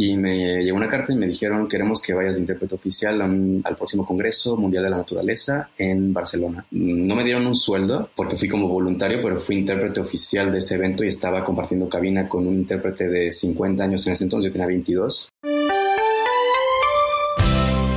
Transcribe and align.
y 0.00 0.16
me 0.16 0.64
llegó 0.64 0.78
una 0.78 0.88
carta 0.88 1.12
y 1.12 1.16
me 1.16 1.26
dijeron 1.26 1.68
queremos 1.68 2.00
que 2.00 2.14
vayas 2.14 2.36
de 2.36 2.42
intérprete 2.42 2.74
oficial 2.74 3.20
al 3.20 3.76
próximo 3.76 4.06
Congreso 4.06 4.56
Mundial 4.56 4.84
de 4.84 4.90
la 4.90 4.96
Naturaleza 4.96 5.68
en 5.76 6.14
Barcelona. 6.14 6.64
No 6.70 7.14
me 7.14 7.22
dieron 7.22 7.46
un 7.46 7.54
sueldo 7.54 8.08
porque 8.16 8.36
fui 8.36 8.48
como 8.48 8.66
voluntario, 8.66 9.20
pero 9.22 9.38
fui 9.38 9.58
intérprete 9.58 10.00
oficial 10.00 10.50
de 10.50 10.58
ese 10.58 10.76
evento 10.76 11.04
y 11.04 11.08
estaba 11.08 11.44
compartiendo 11.44 11.86
cabina 11.86 12.26
con 12.26 12.46
un 12.46 12.54
intérprete 12.54 13.08
de 13.08 13.30
50 13.30 13.84
años 13.84 14.06
en 14.06 14.14
ese 14.14 14.24
entonces, 14.24 14.48
yo 14.48 14.52
tenía 14.52 14.66
22. 14.66 15.28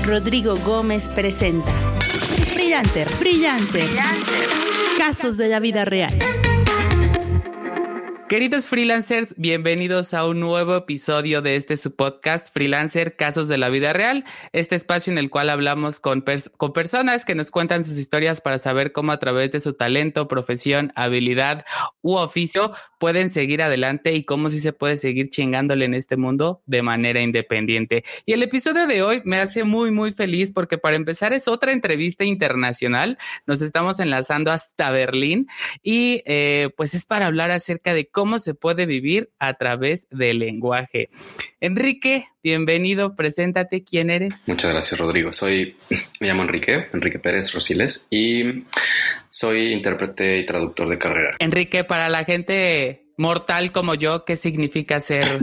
Rodrigo 0.06 0.56
Gómez 0.66 1.08
presenta 1.08 1.72
Freelancer, 2.54 3.08
Freelancer, 3.08 3.88
Casos 4.98 5.38
de 5.38 5.48
la 5.48 5.62
vida 5.62 5.86
real. 5.86 6.43
Queridos 8.34 8.65
freelancers, 8.65 9.36
bienvenidos 9.38 10.15
a 10.15 10.25
un 10.25 10.39
nuevo 10.39 10.75
episodio 10.75 11.43
de 11.43 11.55
este 11.55 11.77
su 11.77 11.95
podcast 11.95 12.52
Freelancer 12.52 13.15
Casos 13.15 13.47
de 13.47 13.59
la 13.59 13.70
Vida 13.70 13.93
Real, 13.93 14.25
este 14.54 14.75
espacio 14.75 15.11
en 15.11 15.19
el 15.19 15.29
cual 15.29 15.51
hablamos 15.51 16.00
con, 16.00 16.24
personas 16.24 17.25
que 17.25 17.36
nos 17.36 17.51
cuentan 17.51 17.83
sus 17.83 18.00
historias 18.00 18.41
para 18.41 18.57
saber 18.57 18.91
cómo 18.91 19.11
a 19.11 19.19
través 19.19 19.51
de 19.51 19.60
su 19.60 19.74
talento, 19.74 20.27
profesión, 20.27 20.91
habilidad 20.96 21.64
u 22.01 22.15
oficio 22.15 22.71
pueden 22.97 23.29
seguir 23.29 23.61
adelante 23.61 24.14
y 24.14 24.24
cómo 24.24 24.50
sí 24.50 24.60
se 24.60 24.74
puede 24.74 24.97
seguir 24.97 25.29
chingándole 25.29 25.86
en 25.86 25.93
este 25.93 26.18
mundo 26.18 26.63
de 26.65 26.82
manera 26.82 27.21
independiente. 27.21 28.04
Y 28.25 28.33
el 28.33 28.41
episodio 28.41 28.88
de 28.88 29.04
hoy 29.04 29.21
me 29.25 29.38
hace 29.38 29.63
muy, 29.63 29.91
muy 29.91 30.11
feliz 30.11 30.52
porque 30.52 30.79
para 30.79 30.96
empezar 30.96 31.33
es 31.33 31.47
otra 31.47 31.71
entrevista 31.71 32.23
internacional. 32.23 33.19
Nos 33.45 33.61
estamos 33.61 34.00
enlazando 34.00 34.52
hasta 34.52 34.89
Berlín 34.89 35.45
y 35.83 36.23
eh, 36.25 36.72
pues 36.75 36.95
es 36.95 37.05
para 37.05 37.27
hablar 37.27 37.52
acerca 37.52 37.94
de 37.94 38.08
cómo 38.08 38.22
cómo 38.23 38.39
se 38.39 38.53
puede 38.53 38.86
vivir 38.86 39.31
a 39.38 39.55
través 39.55 40.08
del 40.09 40.39
lenguaje. 40.39 41.09
Enrique, 41.59 42.25
bienvenido, 42.41 43.17
preséntate, 43.17 43.83
¿quién 43.83 44.09
eres? 44.09 44.47
Muchas 44.47 44.72
gracias, 44.72 44.97
Rodrigo. 44.97 45.33
Soy, 45.33 45.75
me 46.21 46.27
llamo 46.30 46.43
Enrique, 46.43 46.88
Enrique 46.93 47.19
Pérez 47.19 47.52
Rosiles, 47.52 48.07
y 48.09 48.63
soy 49.27 49.73
intérprete 49.73 50.38
y 50.38 50.45
traductor 50.45 50.88
de 50.88 50.97
carrera. 50.97 51.35
Enrique, 51.39 51.83
para 51.83 52.07
la 52.07 52.23
gente 52.23 53.07
mortal 53.17 53.73
como 53.73 53.93
yo, 53.93 54.23
¿qué 54.23 54.37
significa 54.37 55.02
ser 55.02 55.41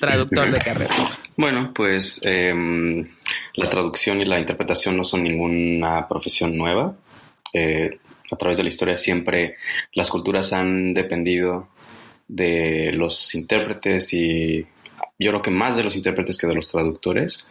traductor 0.00 0.50
de 0.50 0.58
carrera? 0.60 0.94
Bueno, 1.36 1.72
pues 1.74 2.22
em, 2.24 3.06
la 3.54 3.68
traducción 3.68 4.22
y 4.22 4.24
la 4.24 4.38
interpretación 4.38 4.96
no 4.96 5.04
son 5.04 5.24
ninguna 5.24 6.08
profesión 6.08 6.56
nueva. 6.56 6.96
Eh, 7.52 7.98
a 8.30 8.36
través 8.36 8.56
de 8.56 8.62
la 8.62 8.68
historia 8.70 8.96
siempre 8.96 9.56
las 9.92 10.08
culturas 10.08 10.52
han 10.54 10.94
dependido 10.94 11.68
de 12.28 12.92
los 12.92 13.34
intérpretes 13.34 14.12
y 14.12 14.66
yo 15.18 15.30
creo 15.30 15.42
que 15.42 15.50
más 15.50 15.76
de 15.76 15.84
los 15.84 15.96
intérpretes 15.96 16.38
que 16.38 16.46
de 16.46 16.54
los 16.54 16.68
traductores. 16.68 17.46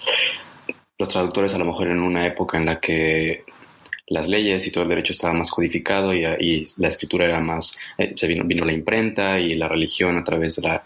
Los 0.97 1.09
traductores 1.09 1.53
a 1.53 1.57
lo 1.57 1.65
mejor 1.65 1.89
en 1.89 1.99
una 1.99 2.25
época 2.25 2.57
en 2.57 2.65
la 2.65 2.79
que 2.79 3.43
las 4.07 4.27
leyes 4.27 4.67
y 4.67 4.71
todo 4.71 4.83
el 4.83 4.89
derecho 4.89 5.11
estaba 5.11 5.33
más 5.33 5.49
codificado 5.49 6.13
y, 6.13 6.65
la 6.77 6.87
escritura 6.87 7.25
era 7.25 7.39
más, 7.39 7.79
eh, 7.97 8.13
se 8.15 8.27
vino, 8.27 8.43
vino, 8.43 8.65
la 8.65 8.73
imprenta 8.73 9.39
y 9.39 9.55
la 9.55 9.67
religión 9.67 10.17
a 10.17 10.23
través 10.23 10.57
de 10.57 10.67
la, 10.67 10.83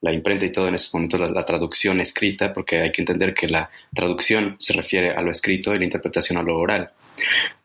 la 0.00 0.12
imprenta 0.12 0.46
y 0.46 0.52
todo 0.52 0.68
en 0.68 0.76
esos 0.76 0.94
momentos 0.94 1.20
la, 1.20 1.42
traducción 1.42 2.00
escrita, 2.00 2.52
porque 2.52 2.78
hay 2.80 2.92
que 2.92 3.02
entender 3.02 3.34
que 3.34 3.48
la 3.48 3.70
traducción 3.94 4.56
se 4.58 4.72
refiere 4.72 5.10
a 5.10 5.20
lo 5.20 5.30
escrito 5.30 5.74
y 5.74 5.78
la 5.78 5.84
interpretación 5.84 6.38
a 6.38 6.42
lo 6.42 6.58
oral. 6.58 6.90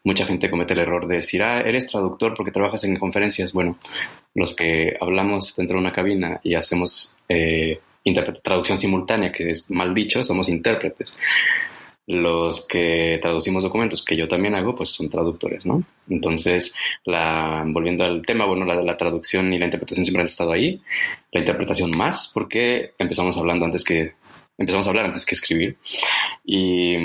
Mucha 0.05 0.25
gente 0.25 0.51
comete 0.51 0.73
el 0.73 0.79
error 0.79 1.07
de 1.07 1.17
decir, 1.17 1.41
ah, 1.41 1.61
eres 1.61 1.87
traductor 1.87 2.35
porque 2.35 2.51
trabajas 2.51 2.83
en 2.83 2.95
conferencias. 2.95 3.51
Bueno, 3.53 3.77
los 4.35 4.55
que 4.55 4.95
hablamos 5.01 5.55
dentro 5.55 5.75
de 5.75 5.81
una 5.81 5.91
cabina 5.91 6.39
y 6.43 6.53
hacemos 6.53 7.17
eh, 7.27 7.79
traducción 8.43 8.77
simultánea, 8.77 9.31
que 9.31 9.49
es 9.49 9.71
mal 9.71 9.95
dicho, 9.95 10.21
somos 10.23 10.47
intérpretes. 10.47 11.17
Los 12.07 12.67
que 12.67 13.17
traducimos 13.19 13.63
documentos, 13.63 14.03
que 14.03 14.15
yo 14.15 14.27
también 14.27 14.53
hago, 14.53 14.75
pues 14.75 14.89
son 14.89 15.09
traductores, 15.09 15.65
¿no? 15.65 15.83
Entonces, 16.07 16.75
volviendo 17.03 18.05
al 18.05 18.23
tema, 18.23 18.45
bueno, 18.45 18.63
la, 18.63 18.75
la 18.75 18.95
traducción 18.95 19.51
y 19.51 19.57
la 19.57 19.65
interpretación 19.65 20.05
siempre 20.05 20.21
han 20.21 20.27
estado 20.27 20.51
ahí, 20.51 20.79
la 21.31 21.39
interpretación 21.39 21.97
más, 21.97 22.29
porque 22.31 22.93
empezamos 22.99 23.35
hablando 23.37 23.65
antes 23.65 23.83
que 23.83 24.13
empezamos 24.57 24.85
a 24.85 24.89
hablar 24.89 25.05
antes 25.05 25.25
que 25.25 25.35
escribir. 25.35 25.77
Y, 26.43 26.95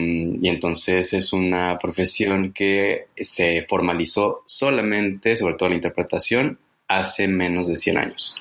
y, 0.40 0.48
entonces 0.48 1.12
es 1.12 1.32
una 1.32 1.78
profesión 1.78 2.52
que 2.52 3.06
se 3.16 3.64
formalizó 3.68 4.42
solamente, 4.46 5.36
sobre 5.36 5.54
todo 5.54 5.68
la 5.68 5.76
interpretación, 5.76 6.58
hace 6.90 7.28
menos 7.28 7.68
de 7.68 7.76
100 7.76 7.98
años. 7.98 8.34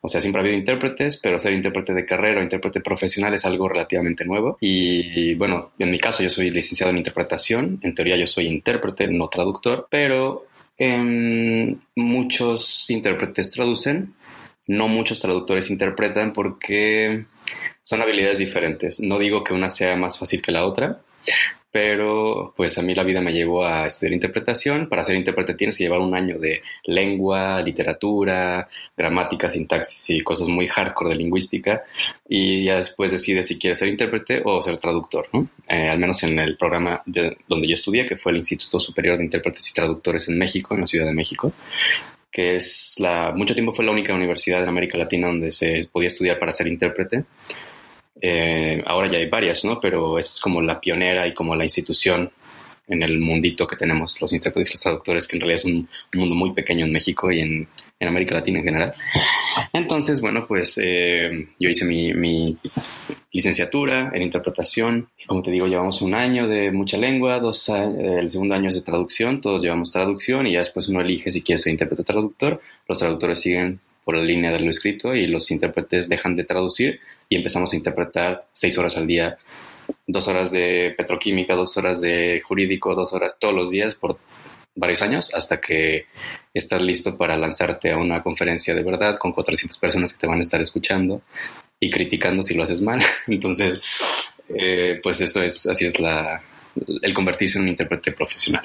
O 0.00 0.08
sea, 0.08 0.20
siempre 0.20 0.40
ha 0.40 0.42
habido 0.42 0.58
intérpretes, 0.58 1.16
pero 1.16 1.38
ser 1.38 1.54
intérprete 1.54 1.94
de 1.94 2.04
carrera 2.04 2.40
o 2.40 2.42
intérprete 2.42 2.80
profesional 2.80 3.32
es 3.34 3.44
algo 3.46 3.68
relativamente 3.68 4.24
nuevo. 4.24 4.58
Y 4.60 5.34
bueno, 5.34 5.72
en 5.78 5.90
mi 5.90 5.98
caso 5.98 6.22
yo 6.22 6.30
soy 6.30 6.50
licenciado 6.50 6.90
en 6.90 6.98
interpretación, 6.98 7.80
en 7.82 7.94
teoría 7.94 8.16
yo 8.16 8.26
soy 8.26 8.46
intérprete, 8.46 9.08
no 9.08 9.28
traductor, 9.28 9.88
pero 9.90 10.46
muchos 11.96 12.90
intérpretes 12.90 13.50
traducen, 13.50 14.14
no 14.66 14.86
muchos 14.86 15.20
traductores 15.20 15.70
interpretan 15.70 16.32
porque 16.32 17.24
son 17.82 18.02
habilidades 18.02 18.38
diferentes. 18.38 19.00
No 19.00 19.18
digo 19.18 19.44
que 19.44 19.54
una 19.54 19.70
sea 19.70 19.96
más 19.96 20.18
fácil 20.18 20.42
que 20.42 20.52
la 20.52 20.66
otra, 20.66 21.00
pero 21.70 22.54
pues 22.56 22.78
a 22.78 22.82
mí 22.82 22.94
la 22.94 23.04
vida 23.04 23.20
me 23.20 23.32
llevó 23.32 23.64
a 23.64 23.86
estudiar 23.86 24.14
interpretación. 24.14 24.88
Para 24.88 25.02
ser 25.02 25.16
intérprete 25.16 25.54
tienes 25.54 25.76
que 25.76 25.84
llevar 25.84 26.00
un 26.00 26.14
año 26.14 26.38
de 26.38 26.62
lengua, 26.84 27.60
literatura, 27.60 28.68
gramática, 28.96 29.48
sintaxis 29.48 30.10
y 30.10 30.20
cosas 30.22 30.48
muy 30.48 30.66
hardcore 30.66 31.10
de 31.10 31.16
lingüística 31.16 31.84
y 32.28 32.64
ya 32.64 32.78
después 32.78 33.12
decides 33.12 33.46
si 33.48 33.58
quieres 33.58 33.78
ser 33.78 33.88
intérprete 33.88 34.42
o 34.44 34.62
ser 34.62 34.78
traductor, 34.78 35.28
¿no? 35.32 35.48
Eh, 35.68 35.88
al 35.88 35.98
menos 35.98 36.22
en 36.22 36.38
el 36.38 36.56
programa 36.56 37.02
de, 37.04 37.36
donde 37.46 37.68
yo 37.68 37.74
estudié, 37.74 38.06
que 38.06 38.16
fue 38.16 38.32
el 38.32 38.38
Instituto 38.38 38.80
Superior 38.80 39.18
de 39.18 39.24
Intérpretes 39.24 39.70
y 39.70 39.74
Traductores 39.74 40.28
en 40.28 40.38
México, 40.38 40.74
en 40.74 40.80
la 40.80 40.86
Ciudad 40.86 41.06
de 41.06 41.12
México 41.12 41.52
que 42.30 42.56
es 42.56 42.96
la, 42.98 43.32
mucho 43.34 43.54
tiempo 43.54 43.72
fue 43.72 43.84
la 43.84 43.92
única 43.92 44.14
universidad 44.14 44.62
en 44.62 44.68
América 44.68 44.98
Latina 44.98 45.28
donde 45.28 45.52
se 45.52 45.88
podía 45.90 46.08
estudiar 46.08 46.38
para 46.38 46.52
ser 46.52 46.66
intérprete. 46.66 47.24
Eh, 48.20 48.82
ahora 48.86 49.10
ya 49.10 49.18
hay 49.18 49.28
varias, 49.28 49.64
¿no? 49.64 49.80
Pero 49.80 50.18
es 50.18 50.40
como 50.40 50.60
la 50.60 50.80
pionera 50.80 51.26
y 51.26 51.34
como 51.34 51.54
la 51.54 51.64
institución 51.64 52.30
en 52.88 53.02
el 53.02 53.18
mundito 53.18 53.66
que 53.66 53.76
tenemos 53.76 54.20
los 54.20 54.32
intérpretes 54.32 54.70
y 54.70 54.74
los 54.74 54.82
traductores, 54.82 55.28
que 55.28 55.36
en 55.36 55.40
realidad 55.40 55.60
es 55.60 55.64
un, 55.64 55.88
mundo 56.14 56.34
muy 56.34 56.52
pequeño 56.52 56.86
en 56.86 56.92
México 56.92 57.30
y 57.30 57.40
en, 57.40 57.68
en 58.00 58.08
América 58.08 58.34
Latina 58.34 58.58
en 58.58 58.64
general. 58.64 58.94
Entonces, 59.72 60.20
bueno, 60.20 60.46
pues 60.46 60.78
eh, 60.82 61.48
yo 61.58 61.68
hice 61.68 61.84
mi, 61.84 62.56
licenciatura 63.30 64.10
en 64.14 64.22
interpretación. 64.22 65.08
Como 65.26 65.42
te 65.42 65.50
digo, 65.50 65.66
llevamos 65.66 66.00
un 66.00 66.14
año 66.14 66.48
de 66.48 66.70
mucha 66.72 66.96
lengua, 66.96 67.40
dos 67.40 67.68
el 67.68 68.30
segundo 68.30 68.54
año 68.54 68.70
es 68.70 68.74
de 68.74 68.82
traducción, 68.82 69.40
todos 69.40 69.62
llevamos 69.62 69.92
traducción 69.92 70.46
y 70.46 70.52
ya 70.52 70.60
después 70.60 70.88
uno 70.88 71.00
elige 71.00 71.30
si 71.30 71.42
quiere 71.42 71.58
ser 71.58 71.72
intérprete 71.72 72.02
o 72.02 72.04
traductor. 72.04 72.60
Los 72.86 72.98
traductores 72.98 73.40
siguen 73.40 73.80
por 74.04 74.16
la 74.16 74.22
línea 74.22 74.50
de 74.52 74.60
lo 74.60 74.70
escrito 74.70 75.14
y 75.14 75.26
los 75.26 75.50
intérpretes 75.50 76.08
dejan 76.08 76.34
de 76.36 76.44
traducir 76.44 77.00
y 77.28 77.36
empezamos 77.36 77.72
a 77.72 77.76
interpretar 77.76 78.46
seis 78.54 78.78
horas 78.78 78.96
al 78.96 79.06
día, 79.06 79.36
dos 80.06 80.26
horas 80.28 80.50
de 80.50 80.94
petroquímica, 80.96 81.54
dos 81.54 81.76
horas 81.76 82.00
de 82.00 82.40
jurídico, 82.42 82.94
dos 82.94 83.12
horas 83.12 83.38
todos 83.38 83.54
los 83.54 83.70
días 83.70 83.94
por 83.94 84.18
varios 84.78 85.02
años 85.02 85.34
hasta 85.34 85.60
que 85.60 86.06
estás 86.54 86.80
listo 86.80 87.16
para 87.16 87.36
lanzarte 87.36 87.90
a 87.90 87.98
una 87.98 88.22
conferencia 88.22 88.74
de 88.74 88.82
verdad 88.82 89.18
con 89.18 89.32
400 89.32 89.76
personas 89.78 90.12
que 90.12 90.20
te 90.20 90.26
van 90.26 90.38
a 90.38 90.42
estar 90.42 90.60
escuchando 90.60 91.22
y 91.80 91.90
criticando 91.90 92.42
si 92.42 92.54
lo 92.54 92.62
haces 92.62 92.80
mal. 92.80 93.00
Entonces, 93.26 93.80
eh, 94.48 95.00
pues 95.02 95.20
eso 95.20 95.42
es, 95.42 95.66
así 95.66 95.86
es 95.86 95.98
la, 95.98 96.40
el 97.02 97.12
convertirse 97.12 97.58
en 97.58 97.64
un 97.64 97.68
intérprete 97.70 98.12
profesional. 98.12 98.64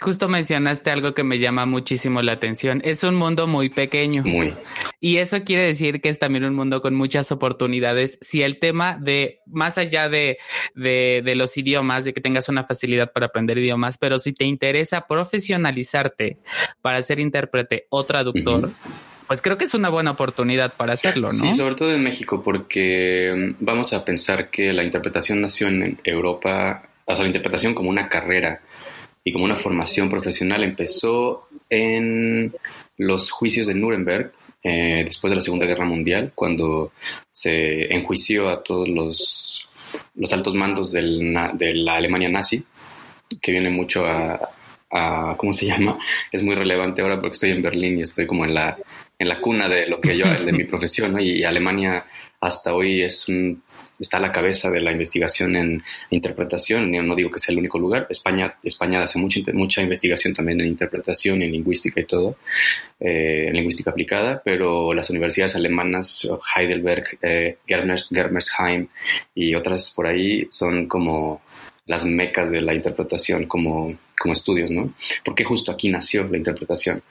Justo 0.00 0.28
mencionaste 0.28 0.90
algo 0.90 1.14
que 1.14 1.22
me 1.22 1.38
llama 1.38 1.66
muchísimo 1.66 2.20
la 2.22 2.32
atención. 2.32 2.80
Es 2.84 3.04
un 3.04 3.14
mundo 3.14 3.46
muy 3.46 3.68
pequeño. 3.68 4.22
Muy. 4.24 4.54
Y 5.00 5.18
eso 5.18 5.44
quiere 5.44 5.64
decir 5.64 6.00
que 6.00 6.08
es 6.08 6.18
también 6.18 6.44
un 6.44 6.54
mundo 6.54 6.82
con 6.82 6.94
muchas 6.94 7.30
oportunidades. 7.30 8.18
Si 8.20 8.42
el 8.42 8.58
tema 8.58 8.98
de, 9.00 9.40
más 9.46 9.78
allá 9.78 10.08
de, 10.08 10.38
de, 10.74 11.22
de 11.24 11.34
los 11.36 11.56
idiomas, 11.56 12.04
de 12.04 12.12
que 12.12 12.20
tengas 12.20 12.48
una 12.48 12.64
facilidad 12.64 13.12
para 13.12 13.26
aprender 13.26 13.58
idiomas, 13.58 13.98
pero 13.98 14.18
si 14.18 14.32
te 14.32 14.44
interesa 14.44 15.06
profesionalizarte 15.06 16.38
para 16.80 17.00
ser 17.02 17.20
intérprete 17.20 17.86
o 17.90 18.04
traductor, 18.04 18.70
pues 19.26 19.40
creo 19.40 19.56
que 19.56 19.64
es 19.64 19.74
una 19.74 19.88
buena 19.88 20.10
oportunidad 20.10 20.74
para 20.74 20.94
hacerlo, 20.94 21.28
¿no? 21.28 21.32
Sí, 21.32 21.54
sobre 21.54 21.74
todo 21.74 21.94
en 21.94 22.02
México, 22.02 22.42
porque 22.42 23.54
mm, 23.60 23.64
vamos 23.64 23.92
a 23.92 24.04
pensar 24.04 24.50
que 24.50 24.72
la 24.72 24.82
interpretación 24.82 25.40
nació 25.40 25.68
en 25.68 25.98
Europa, 26.04 26.82
o 27.04 27.14
sea, 27.14 27.22
la 27.22 27.28
interpretación 27.28 27.74
como 27.74 27.88
una 27.88 28.08
carrera 28.08 28.60
y 29.24 29.32
como 29.32 29.44
una 29.44 29.56
formación 29.56 30.10
profesional 30.10 30.64
empezó 30.64 31.48
en 31.70 32.54
los 32.96 33.30
juicios 33.30 33.66
de 33.66 33.74
Nuremberg, 33.74 34.32
eh, 34.64 35.02
después 35.04 35.30
de 35.30 35.36
la 35.36 35.42
Segunda 35.42 35.66
Guerra 35.66 35.84
Mundial, 35.84 36.32
cuando 36.34 36.92
se 37.30 37.92
enjuició 37.92 38.48
a 38.48 38.62
todos 38.62 38.88
los, 38.88 39.68
los 40.14 40.32
altos 40.32 40.54
mandos 40.54 40.92
de 40.92 41.02
la 41.02 41.94
Alemania 41.94 42.28
nazi, 42.28 42.64
que 43.40 43.52
viene 43.52 43.70
mucho 43.70 44.06
a, 44.06 44.50
a, 44.90 45.36
¿cómo 45.36 45.52
se 45.52 45.66
llama? 45.66 45.98
Es 46.30 46.42
muy 46.42 46.54
relevante 46.54 47.02
ahora 47.02 47.20
porque 47.20 47.34
estoy 47.34 47.50
en 47.50 47.62
Berlín 47.62 47.98
y 47.98 48.02
estoy 48.02 48.26
como 48.26 48.44
en 48.44 48.54
la, 48.54 48.76
en 49.18 49.28
la 49.28 49.40
cuna 49.40 49.68
de 49.68 49.86
lo 49.86 50.00
que 50.00 50.16
yo, 50.16 50.26
de 50.26 50.52
mi 50.52 50.64
profesión, 50.72 51.18
y 51.20 51.42
Alemania 51.44 52.04
hasta 52.40 52.74
hoy 52.74 53.02
es 53.02 53.28
un 53.28 53.62
está 54.02 54.18
a 54.18 54.20
la 54.20 54.32
cabeza 54.32 54.70
de 54.70 54.80
la 54.80 54.92
investigación 54.92 55.56
en 55.56 55.82
interpretación. 56.10 56.90
No 56.90 57.14
digo 57.14 57.30
que 57.30 57.38
sea 57.38 57.52
el 57.52 57.58
único 57.58 57.78
lugar. 57.78 58.06
España, 58.10 58.54
España 58.62 59.02
hace 59.02 59.18
mucha, 59.18 59.40
mucha 59.52 59.80
investigación 59.80 60.34
también 60.34 60.60
en 60.60 60.66
interpretación, 60.66 61.42
en 61.42 61.52
lingüística 61.52 62.00
y 62.00 62.04
todo, 62.04 62.36
eh, 63.00 63.46
en 63.48 63.54
lingüística 63.54 63.90
aplicada, 63.90 64.42
pero 64.44 64.92
las 64.92 65.08
universidades 65.10 65.56
alemanas, 65.56 66.28
Heidelberg, 66.54 67.18
eh, 67.22 67.58
Germersheim 67.66 68.88
y 69.34 69.54
otras 69.54 69.90
por 69.90 70.06
ahí 70.06 70.46
son 70.50 70.86
como 70.86 71.40
las 71.86 72.04
mecas 72.04 72.50
de 72.50 72.60
la 72.60 72.74
interpretación 72.74 73.46
como, 73.46 73.96
como 74.22 74.34
estudios, 74.34 74.70
¿no? 74.70 74.94
Porque 75.24 75.42
justo 75.42 75.72
aquí 75.72 75.88
nació 75.88 76.28
la 76.28 76.36
interpretación. 76.36 77.02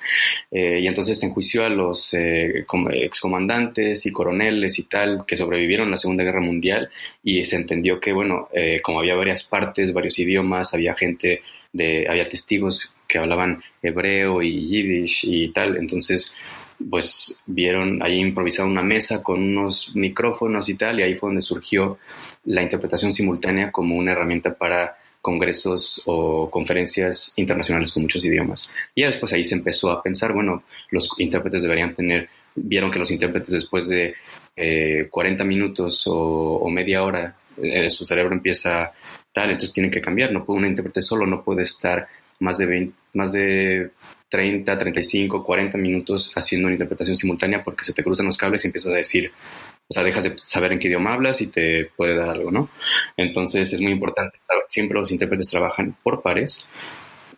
Eh, 0.49 0.79
y 0.81 0.87
entonces 0.87 1.19
se 1.19 1.25
enjuició 1.25 1.65
a 1.65 1.69
los 1.69 2.13
eh, 2.13 2.65
excomandantes 2.93 4.05
y 4.05 4.13
coroneles 4.13 4.79
y 4.79 4.83
tal 4.83 5.25
que 5.27 5.35
sobrevivieron 5.35 5.89
a 5.89 5.91
la 5.91 5.97
Segunda 5.97 6.23
Guerra 6.23 6.39
Mundial 6.39 6.89
y 7.21 7.43
se 7.43 7.57
entendió 7.57 7.99
que, 7.99 8.13
bueno, 8.13 8.47
eh, 8.53 8.79
como 8.81 8.99
había 8.99 9.15
varias 9.15 9.43
partes, 9.43 9.91
varios 9.91 10.17
idiomas, 10.19 10.73
había 10.73 10.95
gente, 10.95 11.41
de, 11.73 12.07
había 12.09 12.29
testigos 12.29 12.93
que 13.09 13.17
hablaban 13.17 13.61
hebreo 13.83 14.41
y 14.41 14.65
yiddish 14.67 15.25
y 15.25 15.49
tal, 15.49 15.75
entonces 15.75 16.33
pues 16.89 17.43
vieron 17.45 18.01
ahí 18.01 18.19
improvisado 18.19 18.69
una 18.69 18.81
mesa 18.81 19.21
con 19.21 19.43
unos 19.43 19.91
micrófonos 19.95 20.69
y 20.69 20.75
tal, 20.75 20.99
y 20.99 21.03
ahí 21.03 21.15
fue 21.15 21.27
donde 21.27 21.41
surgió 21.41 21.99
la 22.45 22.63
interpretación 22.63 23.11
simultánea 23.11 23.69
como 23.69 23.97
una 23.97 24.13
herramienta 24.13 24.55
para 24.55 24.95
congresos 25.21 26.01
o 26.05 26.49
conferencias 26.49 27.33
internacionales 27.37 27.91
con 27.91 28.03
muchos 28.03 28.25
idiomas. 28.25 28.71
Y 28.95 29.03
después 29.03 29.31
ahí 29.33 29.43
se 29.43 29.55
empezó 29.55 29.91
a 29.91 30.01
pensar, 30.01 30.33
bueno, 30.33 30.63
los 30.89 31.09
intérpretes 31.17 31.61
deberían 31.61 31.95
tener, 31.95 32.29
vieron 32.55 32.91
que 32.91 32.99
los 32.99 33.11
intérpretes 33.11 33.51
después 33.51 33.87
de 33.87 34.15
40 35.09 35.43
eh, 35.43 35.45
minutos 35.45 36.03
o, 36.07 36.67
media 36.69 37.03
hora, 37.03 37.35
eh, 37.61 37.89
su 37.89 38.05
cerebro 38.05 38.33
empieza 38.33 38.91
tal, 39.31 39.51
entonces 39.51 39.73
tienen 39.73 39.91
que 39.91 40.01
cambiar, 40.01 40.31
no 40.31 40.43
puede 40.43 40.59
un 40.59 40.65
intérprete 40.65 41.01
solo, 41.01 41.25
no 41.25 41.43
puede 41.43 41.63
estar 41.63 42.07
más 42.39 42.57
de 42.57 42.65
20, 42.65 42.97
más 43.13 43.31
de 43.31 43.91
30, 44.29 44.77
35, 44.77 45.43
40 45.43 45.77
minutos 45.77 46.33
haciendo 46.35 46.67
una 46.67 46.73
interpretación 46.73 47.15
simultánea 47.15 47.63
porque 47.63 47.83
se 47.83 47.93
te 47.93 48.03
cruzan 48.03 48.25
los 48.25 48.37
cables 48.37 48.63
y 48.63 48.67
empiezas 48.67 48.93
a 48.93 48.97
decir, 48.97 49.31
o 49.91 49.93
sea, 49.93 50.03
dejas 50.05 50.23
de 50.23 50.37
saber 50.41 50.71
en 50.71 50.79
qué 50.79 50.87
idioma 50.87 51.13
hablas 51.13 51.41
y 51.41 51.47
te 51.47 51.91
puede 51.97 52.15
dar 52.15 52.29
algo, 52.29 52.49
¿no? 52.49 52.69
Entonces 53.17 53.73
es 53.73 53.81
muy 53.81 53.91
importante, 53.91 54.39
siempre 54.69 54.97
los 54.97 55.11
intérpretes 55.11 55.49
trabajan 55.49 55.97
por 56.01 56.21
pares 56.21 56.65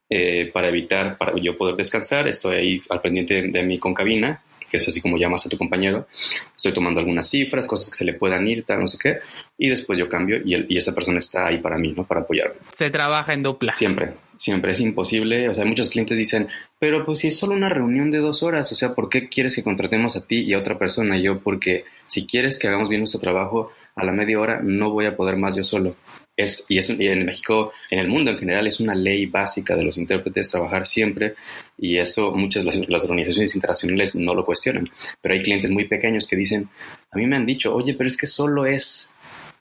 eh, 0.07 0.51
para 0.53 0.67
evitar, 0.67 1.17
para 1.17 1.33
yo 1.41 1.57
poder 1.57 1.75
descansar, 1.75 2.27
estoy 2.27 2.55
ahí 2.55 2.81
al 2.91 3.01
pendiente 3.01 3.41
de 3.41 3.63
mi 3.63 3.79
concabina 3.79 4.39
que 4.73 4.77
es 4.77 4.87
así 4.87 5.01
como 5.01 5.17
llamas 5.17 5.45
a 5.45 5.49
tu 5.49 5.55
compañero, 5.55 6.07
estoy 6.55 6.73
tomando 6.73 6.99
algunas 6.99 7.29
cifras, 7.29 7.67
cosas 7.67 7.91
que 7.91 7.95
se 7.95 8.05
le 8.05 8.13
puedan 8.13 8.47
ir, 8.47 8.63
tal, 8.63 8.79
no 8.79 8.87
sé 8.87 8.97
qué, 8.97 9.19
y 9.55 9.69
después 9.69 9.99
yo 9.99 10.09
cambio 10.09 10.37
y, 10.43 10.65
y 10.67 10.77
esa 10.77 10.95
persona 10.95 11.19
está 11.19 11.45
ahí 11.45 11.59
para 11.59 11.77
mí, 11.77 11.93
¿no? 11.95 12.05
Para 12.05 12.21
apoyarme. 12.21 12.55
Se 12.73 12.89
trabaja 12.89 13.33
en 13.33 13.43
dupla. 13.43 13.71
Siempre, 13.71 14.13
siempre 14.35 14.71
es 14.71 14.79
imposible, 14.79 15.47
o 15.47 15.53
sea, 15.53 15.63
muchos 15.63 15.91
clientes 15.91 16.17
dicen, 16.17 16.47
pero 16.79 17.05
pues 17.05 17.19
si 17.19 17.27
es 17.27 17.37
solo 17.37 17.53
una 17.53 17.69
reunión 17.69 18.09
de 18.09 18.17
dos 18.17 18.41
horas, 18.41 18.71
o 18.71 18.75
sea, 18.75 18.95
¿por 18.95 19.09
qué 19.09 19.29
quieres 19.29 19.55
que 19.55 19.63
contratemos 19.63 20.15
a 20.15 20.25
ti 20.25 20.39
y 20.39 20.53
a 20.53 20.57
otra 20.57 20.79
persona? 20.79 21.19
Yo, 21.19 21.41
porque 21.41 21.85
si 22.13 22.27
quieres 22.27 22.59
que 22.59 22.67
hagamos 22.67 22.89
bien 22.89 23.01
nuestro 23.01 23.19
trabajo, 23.19 23.71
a 23.95 24.05
la 24.05 24.11
media 24.11 24.39
hora 24.39 24.61
no 24.61 24.91
voy 24.91 25.05
a 25.05 25.15
poder 25.15 25.35
más 25.37 25.55
yo 25.55 25.63
solo 25.63 25.95
es, 26.35 26.65
y, 26.69 26.77
es, 26.77 26.89
en 26.89 27.25
México, 27.25 27.71
en 27.89 27.99
el 27.99 28.07
mundo 28.07 28.31
en 28.31 28.39
general, 28.39 28.67
es 28.67 28.79
una 28.79 28.95
ley 28.95 29.25
básica 29.25 29.75
de 29.75 29.83
los 29.83 29.97
intérpretes 29.97 30.49
trabajar 30.49 30.87
siempre 30.87 31.35
y 31.77 31.97
eso 31.97 32.31
muchas 32.31 32.65
de 32.65 32.87
las, 32.87 33.03
organizaciones 33.03 33.55
internacionales 33.55 34.15
no 34.15 34.33
lo 34.33 34.45
cuestionan. 34.45 34.89
Pero 35.21 35.35
hay 35.35 35.43
clientes 35.43 35.69
muy 35.69 35.87
pequeños 35.87 36.27
que 36.27 36.35
dicen, 36.35 36.69
a 37.11 37.17
mí 37.17 37.27
me 37.27 37.37
han 37.37 37.45
dicho, 37.45 37.73
oye, 37.73 37.93
pero 37.93 38.07
es 38.07 38.17
que 38.17 38.27
solo 38.27 38.65
es 38.65 39.15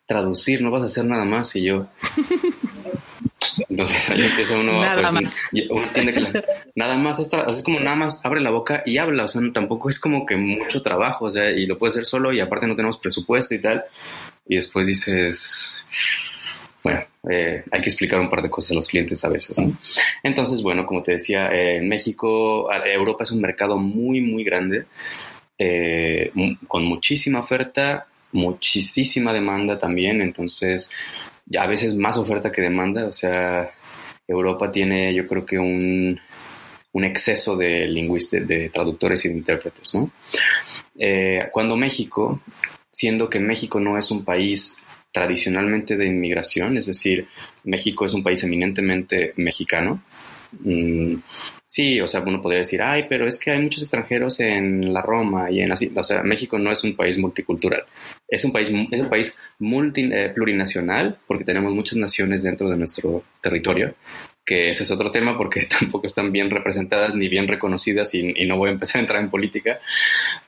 traducir, 0.06 0.62
no 0.62 0.70
vas 0.70 0.82
a 0.82 0.86
hacer 0.86 1.04
nada 1.04 1.24
más. 1.24 1.54
Y 1.56 1.62
yo... 1.64 1.86
Entonces 3.68 4.10
ahí 4.10 4.22
empieza 4.22 4.58
uno, 4.58 4.80
nada 4.80 5.02
pues, 5.02 5.12
más. 5.14 5.40
uno 5.70 5.84
entiende 5.84 6.14
que 6.14 6.44
nada 6.74 6.96
más 6.96 7.18
es 7.18 7.62
como 7.62 7.80
nada 7.80 7.96
más 7.96 8.24
abre 8.24 8.40
la 8.40 8.50
boca 8.50 8.82
y 8.86 8.98
habla, 8.98 9.24
o 9.24 9.28
sea, 9.28 9.42
tampoco 9.52 9.88
es 9.88 9.98
como 9.98 10.26
que 10.26 10.36
mucho 10.36 10.82
trabajo, 10.82 11.26
o 11.26 11.30
sea, 11.30 11.50
y 11.50 11.66
lo 11.66 11.78
puede 11.78 11.90
hacer 11.90 12.06
solo 12.06 12.32
y 12.32 12.40
aparte 12.40 12.66
no 12.66 12.76
tenemos 12.76 12.98
presupuesto 12.98 13.54
y 13.54 13.60
tal. 13.60 13.84
Y 14.46 14.56
después 14.56 14.86
dices, 14.86 15.84
bueno, 16.82 17.04
eh, 17.30 17.62
hay 17.70 17.80
que 17.80 17.88
explicar 17.88 18.18
un 18.18 18.28
par 18.28 18.42
de 18.42 18.50
cosas 18.50 18.72
a 18.72 18.74
los 18.74 18.88
clientes 18.88 19.24
a 19.24 19.28
veces. 19.28 19.58
¿no? 19.58 19.76
Entonces, 20.22 20.62
bueno, 20.62 20.84
como 20.84 21.02
te 21.02 21.12
decía, 21.12 21.48
eh, 21.52 21.80
México, 21.80 22.72
Europa 22.72 23.24
es 23.24 23.30
un 23.30 23.40
mercado 23.40 23.78
muy, 23.78 24.20
muy 24.20 24.42
grande, 24.42 24.86
eh, 25.58 26.32
con 26.66 26.84
muchísima 26.84 27.40
oferta, 27.40 28.06
muchísima 28.32 29.32
demanda 29.32 29.78
también, 29.78 30.20
entonces 30.20 30.90
a 31.58 31.66
veces 31.66 31.94
más 31.94 32.16
oferta 32.16 32.50
que 32.50 32.62
demanda, 32.62 33.06
o 33.06 33.12
sea, 33.12 33.70
Europa 34.26 34.70
tiene 34.70 35.14
yo 35.14 35.26
creo 35.26 35.44
que 35.44 35.58
un, 35.58 36.18
un 36.92 37.04
exceso 37.04 37.56
de 37.56 37.86
lingüistas, 37.86 38.46
de 38.46 38.68
traductores 38.68 39.24
y 39.24 39.28
de 39.28 39.34
intérpretes, 39.34 39.94
¿no? 39.94 40.10
cuando 41.50 41.76
México, 41.76 42.40
siendo 42.90 43.28
que 43.28 43.40
México 43.40 43.80
no 43.80 43.98
es 43.98 44.10
un 44.10 44.24
país 44.24 44.82
tradicionalmente 45.12 45.96
de 45.96 46.06
inmigración, 46.06 46.76
es 46.76 46.86
decir, 46.86 47.26
México 47.64 48.06
es 48.06 48.14
un 48.14 48.22
país 48.22 48.42
eminentemente 48.44 49.34
mexicano. 49.36 50.02
Mm, 50.60 51.16
sí, 51.72 52.02
o 52.02 52.06
sea, 52.06 52.20
uno 52.20 52.42
podría 52.42 52.58
decir, 52.58 52.82
ay, 52.82 53.06
pero 53.08 53.26
es 53.26 53.38
que 53.38 53.50
hay 53.50 53.58
muchos 53.58 53.82
extranjeros 53.82 54.38
en 54.40 54.92
la 54.92 55.00
Roma 55.00 55.50
y 55.50 55.60
en 55.60 55.72
así, 55.72 55.90
o 55.96 56.04
sea, 56.04 56.22
México 56.22 56.58
no 56.58 56.70
es 56.70 56.84
un 56.84 56.94
país 56.94 57.16
multicultural, 57.16 57.84
es 58.28 58.44
un 58.44 58.52
país, 58.52 58.70
es 58.90 59.00
un 59.00 59.08
país 59.08 59.40
multi, 59.58 60.10
eh, 60.12 60.30
plurinacional 60.34 61.18
porque 61.26 61.44
tenemos 61.44 61.72
muchas 61.72 61.96
naciones 61.96 62.42
dentro 62.42 62.68
de 62.68 62.76
nuestro 62.76 63.24
territorio 63.40 63.94
que 64.44 64.70
ese 64.70 64.82
es 64.82 64.90
otro 64.90 65.10
tema 65.10 65.36
porque 65.36 65.64
tampoco 65.80 66.06
están 66.06 66.32
bien 66.32 66.50
representadas 66.50 67.14
ni 67.14 67.28
bien 67.28 67.48
reconocidas 67.48 68.14
y, 68.14 68.32
no 68.46 68.56
voy 68.56 68.70
a 68.70 68.72
empezar 68.72 68.98
a 68.98 69.00
entrar 69.00 69.22
en 69.22 69.30
política 69.30 69.80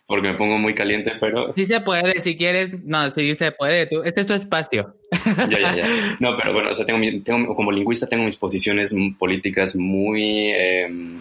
porque 0.06 0.28
me 0.28 0.34
pongo 0.34 0.58
muy 0.58 0.74
caliente, 0.74 1.12
pero... 1.18 1.54
Sí 1.54 1.64
se 1.64 1.80
puede, 1.80 2.20
si 2.20 2.36
quieres, 2.36 2.74
no, 2.84 3.10
sí 3.10 3.34
se 3.34 3.52
puede, 3.52 3.88
este 4.04 4.20
es 4.20 4.26
tu 4.26 4.34
espacio. 4.34 4.96
Ya, 5.48 5.58
ya, 5.58 5.76
ya. 5.76 5.86
No, 6.20 6.36
pero 6.36 6.52
bueno, 6.52 6.70
o 6.70 6.74
sea, 6.74 6.84
tengo, 6.84 7.54
como 7.54 7.72
lingüista 7.72 8.08
tengo 8.08 8.24
mis 8.24 8.36
posiciones 8.36 8.94
políticas 9.18 9.76
muy, 9.76 10.50
em, 10.50 11.20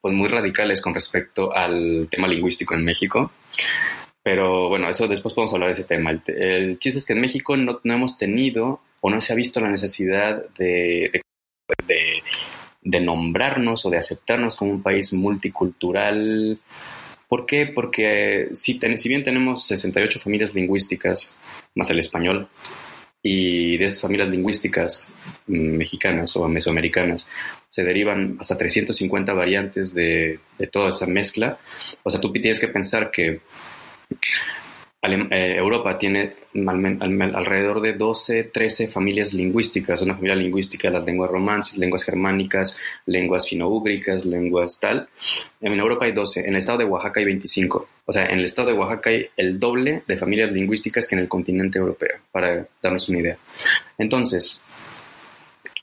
pues 0.00 0.14
muy 0.14 0.28
radicales 0.28 0.82
con 0.82 0.94
respecto 0.94 1.54
al 1.54 2.08
tema 2.10 2.28
lingüístico 2.28 2.74
en 2.74 2.84
México. 2.84 3.32
Pero 4.22 4.68
bueno, 4.68 4.88
eso 4.88 5.08
después 5.08 5.34
podemos 5.34 5.54
hablar 5.54 5.68
de 5.68 5.72
ese 5.72 5.84
tema. 5.84 6.10
El, 6.26 6.78
chiste 6.78 6.98
es 6.98 7.06
que 7.06 7.14
en 7.14 7.20
México 7.20 7.56
no, 7.56 7.80
no, 7.82 7.94
hemos 7.94 8.18
tenido 8.18 8.80
o 9.00 9.10
no 9.10 9.20
se 9.20 9.32
ha 9.32 9.36
visto 9.36 9.60
la 9.60 9.70
necesidad 9.70 10.44
de 10.58 11.10
de, 11.12 11.22
nombrarnos 13.00 13.84
o 13.86 13.90
de 13.90 13.98
aceptarnos 13.98 14.56
como 14.56 14.72
un 14.72 14.82
país 14.82 15.12
multicultural. 15.12 16.58
¿Por 17.28 17.46
qué? 17.46 17.66
Porque 17.66 18.48
si, 18.52 18.78
si 18.96 19.08
bien 19.08 19.22
tenemos 19.22 19.66
68 19.66 20.20
familias 20.20 20.54
lingüísticas, 20.54 21.38
más 21.74 21.90
el 21.90 21.98
español, 21.98 22.48
y 23.22 23.76
de 23.76 23.86
esas 23.86 24.00
familias 24.00 24.28
lingüísticas 24.30 25.12
mm, 25.46 25.76
mexicanas 25.76 26.36
o 26.36 26.48
mesoamericanas 26.48 27.28
se 27.68 27.84
derivan 27.84 28.36
hasta 28.40 28.56
350 28.56 29.32
variantes 29.32 29.94
de, 29.94 30.40
de 30.58 30.66
toda 30.66 30.88
esa 30.88 31.06
mezcla. 31.06 31.58
O 32.02 32.10
sea, 32.10 32.20
tú 32.20 32.32
tienes 32.32 32.58
que 32.58 32.68
pensar 32.68 33.10
que 33.10 33.28
eh, 33.28 33.40
Europa 35.02 35.96
tiene 35.96 36.34
alrededor 36.54 37.80
de 37.80 37.94
12, 37.94 38.44
13 38.44 38.88
familias 38.88 39.32
lingüísticas, 39.32 40.02
una 40.02 40.14
familia 40.14 40.36
lingüística 40.36 40.88
de 40.88 40.98
las 40.98 41.06
lenguas 41.06 41.30
romances, 41.30 41.78
lenguas 41.78 42.04
germánicas, 42.04 42.78
lenguas 43.06 43.48
finoúgricas, 43.48 44.26
lenguas 44.26 44.78
tal. 44.78 45.08
En 45.60 45.72
Europa 45.72 46.04
hay 46.04 46.12
12, 46.12 46.40
en 46.40 46.50
el 46.50 46.56
estado 46.56 46.78
de 46.78 46.84
Oaxaca 46.84 47.20
hay 47.20 47.26
25. 47.26 47.88
O 48.04 48.12
sea, 48.12 48.26
en 48.26 48.40
el 48.40 48.44
estado 48.44 48.68
de 48.68 48.74
Oaxaca 48.74 49.08
hay 49.08 49.26
el 49.36 49.58
doble 49.58 50.02
de 50.06 50.16
familias 50.18 50.52
lingüísticas 50.52 51.06
que 51.06 51.14
en 51.14 51.22
el 51.22 51.28
continente 51.28 51.78
europeo, 51.78 52.18
para 52.30 52.66
darnos 52.82 53.08
una 53.08 53.20
idea. 53.20 53.38
Entonces, 53.96 54.62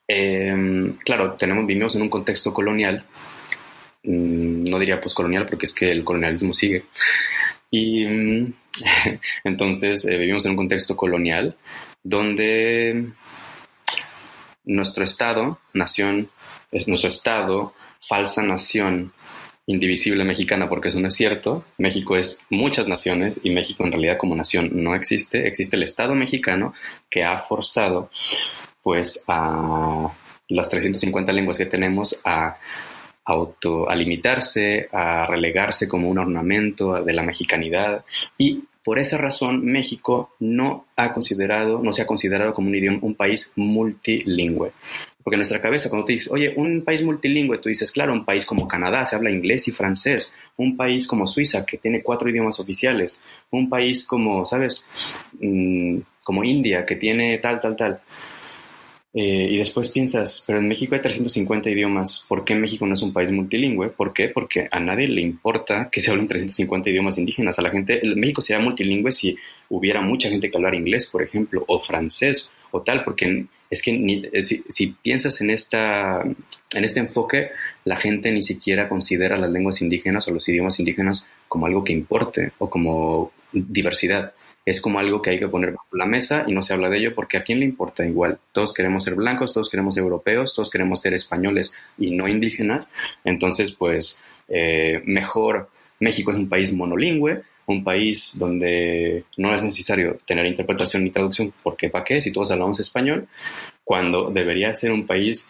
em, 0.08 0.94
claro, 0.98 1.34
tenemos, 1.34 1.66
vivimos 1.66 1.96
en 1.96 2.04
un 2.04 2.10
contexto 2.10 2.54
colonial, 2.54 3.04
mm, 4.04 4.70
no 4.70 4.78
diría 4.78 5.02
poscolonial 5.02 5.48
porque 5.48 5.66
es 5.66 5.74
que 5.74 5.92
el 5.92 6.04
colonialismo 6.04 6.54
sigue. 6.54 6.84
Y 7.72 8.06
mm, 8.06 8.54
entonces 9.44 10.06
eh, 10.06 10.18
vivimos 10.18 10.46
en 10.46 10.52
un 10.52 10.58
contexto 10.58 10.96
colonial 10.96 11.56
donde 12.04 13.08
nuestro 14.66 15.04
Estado, 15.04 15.60
nación, 15.74 16.30
es 16.72 16.88
nuestro 16.88 17.10
Estado, 17.10 17.74
falsa 18.00 18.44
nación 18.44 19.14
indivisible 19.66 20.24
mexicana, 20.24 20.70
porque 20.70 20.88
eso 20.88 21.00
no 21.00 21.10
es 21.10 21.16
cierto. 21.16 21.66
México 21.78 22.16
es 22.16 22.46
muchas 22.50 22.88
naciones 22.88 23.42
y 23.44 23.50
México 23.50 23.84
en 23.84 23.92
realidad 23.92 24.18
como 24.18 24.36
nación 24.36 24.70
no 24.74 24.96
existe. 24.96 25.46
Existe 25.48 25.76
el 25.76 25.84
Estado 25.84 26.16
mexicano 26.16 26.74
que 27.10 27.24
ha 27.24 27.40
forzado 27.40 28.10
pues 28.82 29.26
a 29.28 30.10
las 30.48 30.70
350 30.70 31.34
lenguas 31.34 31.58
que 31.58 31.66
tenemos 31.66 32.22
a 32.24 32.58
auto, 33.28 33.90
a 33.90 33.96
limitarse, 33.96 34.88
a 34.92 35.28
relegarse 35.28 35.88
como 35.88 36.10
un 36.10 36.18
ornamento 36.18 37.04
de 37.04 37.14
la 37.14 37.24
mexicanidad 37.24 38.04
y 38.38 38.64
por 38.88 39.00
esa 39.00 39.18
razón 39.18 39.66
México 39.66 40.32
no 40.40 40.86
ha 40.96 41.12
considerado, 41.12 41.82
no 41.84 41.92
se 41.92 42.02
ha 42.02 42.08
considerado 42.08 42.54
como 42.54 42.70
un 42.70 42.76
idioma, 42.76 43.00
un 43.02 43.16
país 43.16 43.52
multilingüe. 43.58 44.72
Porque 45.22 45.36
en 45.36 45.40
nuestra 45.40 45.60
cabeza, 45.60 45.90
cuando 45.90 46.06
tú 46.06 46.14
dices, 46.14 46.32
oye, 46.32 46.54
un 46.56 46.86
país 46.86 47.04
multilingüe, 47.04 47.58
tú 47.58 47.68
dices, 47.68 47.92
claro, 47.92 48.14
un 48.14 48.24
país 48.24 48.46
como 48.46 48.66
Canadá 48.66 49.06
se 49.06 49.18
habla 49.18 49.30
inglés 49.30 49.68
y 49.68 49.72
francés, 49.72 50.34
un 50.56 50.78
país 50.78 51.06
como 51.06 51.28
Suiza 51.28 51.66
que 51.66 51.78
tiene 51.78 52.02
cuatro 52.02 52.30
idiomas 52.30 52.62
oficiales, 52.62 53.20
un 53.52 53.68
país 53.68 54.06
como, 54.06 54.46
¿sabes? 54.46 54.82
Mm, 55.42 55.98
como 56.24 56.46
India 56.46 56.86
que 56.86 56.96
tiene 56.96 57.40
tal, 57.40 57.60
tal, 57.60 57.76
tal. 57.76 58.00
Eh, 59.14 59.48
y 59.52 59.58
después 59.58 59.90
piensas, 59.90 60.44
pero 60.46 60.60
en 60.60 60.68
México 60.68 60.94
hay 60.94 61.02
350 61.02 61.70
idiomas, 61.70 62.26
¿por 62.28 62.44
qué 62.44 62.56
México 62.56 62.86
no 62.86 62.94
es 62.94 63.02
un 63.02 63.14
país 63.14 63.32
multilingüe? 63.32 63.90
¿Por 63.90 64.14
qué? 64.14 64.28
Porque 64.30 64.68
a 64.70 64.80
nadie 64.80 65.08
le 65.08 65.22
importa 65.22 65.90
que 65.92 66.02
se 66.02 66.12
hablen 66.12 66.28
350 66.28 66.90
idiomas 66.90 67.18
indígenas. 67.18 67.58
A 67.58 67.62
la 67.62 67.72
gente, 67.72 68.02
México 68.16 68.42
sería 68.42 68.64
multilingüe 68.64 69.12
si 69.12 69.38
hubiera 69.70 70.02
mucha 70.02 70.30
gente 70.30 70.52
que 70.52 70.58
hablar 70.58 70.76
inglés, 70.76 71.08
por 71.08 71.24
ejemplo, 71.24 71.64
o 71.68 71.80
francés 71.80 72.52
o 72.72 72.82
tal, 72.82 73.04
porque 73.04 73.46
es 73.70 73.82
que 73.82 74.30
eh, 74.34 74.44
si, 74.44 74.88
piensas 75.02 75.42
en, 75.42 75.50
esta, 75.50 76.22
en 76.22 76.84
este 76.84 77.00
enfoque, 77.00 77.50
la 77.86 77.98
gente 77.98 78.32
ni 78.32 78.44
siquiera 78.44 78.88
considera 78.88 79.38
las 79.38 79.50
lenguas 79.50 79.82
indígenas 79.82 80.28
o 80.28 80.32
los 80.32 80.48
idiomas 80.48 80.80
indígenas 80.80 81.30
como 81.48 81.66
algo 81.66 81.84
que 81.84 81.94
importe 81.94 82.52
o 82.60 82.70
como 82.70 83.32
diversidad 83.52 84.34
es 84.68 84.82
como 84.82 85.00
algo 85.00 85.22
que 85.22 85.30
hay 85.30 85.40
que 85.40 85.48
poner 85.48 85.72
bajo 85.72 85.96
la 85.96 86.06
mesa 86.06 86.44
y 86.46 86.52
no 86.52 86.62
se 86.62 86.74
habla 86.74 86.90
de 86.90 86.98
ello 86.98 87.16
porque 87.16 87.38
a 87.38 87.44
quién 87.44 87.62
le 87.62 87.66
importa 87.66 88.06
igual. 88.06 88.38
Todos 88.52 88.74
queremos 88.74 89.06
ser 89.06 89.16
blancos, 89.16 89.54
todos 89.54 89.70
queremos 89.70 89.96
ser 89.96 90.04
europeos, 90.04 90.54
todos 90.54 90.70
queremos 90.70 91.00
ser 91.00 91.14
españoles 91.14 91.74
y 91.98 92.12
no 92.12 92.28
indígenas. 92.28 92.90
Entonces, 93.24 93.72
pues 93.72 94.26
eh, 94.50 95.02
mejor 95.06 95.70
México 96.02 96.32
es 96.32 96.38
un 96.38 96.50
país 96.50 96.74
monolingüe, 96.74 97.44
un 97.68 97.82
país 97.82 98.38
donde 98.38 99.24
no 99.38 99.56
es 99.56 99.64
necesario 99.64 100.18
tener 100.26 100.46
interpretación 100.46 101.06
ni 101.06 101.12
traducción, 101.12 101.54
porque 101.64 101.90
¿para 101.90 102.04
qué? 102.04 102.20
Si 102.20 102.34
todos 102.34 102.52
hablamos 102.52 102.82
español, 102.82 103.30
cuando 103.86 104.32
debería 104.32 104.74
ser 104.74 104.92
un 104.92 105.08
país 105.08 105.50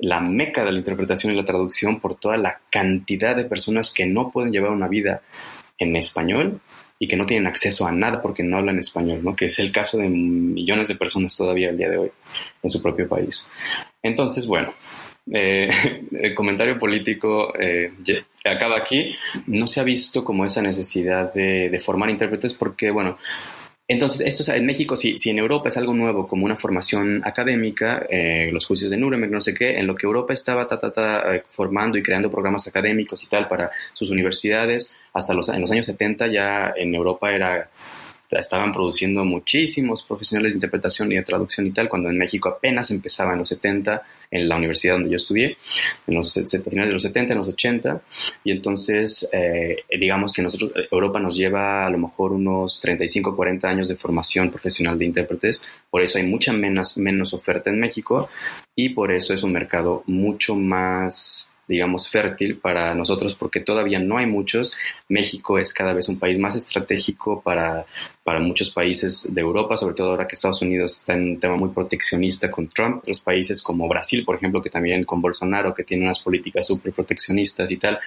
la 0.00 0.20
meca 0.20 0.64
de 0.64 0.72
la 0.72 0.78
interpretación 0.78 1.34
y 1.34 1.36
la 1.36 1.44
traducción 1.44 2.00
por 2.00 2.14
toda 2.14 2.38
la 2.38 2.60
cantidad 2.70 3.36
de 3.36 3.44
personas 3.44 3.92
que 3.92 4.06
no 4.06 4.30
pueden 4.30 4.52
llevar 4.52 4.70
una 4.70 4.88
vida 4.88 5.20
en 5.76 5.96
español 5.96 6.62
y 7.04 7.06
que 7.06 7.16
no 7.18 7.26
tienen 7.26 7.46
acceso 7.46 7.86
a 7.86 7.92
nada 7.92 8.22
porque 8.22 8.42
no 8.42 8.56
hablan 8.56 8.78
español, 8.78 9.20
¿no? 9.22 9.36
que 9.36 9.44
es 9.44 9.58
el 9.58 9.70
caso 9.70 9.98
de 9.98 10.08
millones 10.08 10.88
de 10.88 10.94
personas 10.94 11.36
todavía 11.36 11.68
el 11.68 11.76
día 11.76 11.90
de 11.90 11.98
hoy 11.98 12.10
en 12.62 12.70
su 12.70 12.82
propio 12.82 13.06
país. 13.06 13.50
Entonces, 14.02 14.46
bueno, 14.46 14.72
eh, 15.30 15.68
el 16.18 16.34
comentario 16.34 16.78
político 16.78 17.52
eh, 17.60 17.92
acaba 18.42 18.78
aquí. 18.78 19.14
No 19.46 19.66
se 19.66 19.80
ha 19.80 19.84
visto 19.84 20.24
como 20.24 20.46
esa 20.46 20.62
necesidad 20.62 21.34
de 21.34 21.78
formar 21.84 22.08
intérpretes 22.08 22.54
porque, 22.54 22.90
bueno, 22.90 23.18
entonces, 23.86 24.26
esto 24.26 24.50
en 24.50 24.64
México, 24.64 24.96
si, 24.96 25.18
si, 25.18 25.28
en 25.28 25.38
Europa 25.38 25.68
es 25.68 25.76
algo 25.76 25.92
nuevo, 25.92 26.26
como 26.26 26.46
una 26.46 26.56
formación 26.56 27.20
académica, 27.22 28.06
eh, 28.08 28.48
los 28.50 28.64
juicios 28.64 28.90
de 28.90 28.96
Nuremberg, 28.96 29.30
no 29.30 29.42
sé 29.42 29.52
qué, 29.52 29.78
en 29.78 29.86
lo 29.86 29.94
que 29.94 30.06
Europa 30.06 30.32
estaba 30.32 30.66
ta, 30.66 31.34
eh, 31.34 31.42
formando 31.50 31.98
y 31.98 32.02
creando 32.02 32.30
programas 32.30 32.66
académicos 32.66 33.22
y 33.22 33.26
tal 33.26 33.46
para 33.46 33.70
sus 33.92 34.08
universidades, 34.08 34.94
hasta 35.12 35.34
los, 35.34 35.50
en 35.50 35.60
los 35.60 35.70
años 35.70 35.84
70 35.84 36.28
ya 36.28 36.72
en 36.74 36.94
Europa 36.94 37.30
era 37.30 37.68
estaban 38.40 38.72
produciendo 38.72 39.24
muchísimos 39.24 40.02
profesionales 40.02 40.52
de 40.52 40.56
interpretación 40.56 41.10
y 41.12 41.16
de 41.16 41.22
traducción 41.22 41.66
y 41.66 41.70
tal, 41.70 41.88
cuando 41.88 42.10
en 42.10 42.18
México 42.18 42.48
apenas 42.48 42.90
empezaba 42.90 43.32
en 43.32 43.40
los 43.40 43.48
70, 43.48 44.02
en 44.30 44.48
la 44.48 44.56
universidad 44.56 44.94
donde 44.94 45.10
yo 45.10 45.16
estudié, 45.16 45.56
en 46.06 46.14
los 46.14 46.34
finales 46.34 46.88
de 46.88 46.92
los 46.92 47.02
70, 47.02 47.32
en 47.32 47.38
los 47.38 47.48
80, 47.48 48.02
y 48.44 48.52
entonces 48.52 49.28
eh, 49.32 49.84
digamos 49.98 50.32
que 50.32 50.42
nosotros, 50.42 50.72
Europa 50.90 51.20
nos 51.20 51.36
lleva 51.36 51.86
a 51.86 51.90
lo 51.90 51.98
mejor 51.98 52.32
unos 52.32 52.80
35, 52.80 53.36
40 53.36 53.68
años 53.68 53.88
de 53.88 53.96
formación 53.96 54.50
profesional 54.50 54.98
de 54.98 55.04
intérpretes, 55.04 55.64
por 55.90 56.02
eso 56.02 56.18
hay 56.18 56.26
mucha 56.26 56.52
menos, 56.52 56.98
menos 56.98 57.32
oferta 57.34 57.70
en 57.70 57.80
México 57.80 58.28
y 58.74 58.90
por 58.90 59.12
eso 59.12 59.34
es 59.34 59.42
un 59.42 59.52
mercado 59.52 60.02
mucho 60.06 60.56
más 60.56 61.53
digamos, 61.66 62.08
fértil 62.08 62.56
para 62.58 62.94
nosotros 62.94 63.34
porque 63.34 63.60
todavía 63.60 63.98
no 63.98 64.18
hay 64.18 64.26
muchos. 64.26 64.74
México 65.08 65.58
es 65.58 65.72
cada 65.72 65.92
vez 65.92 66.08
un 66.08 66.18
país 66.18 66.38
más 66.38 66.54
estratégico 66.54 67.40
para, 67.40 67.86
para 68.22 68.40
muchos 68.40 68.70
países 68.70 69.34
de 69.34 69.40
Europa, 69.40 69.76
sobre 69.76 69.94
todo 69.94 70.10
ahora 70.10 70.26
que 70.26 70.34
Estados 70.34 70.62
Unidos 70.62 70.96
está 70.96 71.14
en 71.14 71.30
un 71.30 71.38
tema 71.38 71.56
muy 71.56 71.70
proteccionista 71.70 72.50
con 72.50 72.68
Trump. 72.68 72.98
Otros 72.98 73.20
países 73.20 73.62
como 73.62 73.88
Brasil, 73.88 74.24
por 74.24 74.36
ejemplo, 74.36 74.62
que 74.62 74.70
también 74.70 75.04
con 75.04 75.20
Bolsonaro, 75.20 75.74
que 75.74 75.84
tiene 75.84 76.04
unas 76.04 76.20
políticas 76.20 76.66
súper 76.66 76.92
proteccionistas 76.92 77.70
y 77.70 77.76
tal. 77.76 77.98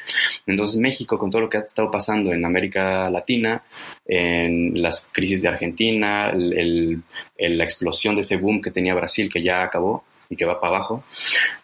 Entonces 0.45 0.79
México, 0.79 1.17
con 1.17 1.31
todo 1.31 1.43
lo 1.43 1.49
que 1.49 1.57
ha 1.57 1.61
estado 1.61 1.91
pasando 1.91 2.31
en 2.31 2.45
América 2.45 3.09
Latina, 3.09 3.63
en 4.05 4.81
las 4.81 5.09
crisis 5.11 5.41
de 5.41 5.49
Argentina, 5.49 6.31
la 6.33 7.63
explosión 7.63 8.15
de 8.15 8.21
ese 8.21 8.37
boom 8.37 8.61
que 8.61 8.71
tenía 8.71 8.93
Brasil, 8.93 9.31
que 9.31 9.41
ya 9.41 9.63
acabó, 9.63 10.03
y 10.29 10.35
que 10.35 10.45
va 10.45 10.59
para 10.59 10.75
abajo. 10.75 11.03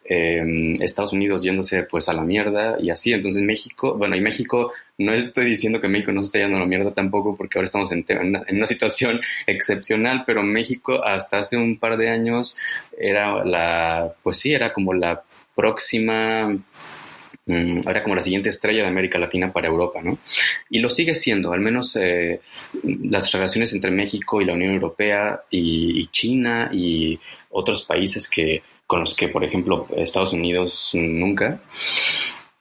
Em, 0.05 0.73
Estados 0.81 1.13
Unidos 1.13 1.43
yéndose 1.43 1.83
pues 1.83 2.09
a 2.09 2.13
la 2.13 2.21
mierda 2.21 2.77
y 2.79 2.89
así. 2.89 3.13
Entonces 3.13 3.41
México, 3.41 3.95
bueno, 3.95 4.15
y 4.15 4.21
México, 4.21 4.73
no 4.97 5.13
estoy 5.13 5.45
diciendo 5.45 5.79
que 5.79 5.87
México 5.87 6.11
no 6.11 6.21
se 6.21 6.27
esté 6.27 6.39
yendo 6.39 6.57
a 6.57 6.61
la 6.61 6.65
mierda 6.65 6.93
tampoco 6.93 7.35
porque 7.35 7.57
ahora 7.57 7.65
estamos 7.65 7.91
en, 7.91 8.05
en, 8.07 8.55
una 8.55 8.65
situación 8.65 9.21
excepcional, 9.47 10.23
pero 10.25 10.43
México 10.43 11.03
hasta 11.03 11.39
hace 11.39 11.57
un 11.57 11.77
par 11.77 11.97
de 11.97 12.09
años 12.09 12.57
era 12.97 13.43
la, 13.43 14.13
pues 14.23 14.37
sí, 14.37 14.53
era 14.53 14.73
como 14.73 14.93
la 14.93 15.23
próxima 15.55 16.55
mm, 17.45 17.81
como 18.03 18.15
la 18.15 18.21
siguiente 18.21 18.49
estrella 18.49 18.83
de 18.83 18.87
América 18.87 19.19
Latina 19.19 19.51
para 19.51 19.67
Europa, 19.67 20.01
¿no? 20.03 20.17
Y 20.69 20.79
lo 20.79 20.89
sigue 20.89 21.15
siendo, 21.15 21.53
al 21.53 21.59
menos 21.59 21.95
eh, 21.95 22.41
las 22.83 23.31
relaciones 23.31 23.73
entre 23.73 23.91
México 23.91 24.41
y 24.41 24.45
la 24.45 24.53
Unión 24.53 24.73
Europea 24.73 25.41
y, 25.49 26.07
China 26.07 26.69
y 26.71 27.19
otros 27.49 27.83
países 27.83 28.29
que 28.29 28.61
con 28.85 28.99
los 28.99 29.15
que, 29.15 29.29
por 29.29 29.43
ejemplo, 29.43 29.87
Estados 29.95 30.33
Unidos 30.33 30.91
nunca, 30.93 31.59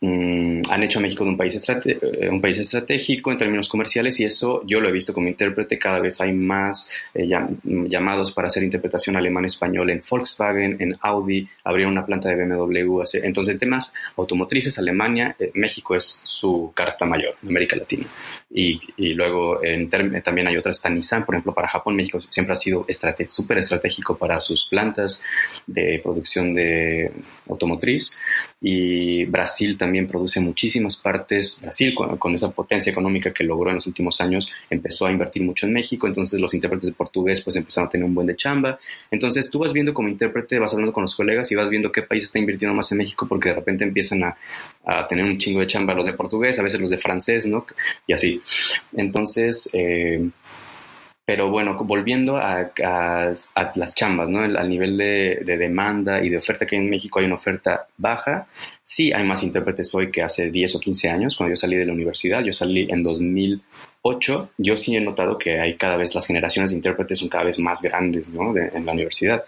Mm, 0.04 0.62
han 0.68 0.82
hecho 0.82 0.98
a 0.98 1.02
México 1.02 1.22
de 1.22 1.30
un 1.30 1.36
país, 1.36 1.68
eh, 1.68 2.28
un 2.28 2.40
país 2.40 2.58
estratégico 2.58 3.30
en 3.30 3.38
términos 3.38 3.68
comerciales 3.68 4.18
y 4.18 4.24
eso 4.24 4.60
yo 4.66 4.80
lo 4.80 4.88
he 4.88 4.92
visto 4.92 5.14
como 5.14 5.28
intérprete. 5.28 5.78
Cada 5.78 6.00
vez 6.00 6.20
hay 6.20 6.32
más 6.32 6.90
eh, 7.14 7.28
llamados 7.62 8.32
para 8.32 8.48
hacer 8.48 8.64
interpretación 8.64 9.16
alemán-español 9.16 9.90
en 9.90 10.02
Volkswagen, 10.08 10.76
en 10.80 10.96
Audi, 11.02 11.48
abrieron 11.62 11.92
una 11.92 12.04
planta 12.04 12.28
de 12.30 12.34
BMW. 12.34 13.02
Entonces, 13.22 13.52
en 13.52 13.58
temas 13.60 13.94
automotrices, 14.16 14.76
Alemania, 14.76 15.36
eh, 15.38 15.52
México 15.54 15.94
es 15.94 16.22
su 16.24 16.72
carta 16.74 17.06
mayor 17.06 17.36
en 17.40 17.50
América 17.50 17.76
Latina. 17.76 18.06
Y, 18.54 19.14
luego 19.14 19.64
en 19.64 19.88
también 19.88 20.46
hay 20.46 20.56
otras, 20.58 20.76
está 20.84 21.24
por 21.24 21.34
ejemplo, 21.34 21.54
para 21.54 21.68
Japón, 21.68 21.96
México 21.96 22.20
siempre 22.28 22.52
ha 22.52 22.56
sido 22.56 22.84
súper 23.26 23.58
estratégico 23.58 24.16
para 24.16 24.40
sus 24.40 24.66
plantas 24.66 25.22
de 25.66 26.00
producción 26.02 26.52
de 26.52 27.10
automotriz. 27.48 28.18
Y 28.60 29.24
Brasil 29.24 29.76
también 29.76 30.06
produce 30.06 30.38
muchísimas 30.38 30.96
partes. 30.96 31.60
Brasil, 31.62 31.94
con, 31.94 32.34
esa 32.34 32.50
potencia 32.50 32.92
económica 32.92 33.32
que 33.32 33.42
logró 33.42 33.70
en 33.70 33.76
los 33.76 33.86
últimos 33.86 34.20
años, 34.20 34.52
empezó 34.70 35.06
a 35.06 35.10
invertir 35.10 35.42
mucho 35.42 35.66
en 35.66 35.72
México. 35.72 36.06
Entonces 36.06 36.40
los 36.40 36.54
intérpretes 36.54 36.90
de 36.90 36.94
portugués 36.94 37.40
pues 37.40 37.56
empezaron 37.56 37.88
a 37.88 37.90
tener 37.90 38.04
un 38.04 38.14
buen 38.14 38.26
de 38.26 38.36
chamba. 38.36 38.78
Entonces 39.10 39.50
tú 39.50 39.60
vas 39.60 39.72
viendo 39.72 39.92
como 39.92 40.08
intérprete, 40.08 40.58
vas 40.58 40.72
hablando 40.74 40.92
con 40.92 41.02
los 41.02 41.16
colegas 41.16 41.50
y 41.50 41.56
vas 41.56 41.70
viendo 41.70 41.90
qué 41.90 42.02
país 42.02 42.24
está 42.24 42.38
invirtiendo 42.38 42.74
más 42.74 42.92
en 42.92 42.98
México 42.98 43.26
porque 43.26 43.48
de 43.48 43.56
repente 43.56 43.82
empiezan 43.82 44.22
a, 44.22 44.36
a 44.84 45.06
tener 45.06 45.24
un 45.24 45.38
chingo 45.38 45.60
de 45.60 45.66
chamba 45.66 45.94
los 45.94 46.06
de 46.06 46.12
portugués, 46.12 46.58
a 46.58 46.62
veces 46.62 46.80
los 46.80 46.90
de 46.90 46.98
francés, 46.98 47.46
¿no? 47.46 47.66
Y 48.06 48.12
así. 48.12 48.42
Entonces, 48.92 49.70
eh, 49.72 50.28
pero 51.24 51.50
bueno, 51.50 51.76
volviendo 51.84 52.36
a, 52.36 52.72
las 52.76 53.94
chambas, 53.94 54.28
¿no? 54.28 54.40
Al 54.40 54.68
nivel 54.68 54.98
de, 54.98 55.56
demanda 55.56 56.22
y 56.22 56.28
de 56.28 56.38
oferta 56.38 56.66
que 56.66 56.76
hay 56.76 56.82
en 56.82 56.90
México 56.90 57.20
hay 57.20 57.26
una 57.26 57.36
oferta 57.36 57.86
baja. 57.96 58.46
Sí 58.82 59.12
hay 59.12 59.24
más 59.24 59.42
intérpretes 59.42 59.94
hoy 59.94 60.10
que 60.10 60.22
hace 60.22 60.50
10 60.50 60.74
o 60.74 60.80
15 60.80 61.10
años, 61.10 61.36
cuando 61.36 61.52
yo 61.52 61.56
salí 61.56 61.76
de 61.76 61.86
la 61.86 61.92
universidad. 61.92 62.42
Yo 62.42 62.52
salí 62.52 62.86
en 62.90 63.04
2008. 64.02 64.50
Yo 64.58 64.76
sí 64.76 64.96
he 64.96 65.00
notado 65.00 65.38
que 65.38 65.60
hay 65.60 65.76
cada 65.76 65.96
vez, 65.96 66.14
las 66.14 66.26
generaciones 66.26 66.70
de 66.70 66.76
intérpretes 66.76 67.20
son 67.20 67.28
cada 67.28 67.44
vez 67.44 67.58
más 67.58 67.82
grandes, 67.82 68.32
¿no? 68.32 68.56
en 68.56 68.84
la 68.84 68.92
universidad. 68.92 69.44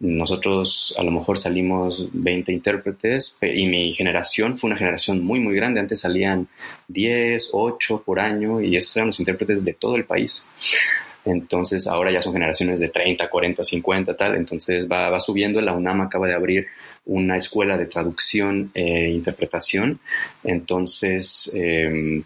Nosotros 0.00 0.94
a 0.98 1.02
lo 1.02 1.10
mejor 1.10 1.38
salimos 1.38 2.08
20 2.12 2.52
intérpretes 2.52 3.38
y 3.40 3.66
mi 3.66 3.92
generación 3.92 4.58
fue 4.58 4.68
una 4.68 4.76
generación 4.76 5.24
muy, 5.24 5.40
muy 5.40 5.54
grande. 5.54 5.80
Antes 5.80 6.00
salían 6.00 6.48
10, 6.88 7.50
8 7.52 8.02
por 8.04 8.20
año 8.20 8.60
y 8.60 8.76
esos 8.76 8.96
eran 8.96 9.08
los 9.08 9.20
intérpretes 9.20 9.64
de 9.64 9.74
todo 9.74 9.96
el 9.96 10.04
país. 10.04 10.44
Entonces 11.24 11.86
ahora 11.86 12.10
ya 12.10 12.22
son 12.22 12.32
generaciones 12.32 12.80
de 12.80 12.88
30, 12.88 13.28
40, 13.28 13.62
50, 13.64 14.16
tal. 14.16 14.36
Entonces 14.36 14.88
va, 14.90 15.10
va 15.10 15.20
subiendo. 15.20 15.60
La 15.60 15.72
UNAM 15.72 16.00
acaba 16.00 16.26
de 16.26 16.34
abrir 16.34 16.66
una 17.04 17.36
escuela 17.36 17.76
de 17.76 17.86
traducción 17.86 18.70
e 18.74 19.10
interpretación. 19.10 20.00
Entonces, 20.44 21.52
em, 21.54 22.22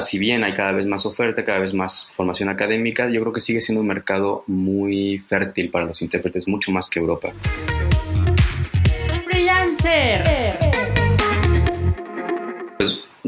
si 0.00 0.18
bien 0.18 0.44
hay 0.44 0.54
cada 0.54 0.72
vez 0.72 0.86
más 0.86 1.04
oferta, 1.06 1.44
cada 1.44 1.58
vez 1.58 1.74
más 1.74 2.12
formación 2.16 2.48
académica, 2.48 3.10
yo 3.10 3.20
creo 3.20 3.32
que 3.32 3.40
sigue 3.40 3.60
siendo 3.60 3.80
un 3.80 3.88
mercado 3.88 4.44
muy 4.46 5.18
fértil 5.18 5.70
para 5.70 5.86
los 5.86 6.00
intérpretes, 6.02 6.48
mucho 6.48 6.72
más 6.72 6.88
que 6.88 6.98
Europa. 6.98 7.32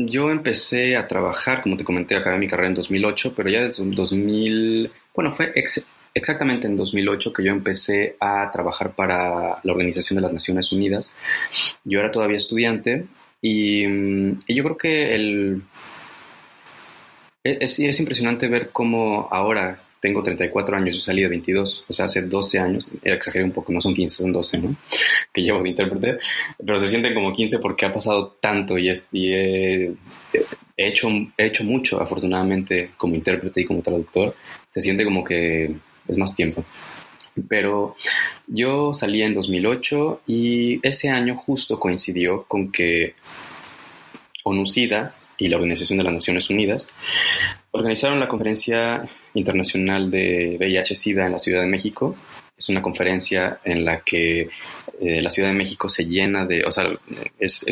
Yo 0.08 0.30
empecé 0.30 0.96
a 0.96 1.06
trabajar, 1.06 1.62
como 1.62 1.76
te 1.76 1.84
comenté, 1.84 2.16
acabé 2.16 2.38
mi 2.38 2.48
carrera 2.48 2.68
en 2.68 2.74
2008, 2.74 3.34
pero 3.36 3.48
ya 3.48 3.62
desde 3.62 3.84
2000, 3.84 4.90
bueno, 5.14 5.32
fue 5.32 5.52
exactamente 6.14 6.66
en 6.66 6.76
2008 6.76 7.32
que 7.32 7.44
yo 7.44 7.52
empecé 7.52 8.16
a 8.20 8.50
trabajar 8.52 8.94
para 8.94 9.58
la 9.62 9.72
Organización 9.72 10.16
de 10.16 10.22
las 10.22 10.32
Naciones 10.32 10.72
Unidas. 10.72 11.14
Yo 11.84 12.00
era 12.00 12.10
todavía 12.10 12.36
estudiante 12.36 13.06
y, 13.40 13.84
yo 14.52 14.64
creo 14.64 14.76
que 14.76 15.14
el, 15.14 15.62
es, 17.44 17.78
es, 17.78 18.00
impresionante 18.00 18.48
ver 18.48 18.70
cómo 18.70 19.28
ahora 19.30 19.80
tengo 20.00 20.22
34 20.22 20.76
años, 20.76 20.96
yo 20.96 21.02
salí 21.02 21.22
de 21.22 21.28
22, 21.28 21.84
o 21.88 21.92
sea, 21.92 22.04
hace 22.06 22.22
12 22.22 22.58
años, 22.58 22.90
exageré 23.02 23.44
un 23.44 23.52
poco, 23.52 23.72
no 23.72 23.80
son 23.80 23.94
15, 23.94 24.16
son 24.16 24.32
12, 24.32 24.58
¿no? 24.58 24.76
Que 25.32 25.42
llevo 25.42 25.62
de 25.62 25.70
intérprete, 25.70 26.18
pero 26.64 26.78
se 26.78 26.88
sienten 26.88 27.14
como 27.14 27.32
15 27.32 27.58
porque 27.58 27.86
ha 27.86 27.92
pasado 27.92 28.36
tanto 28.40 28.78
y, 28.78 28.88
he, 28.88 29.92
hecho, 30.76 31.08
he 31.36 31.46
hecho 31.46 31.64
mucho, 31.64 32.00
afortunadamente, 32.00 32.90
como 32.96 33.14
intérprete 33.14 33.60
y 33.60 33.64
como 33.64 33.82
traductor, 33.82 34.34
se 34.70 34.80
siente 34.80 35.04
como 35.04 35.24
que 35.24 35.74
es 36.06 36.18
más 36.18 36.34
tiempo. 36.34 36.64
Pero 37.48 37.94
yo 38.46 38.92
salí 38.94 39.22
en 39.22 39.34
2008 39.34 40.22
y 40.26 40.86
ese 40.86 41.08
año 41.08 41.36
justo 41.36 41.78
coincidió 41.78 42.44
con 42.44 42.72
que 42.72 43.14
ONUCIDA 44.42 45.14
y 45.36 45.48
la 45.48 45.56
Organización 45.56 45.98
de 45.98 46.04
las 46.04 46.12
Naciones 46.12 46.50
Unidas 46.50 46.88
organizaron 47.70 48.18
la 48.18 48.28
conferencia 48.28 49.08
internacional 49.34 50.10
de 50.10 50.56
VIH-Sida 50.58 51.26
en 51.26 51.32
la 51.32 51.38
Ciudad 51.38 51.62
de 51.62 51.68
México. 51.68 52.16
Es 52.56 52.68
una 52.68 52.82
conferencia 52.82 53.60
en 53.64 53.84
la 53.84 54.00
que 54.00 54.48
eh, 55.00 55.22
la 55.22 55.30
Ciudad 55.30 55.50
de 55.50 55.54
México 55.54 55.88
se 55.88 56.06
llena 56.06 56.44
de, 56.44 56.64
o 56.64 56.72
sea, 56.72 56.86
es, 57.38 57.64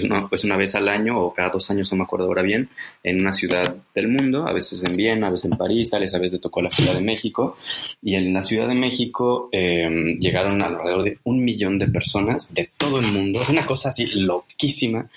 una, 0.44 0.56
vez 0.56 0.74
al 0.76 0.88
año 0.88 1.20
o 1.20 1.34
cada 1.34 1.50
dos 1.50 1.68
años, 1.70 1.90
no 1.90 1.98
me 1.98 2.04
acuerdo 2.04 2.26
ahora 2.26 2.42
bien, 2.42 2.68
en 3.02 3.20
una 3.20 3.32
ciudad 3.32 3.74
del 3.94 4.06
mundo, 4.06 4.46
a 4.46 4.52
veces 4.52 4.84
en 4.84 4.94
Viena, 4.94 5.26
a 5.26 5.30
veces 5.30 5.50
en 5.50 5.58
París, 5.58 5.90
tal, 5.90 6.04
esa 6.04 6.20
vez 6.20 6.30
le 6.30 6.38
tocó 6.38 6.62
la 6.62 6.70
Ciudad 6.70 6.94
de 6.94 7.00
México. 7.00 7.56
Y 8.00 8.14
en 8.14 8.32
la 8.32 8.42
Ciudad 8.42 8.68
de 8.68 8.74
México 8.74 9.48
eh, 9.50 10.14
llegaron 10.18 10.62
alrededor 10.62 11.02
de 11.02 11.18
un 11.24 11.44
millón 11.44 11.78
de 11.78 11.88
personas 11.88 12.54
de 12.54 12.70
todo 12.76 13.00
el 13.00 13.10
mundo. 13.12 13.42
Es 13.42 13.48
una 13.48 13.66
cosa 13.66 13.88
así 13.88 14.06
loquísima. 14.06 15.10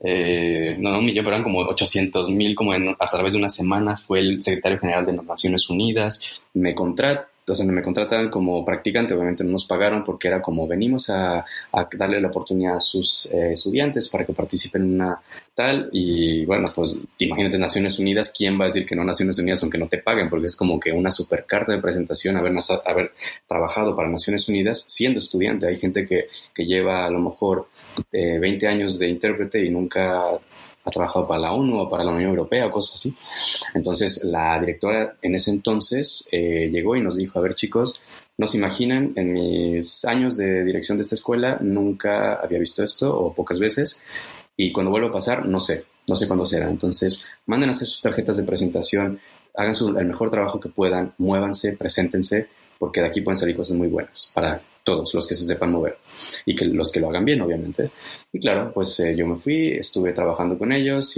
Eh, 0.00 0.76
no, 0.78 0.98
un 0.98 1.06
millón, 1.06 1.24
pero 1.24 1.36
eran 1.36 1.44
como 1.44 1.60
800 1.60 2.28
mil, 2.30 2.54
como 2.54 2.72
a 2.72 3.10
través 3.10 3.32
de 3.32 3.38
una 3.38 3.48
semana 3.48 3.96
fue 3.96 4.20
el 4.20 4.42
secretario 4.42 4.78
general 4.78 5.06
de 5.06 5.14
las 5.14 5.24
Naciones 5.24 5.70
Unidas, 5.70 6.42
me 6.54 6.74
contrató 6.74 7.35
entonces 7.46 7.64
me 7.64 7.80
contratan 7.80 8.28
como 8.28 8.64
practicante, 8.64 9.14
obviamente 9.14 9.44
no 9.44 9.52
nos 9.52 9.66
pagaron 9.66 10.02
porque 10.02 10.26
era 10.26 10.42
como 10.42 10.66
venimos 10.66 11.08
a, 11.10 11.44
darle 11.96 12.20
la 12.20 12.26
oportunidad 12.26 12.78
a 12.78 12.80
sus 12.80 13.26
eh, 13.26 13.52
estudiantes 13.52 14.08
para 14.08 14.26
que 14.26 14.32
participen 14.32 14.82
en 14.82 14.94
una 14.96 15.20
tal 15.54 15.88
y 15.92 16.44
bueno, 16.44 16.66
pues 16.74 16.98
imagínate 17.18 17.56
Naciones 17.56 18.00
Unidas, 18.00 18.32
¿quién 18.36 18.58
va 18.58 18.64
a 18.64 18.66
decir 18.66 18.84
que 18.84 18.96
no 18.96 19.04
Naciones 19.04 19.38
Unidas 19.38 19.62
aunque 19.62 19.78
no 19.78 19.86
te 19.86 19.98
paguen? 19.98 20.28
Porque 20.28 20.46
es 20.46 20.56
como 20.56 20.80
que 20.80 20.90
una 20.90 21.12
super 21.12 21.46
carta 21.46 21.70
de 21.70 21.80
presentación 21.80 22.36
haber, 22.36 22.52
haber 22.84 23.12
trabajado 23.46 23.94
para 23.94 24.08
Naciones 24.08 24.48
Unidas 24.48 24.84
siendo 24.88 25.20
estudiante. 25.20 25.68
Hay 25.68 25.76
gente 25.76 26.04
que, 26.04 26.26
que 26.52 26.66
lleva 26.66 27.06
a 27.06 27.10
lo 27.10 27.20
mejor 27.20 27.68
20 28.10 28.66
eh, 28.66 28.68
años 28.68 28.98
de 28.98 29.06
intérprete 29.06 29.64
y 29.64 29.70
nunca 29.70 30.24
ha 30.86 30.90
trabajado 30.90 31.26
para 31.26 31.40
la 31.40 31.52
ONU 31.52 31.80
o 31.80 31.90
para 31.90 32.04
la 32.04 32.12
Unión 32.12 32.30
Europea 32.30 32.70
cosas 32.70 32.94
así. 32.94 33.14
Entonces 33.74 34.24
la 34.24 34.58
directora 34.60 35.16
en 35.20 35.34
ese 35.34 35.50
entonces 35.50 36.28
eh, 36.30 36.70
llegó 36.72 36.96
y 36.96 37.02
nos 37.02 37.16
dijo, 37.16 37.38
a 37.38 37.42
ver 37.42 37.54
chicos, 37.54 38.00
no 38.38 38.46
se 38.46 38.58
imaginan, 38.58 39.12
en 39.16 39.32
mis 39.32 40.04
años 40.04 40.36
de 40.36 40.64
dirección 40.64 40.96
de 40.96 41.02
esta 41.02 41.16
escuela 41.16 41.58
nunca 41.60 42.34
había 42.34 42.58
visto 42.58 42.84
esto 42.84 43.18
o 43.18 43.34
pocas 43.34 43.58
veces 43.58 44.00
y 44.56 44.72
cuando 44.72 44.90
vuelva 44.90 45.08
a 45.08 45.12
pasar 45.12 45.46
no 45.46 45.58
sé, 45.58 45.84
no 46.06 46.16
sé 46.16 46.26
cuándo 46.28 46.46
será. 46.46 46.70
Entonces 46.70 47.24
manden 47.46 47.70
a 47.70 47.72
hacer 47.72 47.88
sus 47.88 48.00
tarjetas 48.00 48.36
de 48.36 48.44
presentación, 48.44 49.18
hagan 49.54 49.74
el 49.98 50.06
mejor 50.06 50.30
trabajo 50.30 50.60
que 50.60 50.68
puedan, 50.68 51.14
muévanse, 51.18 51.76
preséntense, 51.76 52.46
porque 52.78 53.00
de 53.00 53.08
aquí 53.08 53.22
pueden 53.22 53.36
salir 53.36 53.56
cosas 53.56 53.76
muy 53.76 53.88
buenas 53.88 54.30
para 54.32 54.60
todos 54.86 55.12
los 55.14 55.26
que 55.26 55.34
se 55.34 55.44
sepan 55.44 55.72
mover 55.72 55.98
y 56.44 56.54
que 56.54 56.64
los 56.64 56.92
que 56.92 57.00
lo 57.00 57.08
hagan 57.08 57.24
bien, 57.24 57.40
obviamente. 57.40 57.90
Y 58.32 58.38
claro, 58.38 58.70
pues 58.72 59.00
eh, 59.00 59.16
yo 59.16 59.26
me 59.26 59.36
fui, 59.36 59.72
estuve 59.72 60.12
trabajando 60.12 60.56
con 60.56 60.70
ellos, 60.70 61.16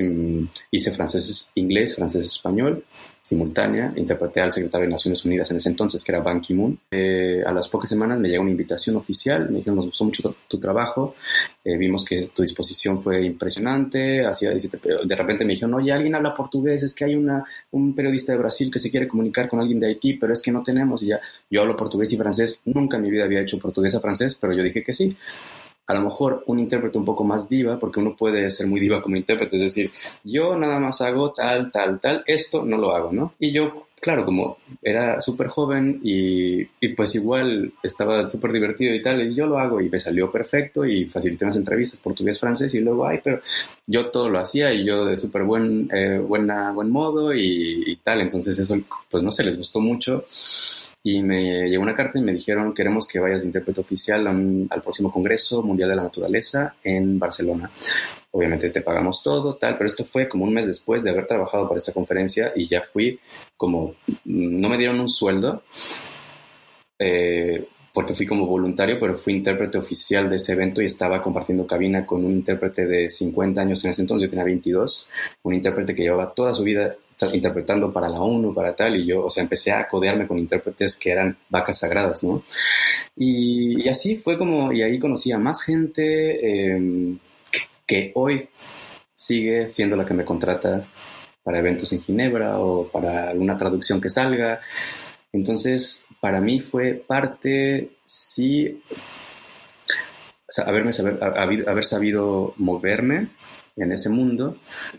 hice 0.71 0.91
francés, 0.91 1.53
inglés, 1.55 1.95
francés, 1.95 2.25
español, 2.25 2.83
simultánea, 3.29 3.93
interpreté 3.97 4.41
al 4.41 4.51
secretario 4.51 4.87
de 4.87 4.93
Naciones 4.93 5.23
Unidas 5.25 5.51
en 5.51 5.59
ese 5.59 5.69
entonces, 5.69 6.03
que 6.03 6.13
era 6.13 6.23
Ban 6.23 6.41
Ki-moon. 6.41 6.79
Eh, 6.91 7.43
a 7.47 7.53
las 7.53 7.69
pocas 7.69 7.91
semanas 7.91 8.19
me 8.19 8.29
llegó 8.29 8.43
una 8.43 8.51
invitación 8.51 8.97
oficial, 8.97 9.51
me 9.51 9.59
dijeron, 9.59 9.77
nos 9.77 9.87
gustó 9.87 10.05
mucho 10.05 10.35
tu, 10.49 10.59
trabajo, 10.59 11.15
eh, 11.63 11.77
vimos 11.77 12.07
que 12.07 12.29
tu 12.29 12.41
disposición 12.41 13.03
fue 13.03 13.23
impresionante, 13.25 14.25
así, 14.25 14.47
de 14.47 15.17
repente 15.17 15.45
me 15.45 15.53
dijeron, 15.53 15.75
oye, 15.75 15.93
alguien 15.93 16.15
habla 16.15 16.35
portugués, 16.35 16.83
es 16.83 16.95
que 16.95 17.05
hay 17.05 17.15
una, 17.15 17.45
un 17.73 17.95
periodista 17.95 18.33
de 18.33 18.39
Brasil 18.39 18.71
que 18.71 18.79
se 18.79 18.91
quiere 18.91 19.07
comunicar 19.07 19.47
con 19.47 19.61
alguien 19.61 19.79
de 19.79 19.89
Haití, 19.89 20.15
pero 20.15 20.33
es 20.33 20.41
que 20.41 20.51
no 20.51 20.63
tenemos, 20.63 21.03
y 21.03 21.09
ya, 21.09 21.21
yo 21.51 21.61
hablo 21.61 21.77
portugués 21.77 22.11
y 22.13 22.17
francés, 22.17 22.63
nunca 22.65 22.97
en 22.97 23.03
mi 23.03 23.11
vida 23.11 23.25
había 23.25 23.43
hecho 23.43 23.59
portugués 23.59 23.95
a 23.95 24.01
francés, 24.01 24.39
pero 24.41 24.55
yo 24.55 24.63
dije 24.63 24.83
que 24.83 24.95
sí 24.95 25.15
a 25.89 25.95
lo 25.95 26.03
mejor 26.03 26.45
un 26.47 26.61
intérprete 26.61 26.99
un 26.99 27.05
poco 27.07 27.25
más 27.25 27.49
diva, 27.49 27.79
porque 27.79 27.99
uno 27.99 28.15
puede 28.15 28.51
ser 28.51 28.67
muy 28.67 28.79
diva 28.79 29.01
como 29.01 29.17
intérprete, 29.17 29.57
es 29.57 29.63
decir, 29.63 29.91
yo 30.23 30.55
nada 30.55 30.79
más 30.79 31.01
hago 31.01 31.33
tal, 31.33 31.73
tal, 31.73 31.99
tal, 31.99 32.23
esto 32.27 32.63
no 32.63 32.77
lo 32.77 32.95
hago, 32.95 33.11
¿no? 33.11 33.33
Y 33.39 33.53
yo, 33.53 33.88
claro, 34.01 34.25
como 34.25 34.59
era 34.83 35.21
súper 35.21 35.49
joven 35.49 36.01
y, 36.03 36.61
y, 36.81 36.89
pues 36.95 37.15
igual 37.15 37.73
estaba 37.83 38.27
súper 38.29 38.53
divertido 38.53 38.95
y 38.95 39.03
tal, 39.03 39.23
y 39.23 39.35
yo 39.35 39.47
lo 39.47 39.59
hago 39.59 39.81
y 39.81 39.89
me 39.89 40.01
salió 40.01 40.31
perfecto 40.31 40.85
y 40.85 41.07
facilité 41.07 41.45
unas 41.45 41.57
entrevistas 41.57 42.01
portugués, 42.01 42.39
francés 42.39 42.75
y 42.75 42.81
luego, 42.81 43.07
ay, 43.07 43.21
pero 43.23 43.41
yo 43.87 44.11
todo 44.11 44.29
lo 44.29 44.39
hacía 44.39 44.73
y 44.73 44.85
yo 44.85 45.05
de 45.05 45.19
súper 45.19 45.45
buen, 45.45 45.89
eh, 45.93 46.19
buena, 46.19 46.73
buen 46.73 46.91
modo 46.91 47.33
y, 47.35 47.85
y 47.87 47.97
tal, 47.97 48.21
entonces 48.21 48.59
eso, 48.59 48.77
pues 49.11 49.23
no 49.23 49.33
se 49.33 49.45
les 49.45 49.57
gustó 49.57 49.81
mucho 49.81 50.25
y 51.03 51.23
me 51.23 51.69
llegó 51.69 51.83
una 51.83 51.95
carta 51.95 52.19
y 52.19 52.23
me 52.23 52.33
dijeron 52.33 52.75
queremos 52.75 53.07
que 53.07 53.21
vayas 53.21 53.43
de 53.43 53.49
intérprete 53.49 53.81
oficial 53.81 54.27
al 54.27 54.83
próximo 54.83 55.11
Congreso 55.11 55.63
Mundial 55.63 55.91
de 55.91 55.97
la 55.97 56.03
Naturaleza 56.03 56.75
en 56.83 57.19
Barcelona. 57.19 57.71
Obviamente 58.31 58.71
te 58.71 58.83
pagamos 58.83 59.23
todo, 59.23 59.57
tal, 59.57 59.77
pero 59.79 59.89
esto 59.89 60.05
fue 60.05 60.29
como 60.29 60.45
un 60.45 60.53
mes 60.53 60.67
después 60.67 61.03
de 61.03 61.11
haber 61.11 61.27
trabajado 61.27 61.67
para 61.67 61.79
esta 61.79 61.95
conferencia 61.95 62.53
y 62.55 62.69
ya 62.69 62.83
fui 62.83 63.19
como, 63.57 63.95
no 64.25 64.69
me 64.69 64.77
dieron 64.77 65.01
un 65.01 65.09
sueldo, 65.09 65.63
eh, 66.99 67.65
porque 67.93 68.15
fui 68.15 68.27
como 68.27 68.47
voluntario, 68.47 68.99
pero 69.01 69.17
fui 69.17 69.33
intérprete 69.33 69.79
oficial 69.79 70.29
de 70.29 70.37
ese 70.37 70.53
evento 70.53 70.83
y 70.83 70.85
estaba 70.85 71.23
compartiendo 71.23 71.67
cabina 71.67 72.05
con 72.05 72.25
un 72.25 72.33
intérprete 72.33 72.87
de 72.87 73.11
50 73.11 73.61
años 73.61 73.85
en 73.85 73.91
ese 73.93 74.03
entonces, 74.03 74.27
yo 74.27 74.31
tenía 74.31 74.45
22, 74.45 75.09
un 75.43 75.55
intérprete 75.55 75.95
que 75.95 76.03
llevaba 76.03 76.33
toda 76.33 76.55
su 76.55 76.63
vida 76.63 76.95
interpretando 77.33 77.93
para 77.93 78.09
la 78.09 78.21
ONU, 78.21 78.55
para 78.55 78.77
tal, 78.77 78.97
y 78.97 79.07
yo, 79.07 79.25
o 79.25 79.31
sea, 79.31 79.43
empecé 79.43 79.73
a 79.73 79.89
codearme 79.89 80.27
con 80.27 80.39
intérpretes 80.39 80.97
que 80.97 81.11
eran 81.11 81.37
vacas 81.49 81.79
sagradas, 81.81 82.23
¿no? 82.23 82.43
Y, 83.17 83.89
así 83.89 84.17
fue 84.17 84.39
como, 84.39 84.73
y 84.73 84.83
ahí 84.83 84.99
conocí 84.99 85.33
a 85.33 85.39
más 85.39 85.63
gente 85.63 86.75
em, 86.77 87.19
que, 87.89 88.13
hoy 88.15 88.49
sigue 89.15 89.67
siendo 89.67 89.97
la 89.97 90.07
que 90.07 90.15
me 90.15 90.25
contrata 90.25 90.85
para 91.43 91.59
eventos 91.59 91.93
en 91.93 92.03
Ginebra 92.03 92.59
o 92.59 92.87
para 92.87 93.31
alguna 93.31 93.57
traducción 93.57 94.01
que 94.01 94.11
salga. 94.11 94.61
Entonces, 95.33 96.07
para 96.21 96.41
mí 96.41 96.61
fue 96.61 96.93
parte, 96.95 97.91
sí, 98.05 98.81
haberme 100.65 100.93
haber 101.67 101.85
sabido 101.85 102.55
moverme 102.59 103.29
en 103.79 103.93
ese 103.93 104.11
mundo 104.11 104.57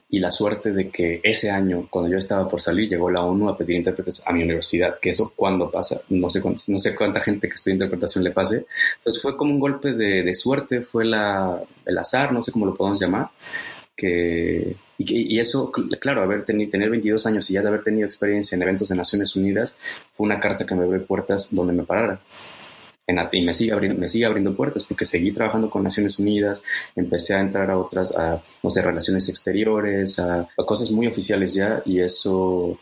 y 0.09 0.19
la 0.19 0.31
suerte 0.31 0.71
de 0.71 0.89
que 0.89 1.19
ese 1.23 1.49
año, 1.49 1.87
cuando 1.89 2.11
yo 2.11 2.17
estaba 2.17 2.47
por 2.47 2.61
salir, 2.61 2.89
llegó 2.89 3.09
la 3.09 3.21
ONU 3.21 3.49
a 3.49 3.57
pedir 3.57 3.75
intérpretes 3.75 4.25
a 4.25 4.33
mi 4.33 4.43
universidad, 4.43 4.99
que 4.99 5.11
eso 5.11 5.33
cuando 5.35 5.69
pasa, 5.69 6.01
no 6.09 6.29
sé, 6.29 6.41
cuánta, 6.41 6.61
no 6.67 6.79
sé 6.79 6.95
cuánta 6.95 7.21
gente 7.21 7.47
que 7.47 7.55
estudia 7.55 7.75
interpretación 7.75 8.23
le 8.23 8.31
pase. 8.31 8.65
Entonces 8.97 9.21
fue 9.21 9.35
como 9.35 9.53
un 9.53 9.59
golpe 9.59 9.93
de, 9.93 10.35
suerte, 10.35 10.81
fue 10.81 11.05
la, 11.05 11.61
el 11.85 11.97
azar, 11.97 12.31
no 12.31 12.41
sé 12.41 12.51
cómo 12.51 12.65
lo 12.65 12.75
podemos 12.75 12.99
llamar, 12.99 13.29
que, 13.95 14.75
y, 14.97 15.39
eso, 15.39 15.71
claro, 15.99 16.21
haber 16.21 16.45
tenido, 16.45 16.71
tener 16.71 16.89
22 16.89 17.25
años 17.25 17.49
y 17.49 17.53
ya 17.53 17.61
de 17.61 17.67
haber 17.67 17.83
tenido 17.83 18.05
experiencia 18.05 18.55
en 18.55 18.61
eventos 18.61 18.89
de 18.89 18.95
Naciones 18.95 19.35
Unidas, 19.35 19.75
fue 20.15 20.25
una 20.25 20.39
carta 20.39 20.65
que 20.65 20.75
me 20.75 20.83
abrió 20.83 21.05
puertas 21.05 21.49
donde 21.51 21.73
me 21.73 21.83
parara 21.83 22.19
y 23.31 23.41
me 23.41 23.53
sigue, 23.53 23.73
abriendo, 23.73 23.99
me 23.99 24.09
sigue 24.09 24.25
abriendo 24.25 24.55
puertas 24.55 24.83
porque 24.83 25.05
seguí 25.05 25.31
trabajando 25.31 25.69
con 25.69 25.83
Naciones 25.83 26.19
Unidas, 26.19 26.63
empecé 26.95 27.35
a 27.35 27.41
entrar 27.41 27.69
a 27.71 27.77
otras, 27.77 28.15
a, 28.15 28.41
no 28.63 28.69
sé, 28.69 28.81
relaciones 28.81 29.27
exteriores, 29.29 30.19
a, 30.19 30.47
cosas 30.65 30.91
muy 30.91 31.07
oficiales 31.07 31.53
ya 31.53 31.81
y 31.85 31.99
eso, 31.99 32.77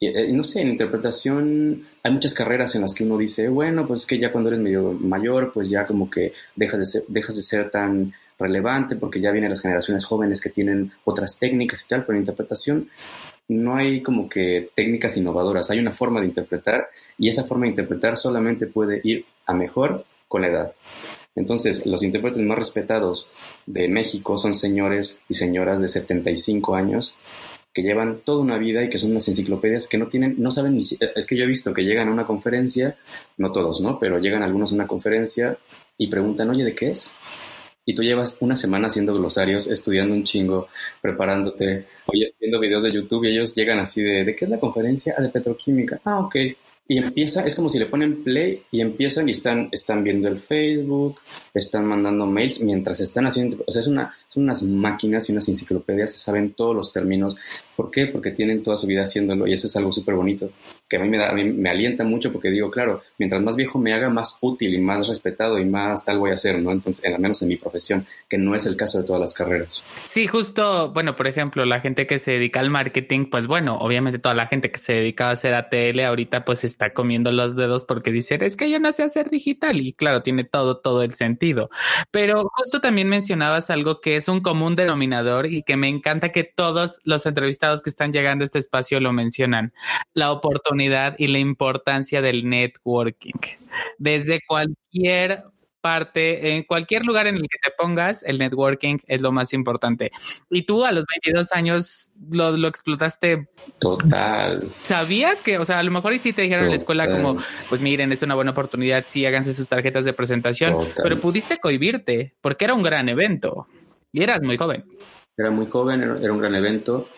eh, 0.00 0.32
no 0.32 0.44
sé, 0.44 0.60
en 0.60 0.68
interpretación 0.68 1.86
hay 2.02 2.12
muchas 2.12 2.34
carreras 2.34 2.74
en 2.74 2.82
las 2.82 2.94
que 2.94 3.04
uno 3.04 3.16
dice, 3.16 3.48
bueno, 3.48 3.86
pues 3.86 4.06
que 4.06 4.18
ya 4.18 4.30
cuando 4.30 4.50
eres 4.50 4.60
medio 4.60 4.92
mayor, 4.92 5.52
pues 5.52 5.70
ya 5.70 5.86
como 5.86 6.10
que 6.10 6.32
dejas 6.54 6.78
de 6.78 6.84
ser, 6.84 7.02
dejas 7.08 7.36
de 7.36 7.42
ser 7.42 7.70
tan 7.70 8.12
relevante 8.38 8.96
porque 8.96 9.20
ya 9.20 9.32
vienen 9.32 9.50
las 9.50 9.60
generaciones 9.60 10.04
jóvenes 10.04 10.40
que 10.40 10.50
tienen 10.50 10.92
otras 11.04 11.38
técnicas 11.38 11.84
y 11.84 11.88
tal, 11.88 12.04
pero 12.04 12.16
en 12.16 12.22
interpretación 12.22 12.88
no 13.48 13.76
hay 13.76 14.02
como 14.02 14.28
que 14.28 14.70
técnicas 14.74 15.16
innovadoras, 15.16 15.70
hay 15.70 15.78
una 15.78 15.92
forma 15.92 16.20
de 16.20 16.26
interpretar 16.26 16.88
y 17.18 17.28
esa 17.28 17.44
forma 17.44 17.64
de 17.64 17.70
interpretar 17.70 18.16
solamente 18.16 18.66
puede 18.66 19.00
ir 19.04 19.24
a 19.46 19.54
mejor 19.54 20.04
con 20.28 20.42
la 20.42 20.48
edad. 20.48 20.72
Entonces, 21.34 21.86
los 21.86 22.02
intérpretes 22.02 22.42
más 22.42 22.58
respetados 22.58 23.30
de 23.66 23.88
México 23.88 24.36
son 24.38 24.54
señores 24.54 25.20
y 25.28 25.34
señoras 25.34 25.80
de 25.80 25.88
75 25.88 26.74
años 26.74 27.14
que 27.72 27.82
llevan 27.82 28.20
toda 28.24 28.42
una 28.42 28.58
vida 28.58 28.82
y 28.82 28.88
que 28.88 28.98
son 28.98 29.12
unas 29.12 29.28
enciclopedias 29.28 29.86
que 29.86 29.98
no 29.98 30.08
tienen, 30.08 30.34
no 30.38 30.50
saben 30.50 30.74
ni 30.74 30.82
es 30.82 31.26
que 31.26 31.36
yo 31.36 31.44
he 31.44 31.46
visto 31.46 31.72
que 31.72 31.84
llegan 31.84 32.08
a 32.08 32.12
una 32.12 32.26
conferencia, 32.26 32.96
no 33.36 33.52
todos, 33.52 33.80
¿no? 33.80 33.98
Pero 34.00 34.18
llegan 34.18 34.42
algunos 34.42 34.72
a 34.72 34.74
una 34.74 34.86
conferencia 34.86 35.56
y 35.96 36.08
preguntan, 36.08 36.50
oye, 36.50 36.64
¿de 36.64 36.74
qué 36.74 36.90
es? 36.90 37.12
Y 37.88 37.94
tú 37.94 38.02
llevas 38.02 38.36
una 38.40 38.54
semana 38.54 38.88
haciendo 38.88 39.14
glosarios, 39.14 39.66
estudiando 39.66 40.12
un 40.12 40.22
chingo, 40.22 40.68
preparándote, 41.00 41.86
oye, 42.04 42.34
viendo 42.38 42.60
videos 42.60 42.82
de 42.82 42.92
YouTube 42.92 43.24
y 43.24 43.28
ellos 43.28 43.54
llegan 43.54 43.78
así 43.78 44.02
de, 44.02 44.24
¿de 44.24 44.36
qué 44.36 44.44
es 44.44 44.50
la 44.50 44.60
conferencia? 44.60 45.14
Ah, 45.16 45.22
de 45.22 45.30
petroquímica. 45.30 45.98
Ah, 46.04 46.18
ok 46.18 46.36
y 46.90 46.96
empieza, 46.96 47.42
es 47.42 47.54
como 47.54 47.68
si 47.68 47.78
le 47.78 47.84
ponen 47.84 48.24
play 48.24 48.62
y 48.70 48.80
empiezan 48.80 49.28
y 49.28 49.32
están, 49.32 49.68
están 49.70 50.02
viendo 50.02 50.26
el 50.26 50.40
Facebook, 50.40 51.20
están 51.52 51.84
mandando 51.84 52.24
mails 52.24 52.62
mientras 52.62 52.98
están 53.00 53.26
haciendo, 53.26 53.62
o 53.66 53.70
sea, 53.70 53.80
es 53.80 53.88
una, 53.88 54.14
son 54.26 54.44
unas 54.44 54.62
máquinas 54.62 55.28
y 55.28 55.32
unas 55.32 55.46
enciclopedias, 55.50 56.12
saben 56.12 56.54
todos 56.54 56.74
los 56.74 56.90
términos. 56.90 57.36
¿Por 57.76 57.90
qué? 57.90 58.06
Porque 58.06 58.30
tienen 58.30 58.62
toda 58.62 58.78
su 58.78 58.86
vida 58.86 59.02
haciéndolo 59.02 59.46
y 59.46 59.52
eso 59.52 59.66
es 59.66 59.76
algo 59.76 59.92
súper 59.92 60.14
bonito, 60.14 60.50
que 60.88 60.96
a 60.96 61.00
mí, 61.00 61.08
me, 61.08 61.18
da, 61.18 61.28
a 61.28 61.34
mí 61.34 61.44
me 61.44 61.68
alienta 61.68 62.02
mucho 62.02 62.32
porque 62.32 62.50
digo, 62.50 62.70
claro, 62.70 63.02
mientras 63.18 63.42
más 63.42 63.56
viejo 63.56 63.78
me 63.78 63.92
haga, 63.92 64.08
más 64.08 64.38
útil 64.40 64.74
y 64.74 64.78
más 64.78 65.06
respetado 65.06 65.58
y 65.58 65.64
más 65.66 66.04
tal 66.04 66.18
voy 66.18 66.30
a 66.30 66.34
hacer, 66.34 66.60
¿no? 66.60 66.72
Entonces, 66.72 67.04
al 67.04 67.20
menos 67.20 67.42
en 67.42 67.48
mi 67.48 67.56
profesión, 67.56 68.06
que 68.28 68.38
no 68.38 68.54
es 68.54 68.64
el 68.64 68.76
caso 68.76 68.98
de 68.98 69.04
todas 69.04 69.20
las 69.20 69.34
carreras. 69.34 69.82
Sí, 70.08 70.26
justo, 70.26 70.90
bueno, 70.92 71.14
por 71.14 71.26
ejemplo, 71.26 71.66
la 71.66 71.80
gente 71.80 72.06
que 72.06 72.18
se 72.18 72.32
dedica 72.32 72.60
al 72.60 72.70
marketing, 72.70 73.26
pues 73.30 73.46
bueno, 73.46 73.76
obviamente 73.78 74.18
toda 74.18 74.34
la 74.34 74.46
gente 74.46 74.70
que 74.70 74.78
se 74.78 74.94
dedica 74.94 75.28
a 75.28 75.32
hacer 75.32 75.54
ATL 75.54 76.00
ahorita 76.00 76.44
pues 76.44 76.64
está 76.64 76.94
comiendo 76.94 77.32
los 77.32 77.54
dedos 77.54 77.84
porque 77.84 78.10
dice, 78.10 78.38
es 78.40 78.56
que 78.56 78.70
yo 78.70 78.78
no 78.78 78.90
sé 78.92 79.02
hacer 79.02 79.28
digital 79.28 79.78
y 79.80 79.92
claro, 79.92 80.22
tiene 80.22 80.44
todo, 80.44 80.78
todo 80.78 81.02
el 81.02 81.12
sentido. 81.12 81.68
Pero 82.10 82.44
justo 82.54 82.80
también 82.80 83.08
mencionabas 83.08 83.68
algo 83.68 84.00
que 84.00 84.16
es 84.16 84.28
un 84.28 84.40
común 84.40 84.74
denominador 84.74 85.52
y 85.52 85.62
que 85.62 85.76
me 85.76 85.88
encanta 85.88 86.30
que 86.30 86.44
todos 86.44 86.98
los 87.04 87.26
entrevistados 87.26 87.82
que 87.82 87.90
están 87.90 88.12
llegando 88.12 88.42
a 88.42 88.46
este 88.46 88.58
espacio 88.58 89.00
lo 89.00 89.12
mencionan, 89.12 89.74
la 90.14 90.32
oportunidad 90.32 90.77
y 90.80 91.26
la 91.26 91.38
importancia 91.38 92.22
del 92.22 92.48
networking. 92.48 93.38
Desde 93.98 94.40
cualquier 94.46 95.44
parte, 95.80 96.56
en 96.56 96.64
cualquier 96.64 97.04
lugar 97.04 97.26
en 97.26 97.36
el 97.36 97.42
que 97.42 97.58
te 97.62 97.70
pongas, 97.76 98.22
el 98.24 98.38
networking 98.38 98.98
es 99.06 99.22
lo 99.22 99.32
más 99.32 99.52
importante. 99.52 100.10
Y 100.50 100.62
tú 100.62 100.84
a 100.84 100.92
los 100.92 101.04
22 101.22 101.52
años 101.52 102.10
lo, 102.30 102.56
lo 102.56 102.68
explotaste. 102.68 103.48
Total. 103.78 104.68
¿Sabías 104.82 105.40
que, 105.42 105.58
o 105.58 105.64
sea, 105.64 105.78
a 105.78 105.82
lo 105.82 105.90
mejor 105.90 106.12
y 106.12 106.18
sí 106.18 106.32
te 106.32 106.42
dijeron 106.42 106.64
en 106.64 106.70
la 106.70 106.76
escuela 106.76 107.10
como, 107.10 107.38
pues 107.68 107.80
miren, 107.80 108.12
es 108.12 108.22
una 108.22 108.34
buena 108.34 108.50
oportunidad, 108.50 109.04
sí, 109.06 109.24
háganse 109.24 109.54
sus 109.54 109.68
tarjetas 109.68 110.04
de 110.04 110.12
presentación, 110.12 110.76
pero 111.02 111.18
pudiste 111.18 111.58
cohibirte 111.58 112.34
porque 112.40 112.64
era 112.64 112.74
un 112.74 112.82
gran 112.82 113.08
evento 113.08 113.66
y 114.12 114.22
eras 114.22 114.42
muy 114.42 114.56
joven. 114.56 114.84
Era 115.36 115.50
muy 115.50 115.66
joven, 115.66 116.02
era 116.02 116.32
un 116.32 116.40
gran 116.40 116.54
evento. 116.54 117.08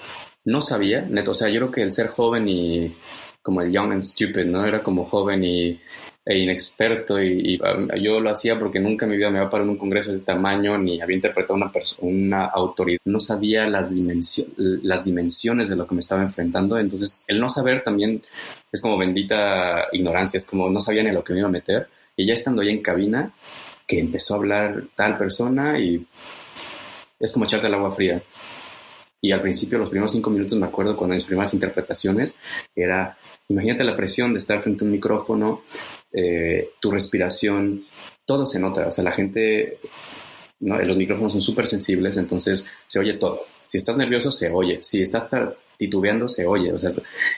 No 0.44 0.62
sabía, 0.62 1.02
neto, 1.02 1.32
o 1.32 1.34
sea, 1.34 1.48
yo 1.48 1.60
creo 1.60 1.70
que 1.70 1.82
el 1.82 1.92
ser 1.92 2.08
joven 2.08 2.48
y 2.48 2.94
como 3.42 3.62
el 3.62 3.72
young 3.72 3.92
and 3.92 4.05
stupid, 4.05 4.44
¿no? 4.46 4.64
Era 4.64 4.83
como 4.83 5.05
joven 5.05 5.44
y 5.44 5.81
e 6.22 6.38
inexperto 6.38 7.20
y, 7.20 7.59
um, 7.61 7.88
yo 7.98 8.20
lo 8.20 8.31
hacía 8.31 8.59
porque 8.59 8.79
nunca 8.79 9.07
en 9.07 9.12
mi 9.12 9.16
vida 9.16 9.31
me 9.31 9.38
iba 9.38 9.46
a 9.46 9.50
parar 9.50 9.64
en 9.64 9.70
un 9.70 9.79
congreso 9.79 10.11
de 10.11 10.18
ese 10.18 10.26
tamaño 10.26 10.76
ni 10.76 11.00
había 11.00 11.16
interpretado 11.16 11.55
una, 11.55 11.72
una 12.00 12.44
autoridad. 12.44 13.00
No 13.07 13.20
sabía 13.20 13.66
las, 13.66 13.94
las 14.57 15.05
dimensiones 15.05 15.68
de 15.68 15.76
lo 15.76 15.87
que 15.87 15.94
me 15.94 16.00
estaba 16.00 16.22
enfrentando. 16.22 16.79
Entonces, 16.79 17.24
el 17.26 17.40
no 17.40 17.48
saber 17.48 17.83
también 17.83 18.22
es 18.70 18.83
como 18.83 18.98
bendita 18.98 19.87
ignorancia, 19.92 20.38
es 20.38 20.46
como 20.46 20.68
no 20.68 20.81
sabía 20.81 21.03
ni 21.03 21.11
lo 21.11 21.24
que 21.24 21.33
me 21.33 21.40
iba 21.40 21.48
a 21.48 21.53
meter. 21.53 21.88
Y 22.16 22.26
ya 22.26 22.35
estando 22.35 22.61
ahí 22.61 22.68
en 22.68 22.83
cabina, 22.83 23.33
que 23.87 23.98
empezó 23.98 24.35
a 24.35 24.37
hablar 24.37 24.83
tal 24.94 25.16
persona 25.16 25.79
y 25.79 26.07
es 27.18 27.33
como 27.33 27.44
echarte 27.46 27.66
el 27.66 27.74
agua 27.74 27.94
fría. 27.94 28.20
Y 29.22 29.33
al 29.33 29.40
principio, 29.40 29.79
los 29.79 29.90
primeros 29.90 30.12
cinco 30.12 30.31
minutos, 30.31 30.57
me 30.57 30.66
acuerdo 30.66 30.96
cuando 30.96 31.14
mis 31.14 31.24
primeras 31.24 31.53
interpretaciones, 31.55 32.35
era, 32.74 33.16
imagínate 33.50 33.84
la 33.84 33.96
presión 33.96 34.32
de 34.32 34.38
estar 34.38 34.62
frente 34.62 34.84
a 34.84 34.86
un 34.86 34.92
micrófono, 34.92 35.62
eh, 36.12 36.70
tu 36.80 36.90
respiración, 36.90 37.84
todo 38.24 38.46
se 38.46 38.58
nota. 38.58 38.86
O 38.86 38.92
sea, 38.92 39.04
la 39.04 39.12
gente, 39.12 39.78
los 40.60 40.96
micrófonos 40.96 41.32
son 41.32 41.42
súper 41.42 41.66
sensibles, 41.66 42.16
entonces 42.16 42.64
se 42.86 42.98
oye 42.98 43.14
todo. 43.14 43.42
Si 43.66 43.76
estás 43.76 43.96
nervioso, 43.96 44.30
se 44.30 44.50
oye. 44.50 44.78
Si 44.82 45.02
estás 45.02 45.28
titubeando, 45.76 46.28
se 46.28 46.46
oye. 46.46 46.72
O 46.72 46.78
sea, 46.78 46.90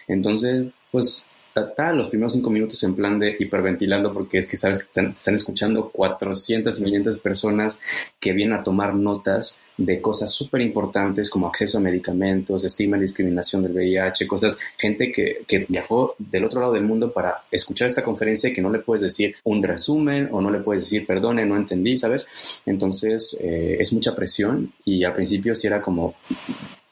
entonces, 0.06 0.66
pues 0.90 1.24
está 1.60 1.92
los 1.92 2.08
primeros 2.08 2.32
cinco 2.32 2.50
minutos 2.50 2.82
en 2.82 2.94
plan 2.94 3.18
de 3.18 3.34
hiperventilando 3.38 4.12
porque 4.12 4.38
es 4.38 4.48
que 4.48 4.56
sabes 4.56 4.78
que 4.78 4.84
están, 4.84 5.34
escuchando 5.34 5.90
400 5.90 6.80
y 6.80 6.84
500 6.84 7.18
personas 7.18 7.78
que 8.18 8.32
vienen 8.32 8.58
a 8.58 8.64
tomar 8.64 8.94
notas 8.94 9.58
de 9.76 10.00
cosas 10.00 10.30
súper 10.30 10.60
importantes 10.60 11.28
como 11.30 11.46
acceso 11.46 11.78
a 11.78 11.80
medicamentos, 11.80 12.64
estigma 12.64 12.96
y 12.96 13.00
discriminación 13.00 13.62
del 13.62 13.72
VIH, 13.72 14.26
cosas, 14.26 14.56
gente 14.76 15.10
que, 15.10 15.42
que, 15.46 15.66
viajó 15.68 16.14
del 16.18 16.44
otro 16.44 16.60
lado 16.60 16.72
del 16.74 16.84
mundo 16.84 17.12
para 17.12 17.42
escuchar 17.50 17.88
esta 17.88 18.02
conferencia 18.02 18.50
y 18.50 18.52
que 18.52 18.62
no 18.62 18.70
le 18.70 18.80
puedes 18.80 19.02
decir 19.02 19.36
un 19.44 19.62
resumen 19.62 20.28
o 20.30 20.40
no 20.40 20.50
le 20.50 20.60
puedes 20.60 20.84
decir 20.84 21.06
perdone, 21.06 21.44
no 21.46 21.56
entendí, 21.56 21.98
¿sabes? 21.98 22.26
Entonces 22.66 23.38
eh, 23.42 23.76
es 23.80 23.92
mucha 23.92 24.14
presión 24.14 24.72
y 24.84 25.04
al 25.04 25.14
principio 25.14 25.54
sí 25.54 25.66
era 25.66 25.80
como, 25.80 26.14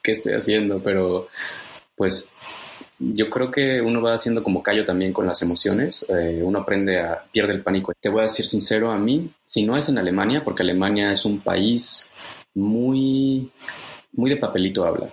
¿qué 0.01 0.11
estoy 0.11 0.33
haciendo? 0.33 0.81
Pero 0.83 1.27
pues 1.95 2.31
yo 3.01 3.29
creo 3.29 3.49
que 3.49 3.81
uno 3.81 4.01
va 4.01 4.13
haciendo 4.13 4.43
como 4.43 4.61
callo 4.61 4.85
también 4.85 5.11
con 5.11 5.25
las 5.25 5.41
emociones, 5.41 6.05
eh, 6.09 6.41
uno 6.43 6.59
aprende 6.59 6.99
a, 6.99 7.23
pierde 7.31 7.53
el 7.53 7.61
pánico. 7.61 7.93
Te 7.99 8.09
voy 8.09 8.19
a 8.19 8.23
decir 8.23 8.45
sincero, 8.45 8.91
a 8.91 8.99
mí, 8.99 9.29
si 9.45 9.63
no 9.63 9.75
es 9.75 9.89
en 9.89 9.97
Alemania, 9.97 10.43
porque 10.43 10.61
Alemania 10.61 11.11
es 11.11 11.25
un 11.25 11.39
país 11.39 12.07
muy, 12.53 13.49
muy 14.13 14.29
de 14.29 14.37
papelito 14.37 14.85
habla. 14.85 15.07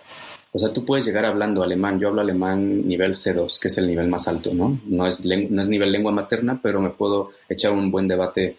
O 0.52 0.58
sea, 0.58 0.72
tú 0.72 0.84
puedes 0.84 1.06
llegar 1.06 1.24
hablando 1.24 1.62
alemán, 1.62 1.98
yo 1.98 2.08
hablo 2.08 2.20
alemán 2.20 2.86
nivel 2.86 3.12
C2, 3.12 3.58
que 3.58 3.68
es 3.68 3.78
el 3.78 3.86
nivel 3.86 4.08
más 4.08 4.28
alto, 4.28 4.52
¿no? 4.52 4.78
No 4.86 5.06
es, 5.06 5.24
no 5.24 5.62
es 5.62 5.68
nivel 5.68 5.92
lengua 5.92 6.12
materna, 6.12 6.58
pero 6.62 6.80
me 6.80 6.90
puedo 6.90 7.30
echar 7.48 7.72
un 7.72 7.90
buen 7.90 8.06
debate 8.06 8.56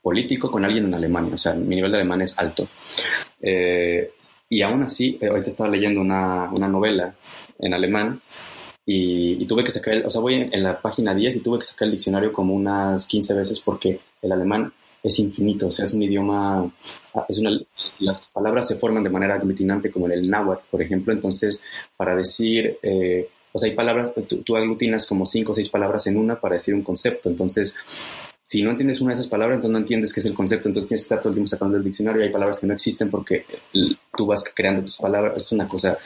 político 0.00 0.50
con 0.50 0.64
alguien 0.64 0.86
en 0.86 0.94
Alemania, 0.94 1.34
o 1.34 1.38
sea, 1.38 1.52
mi 1.54 1.76
nivel 1.76 1.92
de 1.92 1.98
alemán 1.98 2.22
es 2.22 2.38
alto. 2.38 2.66
Eh, 3.40 4.12
y 4.48 4.62
aún 4.62 4.82
así, 4.82 5.18
eh, 5.20 5.28
ahorita 5.28 5.48
estaba 5.48 5.70
leyendo 5.70 6.00
una, 6.00 6.50
una 6.52 6.68
novela 6.68 7.14
en 7.58 7.74
alemán 7.74 8.20
y, 8.86 9.44
tuve 9.46 9.64
que 9.64 9.70
sacar, 9.70 10.04
o 10.06 10.10
sea, 10.10 10.20
voy 10.20 10.48
en, 10.50 10.62
la 10.62 10.80
página 10.80 11.14
10 11.14 11.36
y 11.36 11.40
tuve 11.40 11.58
que 11.58 11.64
sacar 11.64 11.86
el 11.86 11.92
diccionario 11.92 12.32
como 12.32 12.54
unas 12.54 13.06
15 13.06 13.34
veces 13.34 13.60
porque 13.60 14.00
el 14.22 14.32
alemán 14.32 14.72
es 15.02 15.18
infinito, 15.18 15.68
o 15.68 15.72
sea, 15.72 15.86
es 15.86 15.92
un 15.92 16.02
idioma, 16.02 16.70
es 17.28 17.38
una, 17.38 17.58
las 18.00 18.30
palabras 18.30 18.68
se 18.68 18.76
forman 18.76 19.02
de 19.02 19.10
manera 19.10 19.34
aglutinante 19.34 19.90
como 19.90 20.06
en 20.06 20.12
el 20.12 20.28
náhuatl, 20.28 20.64
por 20.70 20.82
ejemplo, 20.82 21.12
entonces 21.12 21.62
para 21.96 22.14
decir, 22.16 22.78
eh, 22.82 23.28
o 23.52 23.58
sea, 23.58 23.68
hay 23.68 23.74
palabras, 23.74 24.12
tú, 24.28 24.42
tú, 24.42 24.56
aglutinas 24.56 25.06
como 25.06 25.24
cinco 25.26 25.52
o 25.52 25.54
seis 25.54 25.68
palabras 25.68 26.06
en 26.06 26.16
una 26.16 26.38
para 26.38 26.54
decir 26.54 26.74
un 26.74 26.82
concepto, 26.82 27.28
entonces 27.28 27.76
si 28.50 28.64
no 28.64 28.72
entiendes 28.72 29.00
una 29.00 29.10
de 29.10 29.20
esas 29.20 29.28
palabras, 29.28 29.58
entonces 29.58 29.72
no 29.72 29.78
entiendes 29.78 30.12
qué 30.12 30.18
es 30.18 30.26
el 30.26 30.34
concepto, 30.34 30.66
entonces 30.66 30.88
tienes 30.88 31.02
que 31.02 31.04
estar 31.04 31.20
todo 31.20 31.28
el 31.28 31.34
tiempo 31.36 31.46
sacando 31.46 31.76
el 31.76 31.84
diccionario 31.84 32.20
hay 32.20 32.30
palabras 32.30 32.58
que 32.58 32.66
no 32.66 32.74
existen 32.74 33.08
porque 33.08 33.44
tú 34.16 34.26
vas 34.26 34.42
creando 34.52 34.82
tus 34.82 34.96
palabras, 34.96 35.36
es 35.36 35.52
una 35.52 35.68
cosa. 35.68 35.96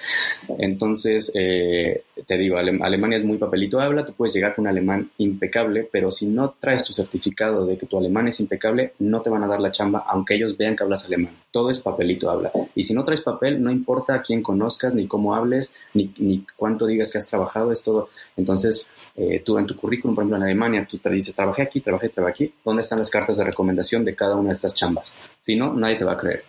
Entonces, 0.59 1.33
eh, 1.35 2.03
te 2.27 2.37
digo, 2.37 2.59
Alemania 2.59 3.17
es 3.17 3.25
muy 3.25 3.39
papelito 3.39 3.81
habla, 3.81 4.05
tú 4.05 4.13
puedes 4.13 4.35
llegar 4.35 4.55
con 4.55 4.65
un 4.65 4.69
alemán 4.69 5.09
impecable, 5.17 5.89
pero 5.91 6.11
si 6.11 6.27
no 6.27 6.55
traes 6.61 6.85
tu 6.85 6.93
certificado 6.93 7.65
de 7.65 7.79
que 7.79 7.87
tu 7.87 7.97
alemán 7.97 8.29
es 8.29 8.39
impecable, 8.41 8.93
no 8.99 9.23
te 9.23 9.31
van 9.31 9.43
a 9.43 9.47
dar 9.47 9.63
la 9.63 9.73
chamba, 9.73 10.05
aunque 10.07 10.35
ellos 10.35 10.55
vean 10.59 10.77
que 10.77 10.83
hablas 10.83 11.07
alemán. 11.07 11.33
Todo 11.51 11.71
es 11.71 11.79
papelito 11.79 12.29
habla. 12.29 12.53
Y 12.75 12.85
si 12.85 12.93
no 12.93 13.05
traes 13.05 13.23
papel, 13.23 13.63
no 13.63 13.71
importa 13.71 14.17
a 14.17 14.21
quién 14.21 14.43
conozcas, 14.43 14.95
ni 14.95 15.07
cómo 15.07 15.35
hables, 15.35 15.73
ni, 15.95 16.13
ni 16.19 16.45
cuánto 16.57 16.85
digas 16.85 17.11
que 17.11 17.17
has 17.17 17.31
trabajado, 17.31 17.73
es 17.73 17.83
todo. 17.83 18.11
Entonces, 18.37 18.87
eh, 19.17 19.43
tú 19.45 19.59
en 19.59 19.67
tu 19.67 19.77
currículum, 19.77 20.15
por 20.15 20.23
ejemplo, 20.23 20.37
en 20.39 20.43
Alemania, 20.43 20.87
tú 20.89 20.99
te 20.99 21.11
dices, 21.11 21.35
trabajé 21.35 21.63
aquí, 21.63 21.81
trabajé, 21.81 22.09
trabajé 22.09 22.33
aquí, 22.33 22.55
¿dónde 22.65 22.83
están 22.83 22.99
las 22.99 23.11
cartas 23.11 23.37
de 23.37 23.45
recomendación 23.45 24.05
de 24.05 24.15
cada 24.15 24.35
una 24.35 24.49
de 24.49 24.55
estas 24.55 24.75
chambas? 24.75 25.13
Si 25.41 25.55
no, 25.57 25.73
nadie 25.75 25.97
te 25.97 26.05
va 26.05 26.13
a 26.13 26.17
creer. 26.17 26.45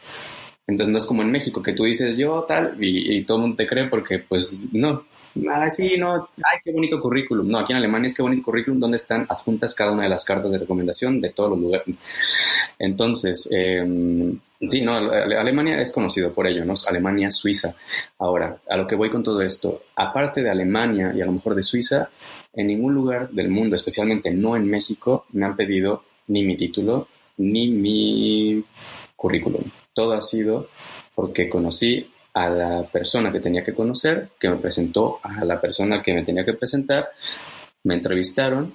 Entonces 0.68 0.92
no 0.92 0.98
es 0.98 1.06
como 1.06 1.22
en 1.22 1.32
México 1.32 1.62
que 1.62 1.74
tú 1.74 1.84
dices 1.84 2.18
yo 2.18 2.44
tal 2.48 2.76
y, 2.80 3.24
todo 3.24 3.38
el 3.38 3.42
mundo 3.42 3.58
te 3.58 3.68
cree 3.68 3.86
porque 3.86 4.20
pues 4.20 4.68
no, 4.72 5.06
ah, 5.52 5.70
sí, 5.70 5.96
no, 5.98 6.28
ay, 6.38 6.60
qué 6.64 6.72
bonito 6.72 7.00
currículum. 7.00 7.48
No, 7.48 7.60
aquí 7.60 7.72
en 7.72 7.78
Alemania 7.78 8.08
es 8.08 8.16
qué 8.16 8.24
bonito 8.24 8.44
currículum 8.44 8.80
donde 8.80 8.98
están 8.98 9.28
adjuntas 9.30 9.76
cada 9.76 9.92
una 9.92 10.04
de 10.04 10.10
las 10.10 10.26
cartas 10.26 10.52
de 10.52 10.58
recomendación 10.58 11.22
de 11.22 11.30
todos 11.30 11.52
los 11.52 11.60
lugares. 11.60 11.88
Entonces, 12.80 13.48
em, 13.52 14.40
sí, 14.60 14.82
no, 14.82 14.96
Alemania 14.96 15.80
es 15.80 15.92
conocido 15.92 16.34
por 16.34 16.48
ello, 16.48 16.66
¿no? 16.66 16.74
Alemania, 16.88 17.30
Suiza. 17.30 17.76
Ahora, 18.18 18.58
a 18.68 18.78
lo 18.78 18.88
que 18.88 18.96
voy 18.96 19.12
con 19.12 19.22
todo 19.22 19.42
esto, 19.42 19.84
aparte 19.96 20.42
de 20.42 20.50
Alemania 20.50 21.14
y 21.16 21.22
a 21.22 21.26
lo 21.26 21.32
mejor 21.32 21.54
de 21.54 21.62
Suiza, 21.62 22.10
en 22.56 22.68
ningún 22.68 22.94
lugar 22.94 23.30
del 23.30 23.50
mundo, 23.50 23.76
especialmente 23.76 24.32
no 24.32 24.56
en 24.56 24.68
México, 24.68 25.26
me 25.34 25.46
han 25.46 25.56
pedido 25.56 26.04
ni 26.28 26.44
mi 26.44 26.56
título 26.56 27.08
ni 27.38 27.68
mi 27.68 28.64
currículum. 29.16 29.62
Todo 29.94 30.14
ha 30.14 30.22
sido 30.22 30.70
porque 31.14 31.50
conocí 31.50 32.08
a 32.34 32.50
la 32.50 32.84
persona 32.84 33.32
que 33.32 33.40
tenía 33.40 33.64
que 33.64 33.74
conocer, 33.74 34.30
que 34.40 34.50
me 34.50 34.58
presentó 34.58 35.20
a 35.24 35.44
la 35.46 35.60
persona 35.60 36.02
que 36.02 36.14
me 36.14 36.24
tenía 36.24 36.44
que 36.44 36.54
presentar, 36.54 37.10
me 37.84 37.96
entrevistaron 37.96 38.74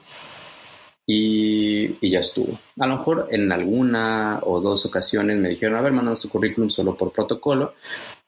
y, 1.07 1.97
y, 2.01 2.11
ya 2.11 2.21
estuvo. 2.21 2.59
A 2.79 2.87
lo 2.87 2.99
mejor 2.99 3.29
en 3.31 3.51
alguna 3.53 4.40
o 4.45 4.61
dos 4.61 4.87
ocasiones 4.87 5.37
me 5.38 5.51
dijeron, 5.51 5.77
a 5.77 5.81
ver, 5.81 5.93
mándanos 5.93 6.21
tu 6.21 6.29
currículum 6.29 6.71
solo 6.71 6.97
por 6.97 7.12
protocolo, 7.12 7.75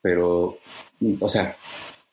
pero, 0.02 0.58
o 1.20 1.28
sea, 1.28 1.56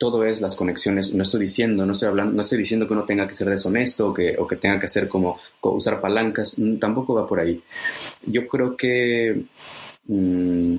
todo 0.00 0.24
es 0.24 0.40
las 0.40 0.54
conexiones. 0.54 1.12
No 1.12 1.24
estoy 1.24 1.40
diciendo, 1.40 1.84
no 1.84 1.92
estoy 1.92 2.08
hablando, 2.08 2.32
no 2.32 2.40
estoy 2.40 2.56
diciendo 2.56 2.86
que 2.86 2.94
uno 2.94 3.04
tenga 3.04 3.28
que 3.28 3.34
ser 3.34 3.50
deshonesto 3.50 4.08
o 4.08 4.14
que, 4.14 4.56
tenga 4.58 4.78
que 4.78 4.86
hacer 4.86 5.08
como, 5.08 5.38
usar 5.60 6.00
palancas. 6.00 6.58
Mm, 6.58 6.78
tampoco 6.78 7.12
va 7.12 7.26
por 7.26 7.38
ahí. 7.38 7.62
Yo 8.24 8.46
creo 8.46 8.74
que 8.78 9.42
mmm, 10.06 10.76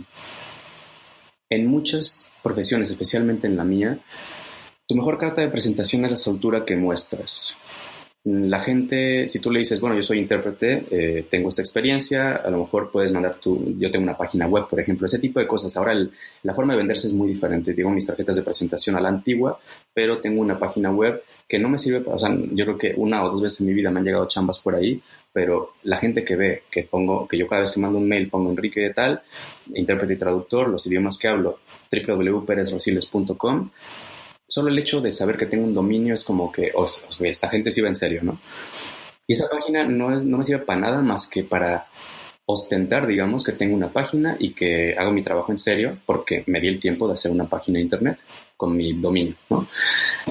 en 1.52 1.68
muchas 1.68 2.32
profesiones, 2.42 2.90
especialmente 2.90 3.46
en 3.46 3.58
la 3.58 3.64
mía, 3.64 4.00
tu 4.88 4.96
mejor 4.96 5.20
carta 5.20 5.42
de 5.42 5.50
presentación 5.50 6.04
es 6.06 6.26
la 6.26 6.34
altura 6.34 6.66
que 6.66 6.76
muestras. 6.76 7.56
La 8.24 8.60
gente, 8.60 9.28
si 9.28 9.40
tú 9.40 9.50
le 9.50 9.60
dices, 9.60 9.80
bueno, 9.80 9.96
yo 9.96 10.04
soy 10.04 10.20
intérprete, 10.20 10.84
eh, 10.92 11.26
tengo 11.28 11.50
esta 11.50 11.64
experiencia, 11.64 12.36
a 12.36 12.52
lo 12.52 12.60
mejor 12.60 12.92
puedes 12.92 13.12
mandar 13.12 13.36
tu, 13.36 13.76
yo 13.80 13.90
tengo 13.90 14.04
una 14.04 14.16
página 14.16 14.46
web, 14.46 14.68
por 14.70 14.80
ejemplo, 14.80 15.08
ese 15.08 15.18
tipo 15.18 15.40
de 15.40 15.48
cosas. 15.48 15.76
Ahora 15.76 15.96
la 16.44 16.54
forma 16.54 16.74
de 16.74 16.78
venderse 16.78 17.08
es 17.08 17.14
muy 17.14 17.30
diferente. 17.30 17.74
Digo 17.74 17.90
mis 17.90 18.06
tarjetas 18.06 18.36
de 18.36 18.44
presentación 18.44 18.96
a 18.96 19.02
la 19.02 19.10
antigua, 19.10 19.60
pero 19.92 20.20
tengo 20.20 20.40
una 20.42 20.60
página 20.60 20.92
web 20.92 21.24
que 21.48 21.58
no 21.58 21.68
me 21.68 21.80
sirve, 21.80 22.04
o 22.06 22.20
sea, 22.20 22.30
yo 22.54 22.66
creo 22.66 22.78
que 22.78 22.94
una 22.96 23.24
o 23.24 23.32
dos 23.32 23.42
veces 23.42 23.62
en 23.62 23.68
mi 23.68 23.74
vida 23.74 23.90
me 23.90 24.00
han 24.00 24.06
llegado 24.06 24.28
chambas 24.28 24.60
por 24.60 24.76
ahí, 24.76 25.02
pero 25.34 25.72
la 25.84 25.98
gente 25.98 26.24
que 26.24 26.36
ve, 26.36 26.64
que 26.70 26.84
pongo, 26.84 27.28
que 27.28 27.38
yo 27.38 27.48
cada 27.48 27.62
vez 27.62 27.72
que 27.72 27.80
mando 27.80 27.98
un 27.98 28.08
mail 28.08 28.30
pongo 28.30 28.52
Enrique 28.52 28.82
de 28.82 28.94
tal, 28.94 29.22
intérprete 29.74 30.14
y 30.14 30.18
traductor, 30.18 30.70
los 30.70 30.86
idiomas 30.86 31.18
que 31.18 31.28
hablo, 31.28 31.60
www.perezrosiles.com, 31.92 33.70
solo 34.52 34.68
el 34.68 34.78
hecho 34.78 35.00
de 35.00 35.12
saber 35.12 35.38
que 35.38 35.46
tengo 35.46 35.64
un 35.64 35.74
dominio 35.74 36.14
es 36.14 36.26
como 36.26 36.52
que, 36.52 36.74
oh, 36.76 36.86
esta 37.22 37.48
gente 37.48 37.72
sí 37.72 37.80
va 37.80 37.88
en 37.88 37.96
serio, 37.96 38.20
¿no? 38.22 38.38
Y 39.26 39.32
esa 39.32 39.48
página 39.50 39.86
no, 39.86 40.14
es, 40.14 40.26
no 40.26 40.40
me 40.40 40.44
sirve 40.44 40.66
para 40.66 40.78
nada 40.78 41.02
más 41.02 41.26
que 41.26 41.46
para 41.46 41.86
ostentar, 42.46 43.08
digamos, 43.08 43.44
que 43.44 43.52
tengo 43.54 43.76
una 43.76 43.90
página 43.90 44.36
y 44.40 44.52
que 44.52 44.96
hago 44.98 45.12
mi 45.12 45.24
trabajo 45.24 45.52
en 45.52 45.58
serio 45.58 45.98
porque 46.06 46.44
me 46.48 46.60
di 46.60 46.68
el 46.68 46.80
tiempo 46.80 47.08
de 47.08 47.14
hacer 47.14 47.32
una 47.32 47.46
página 47.46 47.78
de 47.78 47.84
internet 47.84 48.18
con 48.62 48.78
mi 48.78 48.94
dominio, 48.94 49.34
¿no? 49.50 49.68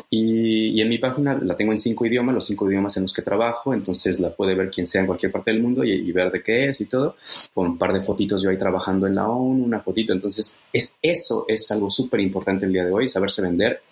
Y, 0.08 0.80
en 0.80 0.88
mi 0.88 0.98
página 0.98 1.34
la 1.42 1.56
tengo 1.56 1.72
en 1.72 1.78
cinco 1.78 2.06
idiomas, 2.06 2.32
los 2.32 2.46
cinco 2.46 2.70
idiomas 2.70 2.96
en 2.96 3.02
los 3.02 3.12
que 3.12 3.22
trabajo, 3.22 3.74
entonces 3.74 4.20
la 4.20 4.30
puede 4.30 4.54
ver 4.54 4.70
quien 4.70 4.86
sea 4.86 5.00
en 5.00 5.08
cualquier 5.08 5.32
parte 5.32 5.50
del 5.50 5.60
mundo 5.60 5.82
y, 5.82 6.12
ver 6.12 6.30
de 6.30 6.40
qué 6.40 6.68
es 6.68 6.80
y 6.80 6.86
todo, 6.86 7.16
con 7.52 7.66
un 7.66 7.78
par 7.78 7.92
de 7.92 8.02
fotitos 8.02 8.40
yo 8.40 8.50
ahí 8.50 8.56
trabajando 8.56 9.08
en 9.08 9.16
la 9.16 9.28
ONU, 9.28 9.64
una 9.64 9.80
fotito, 9.80 10.12
entonces 10.12 10.60
es, 10.72 10.94
eso 11.02 11.44
es 11.48 11.68
algo 11.72 11.90
súper 11.90 12.20
importante 12.20 12.66
el 12.66 12.72
día 12.72 12.84
de 12.84 12.92
hoy, 12.92 13.08
saberse 13.08 13.42
vender 13.42 13.82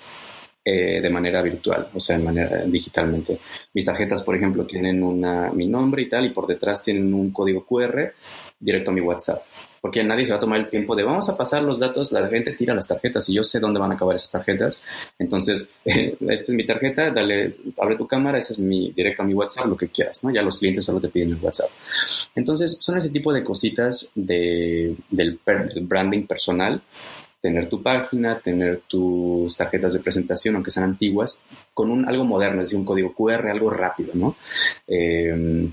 eh, 0.71 1.01
de 1.01 1.09
manera 1.09 1.41
virtual, 1.41 1.89
o 1.95 1.99
sea, 1.99 2.19
de 2.19 2.25
manera 2.25 2.59
digitalmente. 2.67 3.39
Mis 3.73 3.87
tarjetas, 3.87 4.23
por 4.23 4.37
ejemplo, 4.37 4.67
tienen 4.67 5.03
una, 5.03 5.51
mi 5.51 5.67
nombre 5.67 6.03
y 6.03 6.09
tal, 6.11 6.27
y 6.27 6.29
por 6.29 6.47
detrás 6.47 6.85
tienen 6.85 7.15
un 7.15 7.31
código 7.31 7.65
QR 7.65 8.13
directo 8.61 8.91
a 8.91 8.95
mi 8.95 9.01
WhatsApp. 9.01 9.43
Porque 9.81 10.05
nadie 10.05 10.27
se 10.27 10.33
va 10.33 10.37
a 10.37 10.41
tomar 10.41 10.61
el 10.61 10.69
tiempo 10.69 10.95
de 10.95 11.05
vamos 11.05 11.27
a 11.31 11.39
pasar 11.39 11.63
los 11.63 11.79
datos, 11.79 12.13
la 12.13 12.29
gente 12.29 12.53
tira 12.53 12.75
las 12.75 12.87
tarjetas 12.87 13.27
y 13.31 13.35
yo 13.35 13.45
sé 13.45 13.61
dónde 13.61 13.81
van 13.81 13.93
a 13.93 13.95
acabar 13.95 14.17
esas 14.17 14.31
tarjetas. 14.31 14.83
Entonces, 15.19 15.71
esta 15.87 16.21
es 16.21 16.51
mi 16.51 16.67
tarjeta, 16.67 17.11
dale, 17.13 17.51
abre 17.79 17.97
tu 17.97 18.07
cámara, 18.07 18.39
ese 18.39 18.53
es 18.53 18.59
mi 18.59 18.93
directo 18.93 19.23
a 19.23 19.25
mi 19.25 19.33
WhatsApp, 19.33 19.69
lo 19.69 19.77
que 19.77 19.89
quieras, 19.89 20.23
¿no? 20.23 20.31
Ya 20.31 20.43
los 20.43 20.59
clientes 20.59 20.85
solo 20.85 21.01
te 21.01 21.09
piden 21.09 21.31
el 21.31 21.39
WhatsApp. 21.41 21.71
Entonces, 22.35 22.77
son 22.79 22.99
ese 22.99 23.09
tipo 23.09 23.33
de 23.33 23.43
cositas 23.43 24.11
de, 24.15 24.95
del 25.09 25.39
branding 25.81 26.27
personal 26.27 26.83
tener 27.41 27.69
tu 27.69 27.83
página, 27.83 28.39
tener 28.39 28.81
tus 28.89 29.57
tarjetas 29.57 29.93
de 29.93 30.01
presentación, 30.01 30.57
aunque 30.57 30.71
sean 30.71 30.85
antiguas, 30.85 31.45
con 31.73 31.91
un, 31.91 32.09
algo 32.09 32.25
moderno, 32.25 32.63
es 32.63 32.69
decir, 32.69 32.79
un 32.79 32.85
código 32.85 33.13
QR, 33.13 33.49
algo 33.49 33.71
rápido, 33.71 34.13
¿no? 34.15 34.37
Em, 34.87 35.73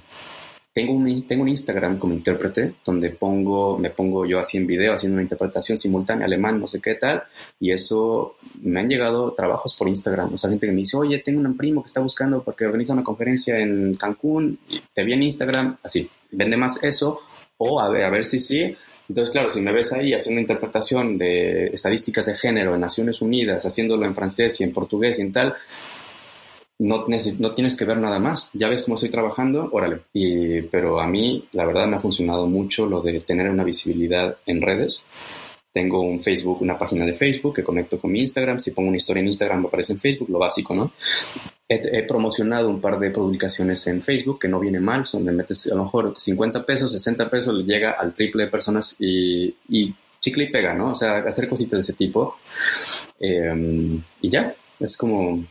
tengo 0.75 0.91
un, 0.91 1.27
tengo 1.27 1.43
un 1.43 1.49
Instagram 1.49 1.97
como 1.97 2.13
intérprete 2.13 2.73
donde 2.83 3.09
pongo, 3.11 3.77
me 3.79 3.91
pongo 3.91 4.25
yo 4.25 4.39
así 4.39 4.57
en 4.57 4.67
video 4.67 4.93
haciendo 4.93 5.13
una 5.13 5.23
interpretación 5.23 5.77
simultánea, 5.77 6.25
alemán, 6.25 6.59
no 6.59 6.67
sé 6.67 6.81
qué 6.81 6.95
tal, 6.95 7.23
y 7.61 7.71
eso 7.71 8.35
me 8.61 8.81
han 8.81 8.89
llegado 8.89 9.31
trabajos 9.31 9.73
por 9.77 9.87
Instagram, 9.87 10.33
o 10.33 10.37
sea, 10.37 10.49
gente 10.49 10.67
que 10.67 10.73
me 10.73 10.79
dice, 10.79 10.97
oye, 10.97 11.19
tengo 11.19 11.39
un 11.39 11.55
primo 11.55 11.81
que 11.81 11.87
está 11.87 12.01
buscando 12.01 12.43
porque 12.43 12.65
organiza 12.65 12.91
una 12.91 13.05
conferencia 13.05 13.57
en 13.57 13.95
Cancún, 13.95 14.59
te 14.93 15.05
vi 15.05 15.13
en 15.13 15.23
Instagram, 15.23 15.77
así, 15.81 16.09
vende 16.31 16.57
más 16.57 16.83
eso, 16.83 17.21
o 17.57 17.79
a 17.79 17.89
ver, 17.89 18.03
a 18.03 18.09
ver 18.09 18.25
si 18.25 18.39
sí, 18.39 18.75
entonces, 19.07 19.31
claro, 19.31 19.49
si 19.49 19.61
me 19.61 19.71
ves 19.71 19.93
ahí 19.93 20.13
haciendo 20.13 20.41
interpretación 20.41 21.17
de 21.17 21.67
estadísticas 21.67 22.25
de 22.25 22.35
género 22.35 22.73
en 22.73 22.81
Naciones 22.81 23.21
Unidas, 23.21 23.65
haciéndolo 23.65 24.05
en 24.05 24.15
francés 24.15 24.59
y 24.61 24.63
en 24.63 24.73
portugués 24.73 25.19
y 25.19 25.21
en 25.21 25.31
tal, 25.31 25.55
no, 26.77 27.05
tienes 27.05 27.77
que 27.77 27.85
ver 27.85 27.97
nada 27.97 28.19
más. 28.19 28.49
Ya 28.53 28.67
ves 28.67 28.83
cómo 28.83 28.95
estoy 28.95 29.09
trabajando, 29.09 29.69
órale. 29.71 29.99
Y, 30.13 30.61
pero 30.63 30.99
a 30.99 31.07
mí, 31.07 31.45
la 31.53 31.65
verdad, 31.65 31.87
me 31.87 31.95
ha 31.95 32.01
funcionado 32.01 32.47
mucho 32.47 32.85
lo 32.85 33.01
de 33.01 33.21
tener 33.21 33.49
una 33.49 33.63
visibilidad 33.63 34.37
en 34.45 34.61
redes. 34.61 35.05
Tengo 35.71 36.01
un 36.01 36.21
Facebook, 36.21 36.61
una 36.61 36.77
página 36.77 37.05
de 37.05 37.13
Facebook 37.13 37.55
que 37.55 37.63
conecto 37.63 37.99
con 37.99 38.11
mi 38.11 38.21
Instagram. 38.21 38.59
Si 38.59 38.71
pongo 38.71 38.89
una 38.89 38.97
historia 38.97 39.21
en 39.21 39.27
Instagram, 39.27 39.61
me 39.61 39.67
aparece 39.67 39.93
en 39.93 39.99
Facebook, 39.99 40.29
lo 40.29 40.39
básico, 40.39 40.73
¿no? 40.73 40.91
He, 41.67 42.03
promocionado 42.03 42.69
un 42.69 42.79
par 42.79 42.99
de 42.99 43.09
publicaciones 43.09 43.87
en 43.87 44.03
Facebook 44.03 44.39
que 44.39 44.47
no 44.47 44.59
viene 44.59 44.79
mal, 44.79 45.03
donde 45.11 45.31
metes 45.31 45.65
a 45.71 45.75
lo 45.75 45.85
mejor 45.85 46.13
50 46.15 46.63
pesos, 46.63 46.91
60 46.91 47.27
pesos, 47.27 47.55
le 47.55 47.63
llega 47.63 47.93
al 47.93 48.13
triple 48.13 48.43
de 48.43 48.51
personas 48.51 48.95
y, 48.99 49.55
y 49.69 49.93
chicle 50.21 50.43
y 50.43 50.51
pega, 50.51 50.73
¿no? 50.75 50.91
O 50.91 50.95
sea, 50.95 51.17
hacer 51.19 51.49
cositas 51.49 51.71
de 51.71 51.79
ese 51.79 51.93
tipo. 51.93 52.37
Em, 53.19 53.99
y 54.21 54.29
ya, 54.29 54.53
es 54.79 54.95
como 54.95 55.43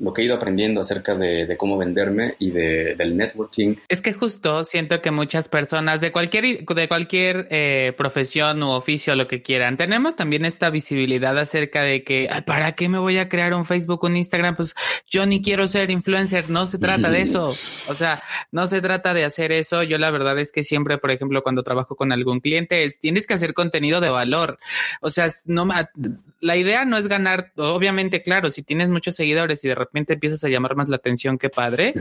lo 0.00 0.12
que 0.12 0.22
he 0.22 0.24
ido 0.24 0.36
aprendiendo 0.36 0.80
acerca 0.80 1.14
de, 1.14 1.56
cómo 1.56 1.76
venderme 1.76 2.34
y 2.38 2.50
de, 2.50 2.94
del 2.94 3.16
networking. 3.16 3.76
Es 3.88 4.00
que 4.00 4.12
justo 4.12 4.64
siento 4.64 5.00
que 5.00 5.10
muchas 5.10 5.48
personas 5.48 6.00
de 6.00 6.12
cualquier, 6.12 6.64
de 6.64 6.88
cualquier 6.88 7.48
eh, 7.50 7.92
profesión 7.96 8.62
u 8.62 8.70
oficio, 8.70 9.14
lo 9.16 9.26
que 9.26 9.42
quieran, 9.42 9.76
tenemos 9.76 10.16
también 10.16 10.44
esta 10.44 10.70
visibilidad 10.70 11.36
acerca 11.38 11.82
de 11.82 12.04
que, 12.04 12.28
¿para 12.46 12.72
qué 12.72 12.88
me 12.88 12.98
voy 12.98 13.18
a 13.18 13.28
crear 13.28 13.54
un 13.54 13.64
Facebook, 13.64 14.04
un 14.04 14.16
Instagram? 14.16 14.56
Pues 14.56 14.74
yo 15.08 15.26
ni 15.26 15.42
quiero 15.42 15.66
ser 15.66 15.90
influencer, 15.90 16.50
no 16.50 16.66
se 16.66 16.78
trata 16.78 17.10
de 17.10 17.22
eso. 17.22 17.46
O 17.46 17.94
sea, 17.94 18.22
no 18.52 18.66
se 18.66 18.80
trata 18.80 19.14
de 19.14 19.24
hacer 19.24 19.52
eso. 19.52 19.82
Yo 19.82 19.98
la 19.98 20.10
verdad 20.10 20.38
es 20.38 20.52
que 20.52 20.62
siempre, 20.62 20.98
por 20.98 21.10
ejemplo, 21.10 21.42
cuando 21.42 21.62
trabajo 21.62 21.96
con 21.96 22.12
algún 22.12 22.40
cliente, 22.40 22.84
es 22.84 22.98
tienes 22.98 23.26
que 23.26 23.34
hacer 23.34 23.54
contenido 23.54 24.00
de 24.00 24.10
valor. 24.10 24.58
O 25.00 25.10
sea, 25.10 25.28
no 25.46 25.66
la 26.40 26.56
idea 26.56 26.84
no 26.84 26.96
es 26.96 27.08
ganar, 27.08 27.52
obviamente, 27.56 28.22
claro, 28.22 28.50
si 28.50 28.62
tienes 28.62 28.88
muchos 28.88 29.16
seguidores 29.16 29.64
y 29.64 29.68
de 29.68 29.74
repente 29.74 29.87
empiezas 29.92 30.42
a 30.44 30.48
llamar 30.48 30.76
más 30.76 30.88
la 30.88 30.96
atención, 30.96 31.38
que 31.38 31.50
padre, 31.50 31.94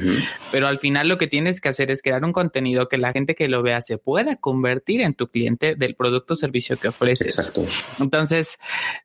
pero 0.51 0.67
al 0.67 0.79
final 0.79 1.07
lo 1.07 1.17
que 1.17 1.27
tienes 1.27 1.61
que 1.61 1.69
hacer 1.69 1.91
es 1.91 2.01
crear 2.01 2.23
un 2.23 2.33
contenido 2.33 2.87
que 2.87 2.97
la 2.97 3.11
gente 3.11 3.35
que 3.35 3.47
lo 3.47 3.61
vea 3.61 3.81
se 3.81 3.97
pueda 3.97 4.35
convertir 4.35 5.01
en 5.01 5.13
tu 5.13 5.27
cliente 5.27 5.75
del 5.75 5.95
producto 5.95 6.33
o 6.33 6.37
servicio 6.37 6.77
que 6.77 6.89
ofreces. 6.89 7.37
Exacto. 7.37 7.65
Entonces, 7.99 8.57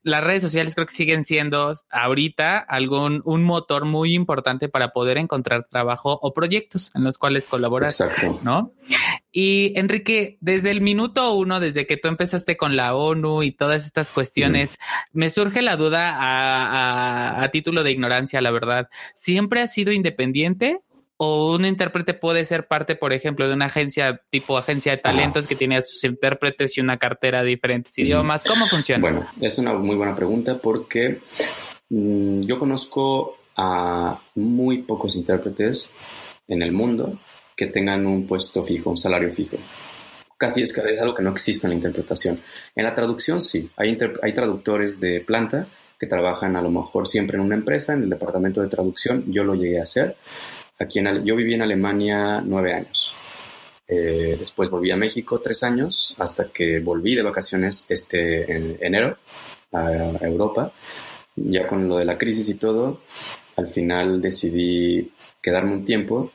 las 0.02 0.24
redes 0.24 0.42
sociales 0.42 0.74
creo 0.74 0.86
que 0.86 0.94
siguen 0.94 1.24
siendo 1.24 1.72
ahorita 1.90 2.58
algún 2.58 3.22
un 3.24 3.42
motor 3.44 3.84
muy 3.84 4.14
importante 4.14 4.68
para 4.68 4.92
poder 4.92 5.18
encontrar 5.18 5.66
trabajo 5.68 6.18
o 6.22 6.32
proyectos 6.32 6.90
en 6.94 7.04
los 7.04 7.18
cuales 7.18 7.46
colaborar, 7.46 7.90
Exacto. 7.90 8.40
¿no? 8.42 8.72
Y 9.34 9.72
Enrique, 9.76 10.36
desde 10.42 10.70
el 10.70 10.82
minuto 10.82 11.34
uno, 11.34 11.58
desde 11.58 11.86
que 11.86 11.96
tú 11.96 12.08
empezaste 12.08 12.58
con 12.58 12.76
la 12.76 12.94
ONU 12.94 13.42
y 13.42 13.50
todas 13.50 13.86
estas 13.86 14.12
cuestiones, 14.12 14.78
me 15.12 15.30
surge 15.30 15.62
la 15.62 15.76
duda 15.76 16.18
a, 17.42 17.48
título 17.50 17.82
de 17.82 17.92
ignorancia, 17.92 18.42
la 18.42 18.50
verdad. 18.50 18.90
¿Siempre 19.14 19.62
has 19.62 19.72
sido 19.72 19.90
independiente? 19.90 20.80
¿O 21.16 21.54
un 21.54 21.64
intérprete 21.64 22.12
puede 22.12 22.44
ser 22.44 22.66
parte, 22.66 22.94
por 22.94 23.14
ejemplo, 23.14 23.48
de 23.48 23.54
una 23.54 23.66
agencia 23.66 24.20
tipo 24.28 24.58
agencia 24.58 24.92
de 24.92 24.98
talentos 24.98 25.46
que 25.46 25.54
tiene 25.54 25.78
a 25.78 25.82
sus 25.82 26.04
intérpretes 26.04 26.76
y 26.76 26.80
una 26.82 26.98
cartera 26.98 27.42
de 27.42 27.48
diferentes 27.48 27.96
idiomas? 27.98 28.44
¿Cómo 28.44 28.66
funciona? 28.66 29.00
Bueno, 29.00 29.26
es 29.40 29.56
una 29.58 29.72
muy 29.72 29.96
buena 29.96 30.14
pregunta 30.14 30.58
porque 30.58 31.20
mm, 31.88 32.42
yo 32.42 32.58
conozco 32.58 33.38
a 33.56 34.18
muy 34.34 34.78
pocos 34.78 35.16
intérpretes 35.16 35.88
en 36.48 36.60
el 36.60 36.72
mundo 36.72 37.18
que 37.56 37.66
tengan 37.66 38.06
un 38.06 38.26
puesto 38.26 38.62
fijo, 38.62 38.90
un 38.90 38.98
salario 38.98 39.32
fijo. 39.32 39.56
Casi 40.36 40.62
es, 40.62 40.76
es 40.76 41.00
algo 41.00 41.14
que 41.14 41.22
no 41.22 41.30
existe 41.30 41.66
en 41.66 41.70
la 41.70 41.76
interpretación. 41.76 42.40
En 42.74 42.84
la 42.84 42.94
traducción 42.94 43.40
sí, 43.40 43.70
hay, 43.76 43.96
hay 44.22 44.32
traductores 44.32 44.98
de 44.98 45.20
planta 45.20 45.66
que 45.98 46.06
trabajan 46.08 46.56
a 46.56 46.62
lo 46.62 46.70
mejor 46.70 47.06
siempre 47.06 47.36
en 47.36 47.44
una 47.44 47.54
empresa, 47.54 47.92
en 47.92 48.02
el 48.02 48.10
departamento 48.10 48.60
de 48.60 48.68
traducción. 48.68 49.24
Yo 49.28 49.44
lo 49.44 49.54
llegué 49.54 49.78
a 49.78 49.84
hacer. 49.84 50.16
Aquí 50.80 50.98
en, 50.98 51.24
yo 51.24 51.36
viví 51.36 51.54
en 51.54 51.62
Alemania 51.62 52.42
nueve 52.44 52.74
años. 52.74 53.14
Eh, 53.86 54.36
después 54.38 54.68
volví 54.68 54.90
a 54.90 54.96
México 54.96 55.38
tres 55.38 55.62
años 55.62 56.14
hasta 56.18 56.48
que 56.48 56.80
volví 56.80 57.14
de 57.14 57.22
vacaciones 57.22 57.86
este 57.88 58.50
en 58.52 58.78
enero 58.80 59.16
a 59.72 59.92
Europa. 60.22 60.72
Ya 61.36 61.66
con 61.68 61.88
lo 61.88 61.98
de 61.98 62.04
la 62.04 62.18
crisis 62.18 62.48
y 62.48 62.54
todo, 62.54 63.02
al 63.56 63.68
final 63.68 64.20
decidí 64.20 65.08
quedarme 65.40 65.72
un 65.72 65.84
tiempo 65.84 66.32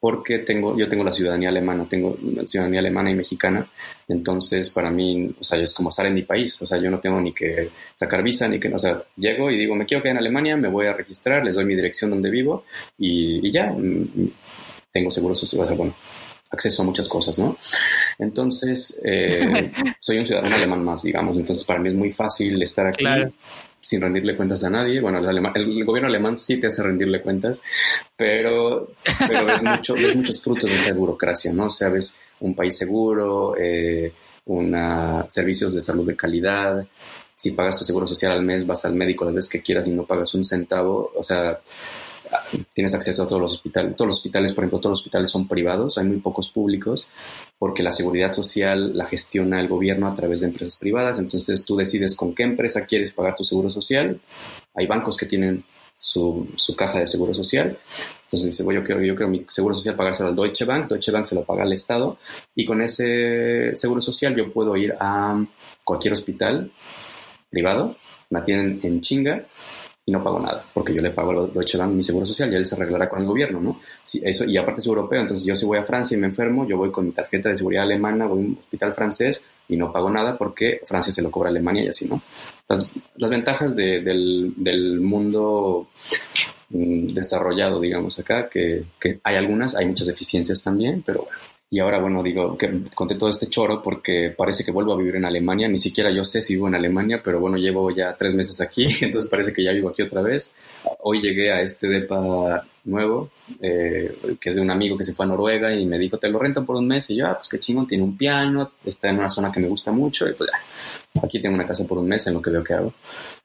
porque 0.00 0.38
tengo, 0.40 0.76
yo 0.78 0.88
tengo 0.88 1.02
la 1.02 1.12
ciudadanía 1.12 1.48
alemana, 1.48 1.84
tengo 1.88 2.16
ciudadanía 2.46 2.80
alemana 2.80 3.10
y 3.10 3.14
mexicana, 3.14 3.66
entonces 4.06 4.70
para 4.70 4.90
mí, 4.90 5.30
o 5.40 5.44
sea, 5.44 5.58
es 5.58 5.74
como 5.74 5.90
estar 5.90 6.06
en 6.06 6.14
mi 6.14 6.22
país, 6.22 6.60
o 6.62 6.66
sea, 6.66 6.78
yo 6.78 6.90
no 6.90 7.00
tengo 7.00 7.20
ni 7.20 7.32
que 7.32 7.70
sacar 7.94 8.22
visa, 8.22 8.46
ni 8.48 8.60
que, 8.60 8.68
o 8.68 8.78
sea, 8.78 9.02
llego 9.16 9.50
y 9.50 9.58
digo, 9.58 9.74
me 9.74 9.86
quiero 9.86 10.02
quedar 10.02 10.16
en 10.16 10.18
Alemania, 10.18 10.56
me 10.56 10.68
voy 10.68 10.86
a 10.86 10.92
registrar, 10.92 11.44
les 11.44 11.54
doy 11.54 11.64
mi 11.64 11.74
dirección 11.74 12.10
donde 12.10 12.30
vivo 12.30 12.64
y, 12.96 13.50
ya, 13.50 13.72
mm, 13.72 14.30
tengo 14.92 15.10
seguro 15.10 15.34
social, 15.34 15.66
bueno, 15.76 15.94
acceso 16.50 16.82
a 16.82 16.86
muchas 16.86 17.08
cosas, 17.08 17.38
¿no? 17.38 17.56
Entonces, 18.18 18.98
eh, 19.04 19.70
soy 20.00 20.18
un 20.18 20.26
ciudadano 20.26 20.54
alemán 20.54 20.84
más, 20.84 21.02
digamos, 21.02 21.36
entonces 21.36 21.64
para 21.64 21.80
mí 21.80 21.88
es 21.88 21.94
muy 21.94 22.12
fácil 22.12 22.62
estar 22.62 22.86
aquí 22.86 23.04
sin 23.80 24.00
rendirle 24.00 24.36
cuentas 24.36 24.64
a 24.64 24.70
nadie. 24.70 25.00
Bueno, 25.00 25.18
el, 25.18 25.84
gobierno 25.84 26.08
alemán 26.08 26.38
sí 26.38 26.58
te 26.58 26.66
hace 26.66 26.82
rendirle 26.82 27.22
cuentas, 27.22 27.62
pero, 28.16 28.92
pero 29.26 29.46
mucho, 29.62 29.94
muchos 30.14 30.42
frutos 30.42 30.70
de 30.70 30.76
esa 30.76 30.94
burocracia, 30.94 31.52
¿no? 31.52 31.66
O 31.66 31.70
sea, 31.70 31.88
ves 31.88 32.18
un 32.40 32.54
país 32.54 32.76
seguro, 32.76 33.54
eh, 33.58 34.12
una, 34.46 35.26
servicios 35.28 35.74
de 35.74 35.80
salud 35.80 36.06
de 36.06 36.16
calidad, 36.16 36.86
si 37.34 37.52
pagas 37.52 37.78
tu 37.78 37.84
seguro 37.84 38.06
social 38.06 38.32
al 38.32 38.42
mes, 38.42 38.66
vas 38.66 38.84
al 38.84 38.94
médico 38.94 39.24
las 39.24 39.34
veces 39.34 39.50
que 39.50 39.62
quieras 39.62 39.86
y 39.86 39.92
no 39.92 40.04
pagas 40.04 40.34
un 40.34 40.42
centavo, 40.42 41.12
o 41.14 41.22
sea, 41.22 41.60
tienes 42.74 42.94
acceso 42.94 43.22
a 43.22 43.26
todos 43.28 43.40
los 43.40 43.54
hospitales. 43.54 43.94
Todos 43.94 44.08
los 44.08 44.16
hospitales, 44.16 44.52
por 44.52 44.64
ejemplo, 44.64 44.80
todos 44.80 44.92
los 44.92 45.00
hospitales 45.00 45.30
son 45.30 45.46
privados, 45.46 45.98
hay 45.98 46.04
muy 46.04 46.18
pocos 46.18 46.48
públicos, 46.50 47.06
porque 47.58 47.82
la 47.82 47.90
seguridad 47.90 48.32
social 48.32 48.96
la 48.96 49.06
gestiona 49.06 49.60
el 49.60 49.68
gobierno 49.68 50.06
a 50.06 50.14
través 50.14 50.40
de 50.40 50.46
empresas 50.46 50.76
privadas. 50.76 51.18
Entonces 51.18 51.64
tú 51.64 51.76
decides 51.76 52.14
con 52.14 52.34
qué 52.34 52.44
empresa 52.44 52.86
quieres 52.86 53.12
pagar 53.12 53.34
tu 53.34 53.44
seguro 53.44 53.70
social. 53.70 54.20
Hay 54.74 54.86
bancos 54.86 55.16
que 55.16 55.26
tienen 55.26 55.64
su, 55.94 56.48
su 56.56 56.76
caja 56.76 57.00
de 57.00 57.08
seguro 57.08 57.34
social. 57.34 57.76
Entonces 58.24 58.50
dice, 58.50 58.64
yo 58.72 58.84
quiero, 58.84 59.02
yo 59.02 59.16
quiero 59.16 59.30
mi 59.30 59.44
seguro 59.48 59.74
social 59.74 59.96
pagárselo 59.96 60.28
al 60.28 60.36
Deutsche 60.36 60.64
Bank, 60.66 60.88
Deutsche 60.88 61.10
Bank 61.10 61.24
se 61.24 61.34
lo 61.34 61.44
paga 61.44 61.62
al 61.62 61.72
Estado 61.72 62.18
y 62.54 62.66
con 62.66 62.82
ese 62.82 63.74
seguro 63.74 64.02
social 64.02 64.36
yo 64.36 64.52
puedo 64.52 64.76
ir 64.76 64.94
a 65.00 65.42
cualquier 65.82 66.12
hospital 66.12 66.70
privado, 67.48 67.96
me 68.28 68.40
atienden 68.40 68.80
en 68.82 69.00
chinga 69.00 69.46
y 70.08 70.10
no 70.10 70.24
pago 70.24 70.40
nada, 70.40 70.64
porque 70.72 70.94
yo 70.94 71.02
le 71.02 71.10
pago 71.10 71.32
a 71.32 71.46
Deutsche 71.48 71.76
Bank 71.76 71.92
mi 71.92 72.02
seguro 72.02 72.24
social, 72.24 72.50
ya 72.50 72.56
él 72.56 72.64
se 72.64 72.74
arreglará 72.76 73.10
con 73.10 73.20
el 73.20 73.26
gobierno, 73.26 73.60
¿no? 73.60 73.78
Si 74.02 74.18
eso, 74.24 74.46
y 74.46 74.56
aparte 74.56 74.80
es 74.80 74.86
europeo, 74.86 75.20
entonces 75.20 75.44
yo 75.44 75.54
si 75.54 75.66
voy 75.66 75.76
a 75.76 75.82
Francia 75.82 76.16
y 76.16 76.20
me 76.20 76.28
enfermo, 76.28 76.66
yo 76.66 76.78
voy 76.78 76.90
con 76.90 77.04
mi 77.04 77.12
tarjeta 77.12 77.50
de 77.50 77.56
seguridad 77.56 77.82
alemana, 77.82 78.24
voy 78.24 78.38
a 78.38 78.46
un 78.46 78.58
hospital 78.58 78.94
francés 78.94 79.42
y 79.68 79.76
no 79.76 79.92
pago 79.92 80.08
nada 80.08 80.38
porque 80.38 80.80
Francia 80.86 81.12
se 81.12 81.20
lo 81.20 81.30
cobra 81.30 81.50
a 81.50 81.50
Alemania 81.50 81.84
y 81.84 81.88
así, 81.88 82.06
¿no? 82.08 82.22
Las, 82.66 82.90
las 83.16 83.28
ventajas 83.28 83.76
de, 83.76 84.00
del, 84.00 84.54
del, 84.56 84.98
mundo 85.02 85.88
mm, 86.70 87.08
desarrollado, 87.08 87.78
digamos, 87.78 88.18
acá, 88.18 88.48
que, 88.48 88.84
que 88.98 89.20
hay 89.22 89.36
algunas, 89.36 89.74
hay 89.74 89.84
muchas 89.84 90.06
deficiencias 90.06 90.62
también, 90.62 91.02
pero 91.04 91.24
bueno, 91.24 91.38
y 91.70 91.80
ahora, 91.80 92.00
bueno, 92.00 92.22
digo 92.22 92.56
que 92.56 92.84
conté 92.94 93.14
todo 93.16 93.28
este 93.28 93.48
choro 93.48 93.82
porque 93.82 94.34
parece 94.34 94.64
que 94.64 94.70
vuelvo 94.70 94.94
a 94.94 94.96
vivir 94.96 95.16
en 95.16 95.26
Alemania. 95.26 95.68
Ni 95.68 95.76
siquiera 95.76 96.10
yo 96.10 96.24
sé 96.24 96.40
si 96.40 96.54
vivo 96.54 96.66
en 96.66 96.74
Alemania, 96.74 97.20
pero 97.22 97.40
bueno, 97.40 97.58
llevo 97.58 97.90
ya 97.90 98.16
tres 98.16 98.32
meses 98.32 98.58
aquí, 98.62 98.86
entonces 99.02 99.28
parece 99.28 99.52
que 99.52 99.62
ya 99.62 99.72
vivo 99.72 99.90
aquí 99.90 100.00
otra 100.00 100.22
vez. 100.22 100.54
Hoy 101.00 101.20
llegué 101.20 101.52
a 101.52 101.60
este 101.60 101.86
depa 101.88 102.64
nuevo, 102.84 103.30
eh, 103.60 104.16
que 104.40 104.48
es 104.48 104.56
de 104.56 104.62
un 104.62 104.70
amigo 104.70 104.96
que 104.96 105.04
se 105.04 105.12
fue 105.12 105.26
a 105.26 105.28
Noruega 105.28 105.74
y 105.74 105.84
me 105.84 105.98
dijo, 105.98 106.16
te 106.16 106.30
lo 106.30 106.38
rento 106.38 106.64
por 106.64 106.76
un 106.76 106.86
mes. 106.86 107.10
Y 107.10 107.16
yo, 107.16 107.26
ah, 107.26 107.36
pues 107.36 107.48
qué 107.48 107.60
chingón, 107.60 107.86
tiene 107.86 108.02
un 108.02 108.16
piano, 108.16 108.72
está 108.86 109.10
en 109.10 109.18
una 109.18 109.28
zona 109.28 109.52
que 109.52 109.60
me 109.60 109.68
gusta 109.68 109.92
mucho. 109.92 110.26
Y 110.26 110.32
pues 110.32 110.48
ya, 110.50 111.22
aquí 111.22 111.38
tengo 111.38 111.54
una 111.54 111.66
casa 111.66 111.84
por 111.84 111.98
un 111.98 112.08
mes 112.08 112.26
en 112.26 112.34
lo 112.34 112.40
que 112.40 112.50
veo 112.50 112.64
que 112.64 112.72
hago. 112.72 112.94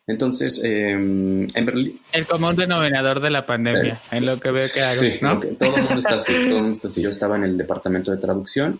Entonces, 0.06 0.62
em, 0.64 1.48
en 1.54 1.66
Berlín... 1.66 2.00
El 2.12 2.26
común 2.26 2.56
denominador 2.56 3.22
de 3.22 3.30
la 3.30 3.46
pandemia, 3.46 3.94
eh, 3.94 4.18
en 4.18 4.26
lo 4.26 4.38
que 4.40 4.52
veo 4.52 4.68
que 4.74 4.82
hago, 4.82 5.02
sí, 5.02 5.20
todo 5.58 5.76
el 5.76 5.84
mundo 5.84 6.00
está 6.00 6.16
así, 6.16 6.34
todo 6.34 6.44
el 6.44 6.54
mundo 6.56 6.72
está 6.74 6.88
así. 6.90 7.02
Yo 7.02 7.10
estaba 7.10 7.38
en 7.38 7.44
el 7.46 7.58
departamento 7.58 8.12
de 8.12 8.18
traducción 8.18 8.80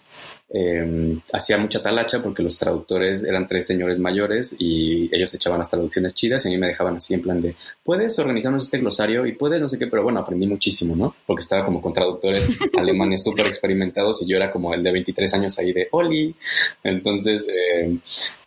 eh, 0.56 1.18
hacía 1.34 1.58
mucha 1.58 1.82
talacha 1.82 2.22
porque 2.22 2.44
los 2.44 2.60
traductores 2.60 3.24
eran 3.24 3.48
tres 3.48 3.66
señores 3.66 3.98
mayores 3.98 4.56
y 4.60 5.10
ellos 5.12 5.34
echaban 5.34 5.58
las 5.58 5.70
traducciones 5.72 6.14
chidas 6.14 6.46
y 6.46 6.50
a 6.50 6.52
mí 6.52 6.60
me 6.60 6.68
dejaban 6.68 6.98
así 6.98 7.16
en 7.16 7.24
plan 7.24 7.42
de, 7.42 7.56
puedes 7.84 8.20
organizarnos 8.20 8.66
este 8.66 8.78
glosario 8.78 9.26
y 9.26 9.32
puedes 9.32 9.60
no 9.60 9.68
sé 9.68 9.80
qué, 9.80 9.88
pero 9.88 10.04
bueno, 10.04 10.20
aprendí 10.20 10.46
muchísimo, 10.46 10.96
¿no? 10.96 11.16
Porque 11.26 11.42
estaba 11.42 11.66
como 11.66 11.82
con 11.82 11.92
traductores 11.92 12.56
alemanes 12.78 13.24
súper 13.24 13.48
experimentados 13.48 14.22
y 14.22 14.28
yo 14.28 14.38
era 14.38 14.52
como 14.52 14.76
el 14.76 14.84
de 14.84 14.92
23 14.92 15.34
años 15.34 15.58
ahí 15.58 15.74
de 15.74 15.88
Oli. 15.90 16.36
Entonces, 16.84 17.48
eh, 17.50 17.98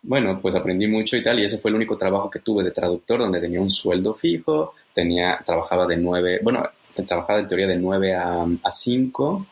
bueno, 0.03 0.39
pues 0.41 0.55
aprendí 0.55 0.87
mucho 0.87 1.17
y 1.17 1.23
tal 1.23 1.37
y 1.41 1.43
ese 1.43 1.57
fue 1.57 1.71
el 1.71 1.75
único 1.75 1.97
trabajo 1.97 2.29
que 2.29 2.39
tuve 2.39 2.63
de 2.63 2.71
traductor 2.71 3.19
donde 3.19 3.41
tenía 3.41 3.59
un 3.59 3.69
sueldo 3.69 4.13
fijo, 4.13 4.75
tenía, 4.93 5.41
trabajaba 5.45 5.85
de 5.85 5.97
nueve, 5.97 6.39
bueno, 6.41 6.63
trabajaba 7.05 7.39
en 7.39 7.47
teoría 7.47 7.67
de 7.67 7.77
9 7.77 8.15
a, 8.15 8.47
a 8.63 8.71
5 8.71 9.45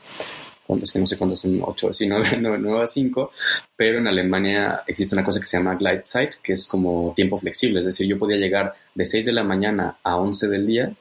es 0.81 0.91
que 0.91 0.99
no 0.99 1.07
sé 1.07 1.17
cuántos 1.17 1.39
son 1.39 1.59
8, 1.61 1.93
sí, 1.93 2.07
9, 2.07 2.37
9, 2.39 2.81
a 2.83 2.87
5, 2.87 3.31
pero 3.75 3.99
en 3.99 4.07
Alemania 4.07 4.81
existe 4.87 5.15
una 5.15 5.23
cosa 5.23 5.39
que 5.39 5.45
se 5.45 5.57
llama 5.57 5.75
Gleitzeit, 5.75 6.35
que 6.43 6.53
es 6.53 6.65
como 6.65 7.13
tiempo 7.15 7.39
flexible, 7.39 7.79
es 7.79 7.85
decir, 7.85 8.07
yo 8.07 8.17
podía 8.17 8.37
llegar 8.37 8.73
de 8.93 9.05
6 9.05 9.25
de 9.25 9.33
la 9.33 9.43
mañana 9.43 9.97
a 10.03 10.17
11 10.17 10.47
del 10.47 10.65
día, 10.65 10.91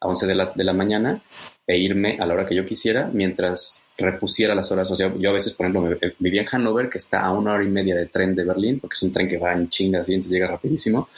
a 0.00 0.08
11 0.08 0.26
de 0.26 0.34
la, 0.34 0.52
de 0.54 0.64
la 0.64 0.72
mañana, 0.72 1.20
e 1.66 1.76
irme 1.78 2.18
a 2.20 2.26
la 2.26 2.34
hora 2.34 2.46
que 2.46 2.54
yo 2.54 2.64
quisiera, 2.64 3.10
mientras 3.12 3.82
repusiera 4.00 4.54
las 4.54 4.70
horas. 4.72 4.90
O 4.90 4.96
sea, 4.96 5.12
yo 5.16 5.30
a 5.30 5.32
veces, 5.32 5.54
por 5.54 5.66
ejemplo, 5.66 5.96
eh, 6.00 6.14
vivía 6.18 6.42
en 6.42 6.46
Hannover, 6.46 6.88
que 6.88 6.98
está 6.98 7.20
a 7.20 7.32
una 7.32 7.52
hora 7.52 7.64
y 7.64 7.68
media 7.68 7.94
de 7.94 8.06
tren 8.06 8.34
de 8.34 8.44
Berlín, 8.44 8.80
porque 8.80 8.94
es 8.94 9.02
un 9.02 9.12
tren 9.12 9.28
que 9.28 9.38
va 9.38 9.52
en 9.52 9.68
chingas 9.68 10.08
y 10.08 10.14
entonces 10.14 10.32
llega 10.32 10.46
rapidísimo. 10.48 11.08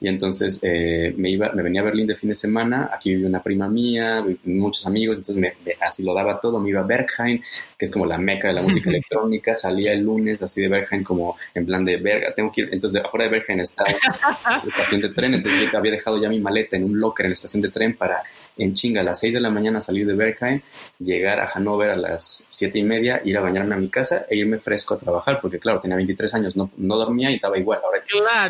Y 0.00 0.08
entonces 0.08 0.60
eh, 0.62 1.14
me, 1.16 1.30
iba, 1.30 1.50
me 1.52 1.62
venía 1.62 1.80
a 1.80 1.84
Berlín 1.84 2.06
de 2.06 2.16
fin 2.16 2.30
de 2.30 2.36
semana, 2.36 2.90
aquí 2.92 3.10
vivía 3.10 3.28
una 3.28 3.42
prima 3.42 3.68
mía, 3.68 4.24
muchos 4.44 4.86
amigos, 4.86 5.18
entonces 5.18 5.40
me, 5.40 5.74
así 5.80 6.02
lo 6.02 6.14
daba 6.14 6.40
todo. 6.40 6.60
Me 6.60 6.70
iba 6.70 6.80
a 6.80 6.84
Berghain, 6.84 7.42
que 7.78 7.84
es 7.84 7.90
como 7.90 8.06
la 8.06 8.18
meca 8.18 8.48
de 8.48 8.54
la 8.54 8.62
música 8.62 8.90
electrónica, 8.90 9.54
salía 9.54 9.92
el 9.92 10.02
lunes 10.02 10.42
así 10.42 10.62
de 10.62 10.68
Berghain 10.68 11.04
como 11.04 11.36
en 11.54 11.66
plan 11.66 11.84
de 11.84 11.96
verga, 11.96 12.34
tengo 12.34 12.50
que 12.52 12.62
ir. 12.62 12.68
Entonces, 12.72 13.02
afuera 13.04 13.24
de 13.26 13.30
Berghain 13.30 13.60
estaba 13.60 13.88
la 14.44 14.62
estación 14.68 15.00
de 15.00 15.08
tren, 15.10 15.34
entonces 15.34 15.70
yo 15.70 15.78
había 15.78 15.92
dejado 15.92 16.20
ya 16.20 16.28
mi 16.28 16.40
maleta 16.40 16.76
en 16.76 16.84
un 16.84 16.98
locker 16.98 17.26
en 17.26 17.30
la 17.30 17.34
estación 17.34 17.62
de 17.62 17.70
tren 17.70 17.94
para 17.94 18.22
en 18.56 18.74
chinga 18.74 19.00
a 19.00 19.04
las 19.04 19.20
6 19.20 19.34
de 19.34 19.40
la 19.40 19.50
mañana 19.50 19.80
salir 19.80 20.06
de 20.06 20.14
Berghain, 20.14 20.62
llegar 20.98 21.40
a 21.40 21.46
Hannover 21.46 21.90
a 21.90 21.96
las 21.96 22.48
siete 22.50 22.78
y 22.78 22.82
media, 22.82 23.20
ir 23.24 23.36
a 23.36 23.40
bañarme 23.40 23.74
a 23.74 23.78
mi 23.78 23.88
casa 23.88 24.26
e 24.28 24.36
irme 24.36 24.58
fresco 24.58 24.94
a 24.94 24.98
trabajar, 24.98 25.38
porque 25.40 25.58
claro, 25.58 25.80
tenía 25.80 25.96
23 25.96 26.34
años, 26.34 26.56
no, 26.56 26.70
no 26.76 26.96
dormía 26.96 27.30
y 27.30 27.34
estaba 27.34 27.58
igual. 27.58 27.80
Ahora, 27.84 28.02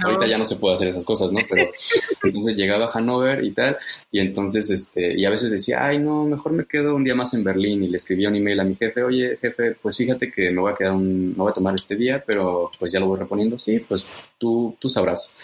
Ahorita 0.05 0.27
ya 0.27 0.39
no 0.39 0.45
se 0.45 0.57
puede 0.57 0.75
hacer 0.75 0.89
esas 0.89 1.05
cosas, 1.05 1.33
¿no? 1.33 1.41
Pero 1.49 1.71
entonces 2.25 2.57
llegaba 2.57 2.87
a 2.87 2.91
Hannover 2.91 3.45
y 3.45 3.53
tal, 3.53 3.79
y 4.11 4.21
entonces, 4.21 4.71
este, 4.71 5.19
y 5.19 5.25
a 5.25 5.31
veces 5.31 5.51
decía, 5.51 5.85
ay, 5.85 5.99
no, 5.99 6.25
mejor 6.25 6.53
me 6.53 6.65
quedo 6.65 6.95
un 6.95 7.05
día 7.05 7.15
más 7.15 7.35
en 7.35 7.45
Berlín, 7.45 7.83
y 7.85 7.89
le 7.89 7.97
escribía 7.97 8.29
un 8.29 8.37
email 8.37 8.61
a 8.61 8.65
mi 8.65 8.75
jefe, 8.75 9.03
oye, 9.03 9.37
jefe, 9.41 9.77
pues 9.81 9.97
fíjate 9.97 10.31
que 10.31 10.51
me 10.51 10.61
voy 10.61 10.73
a 10.73 10.75
quedar 10.75 10.93
un, 10.93 11.31
me 11.31 11.37
voy 11.37 11.51
a 11.51 11.55
tomar 11.55 11.75
este 11.75 11.97
día, 11.97 12.23
pero 12.25 12.71
pues 12.79 12.93
ya 12.93 13.01
lo 13.01 13.07
voy 13.07 13.19
reponiendo, 13.19 13.59
sí, 13.59 13.79
pues 13.79 14.05
tú, 14.39 14.77
tú 14.79 14.91
sabrás. 14.91 15.35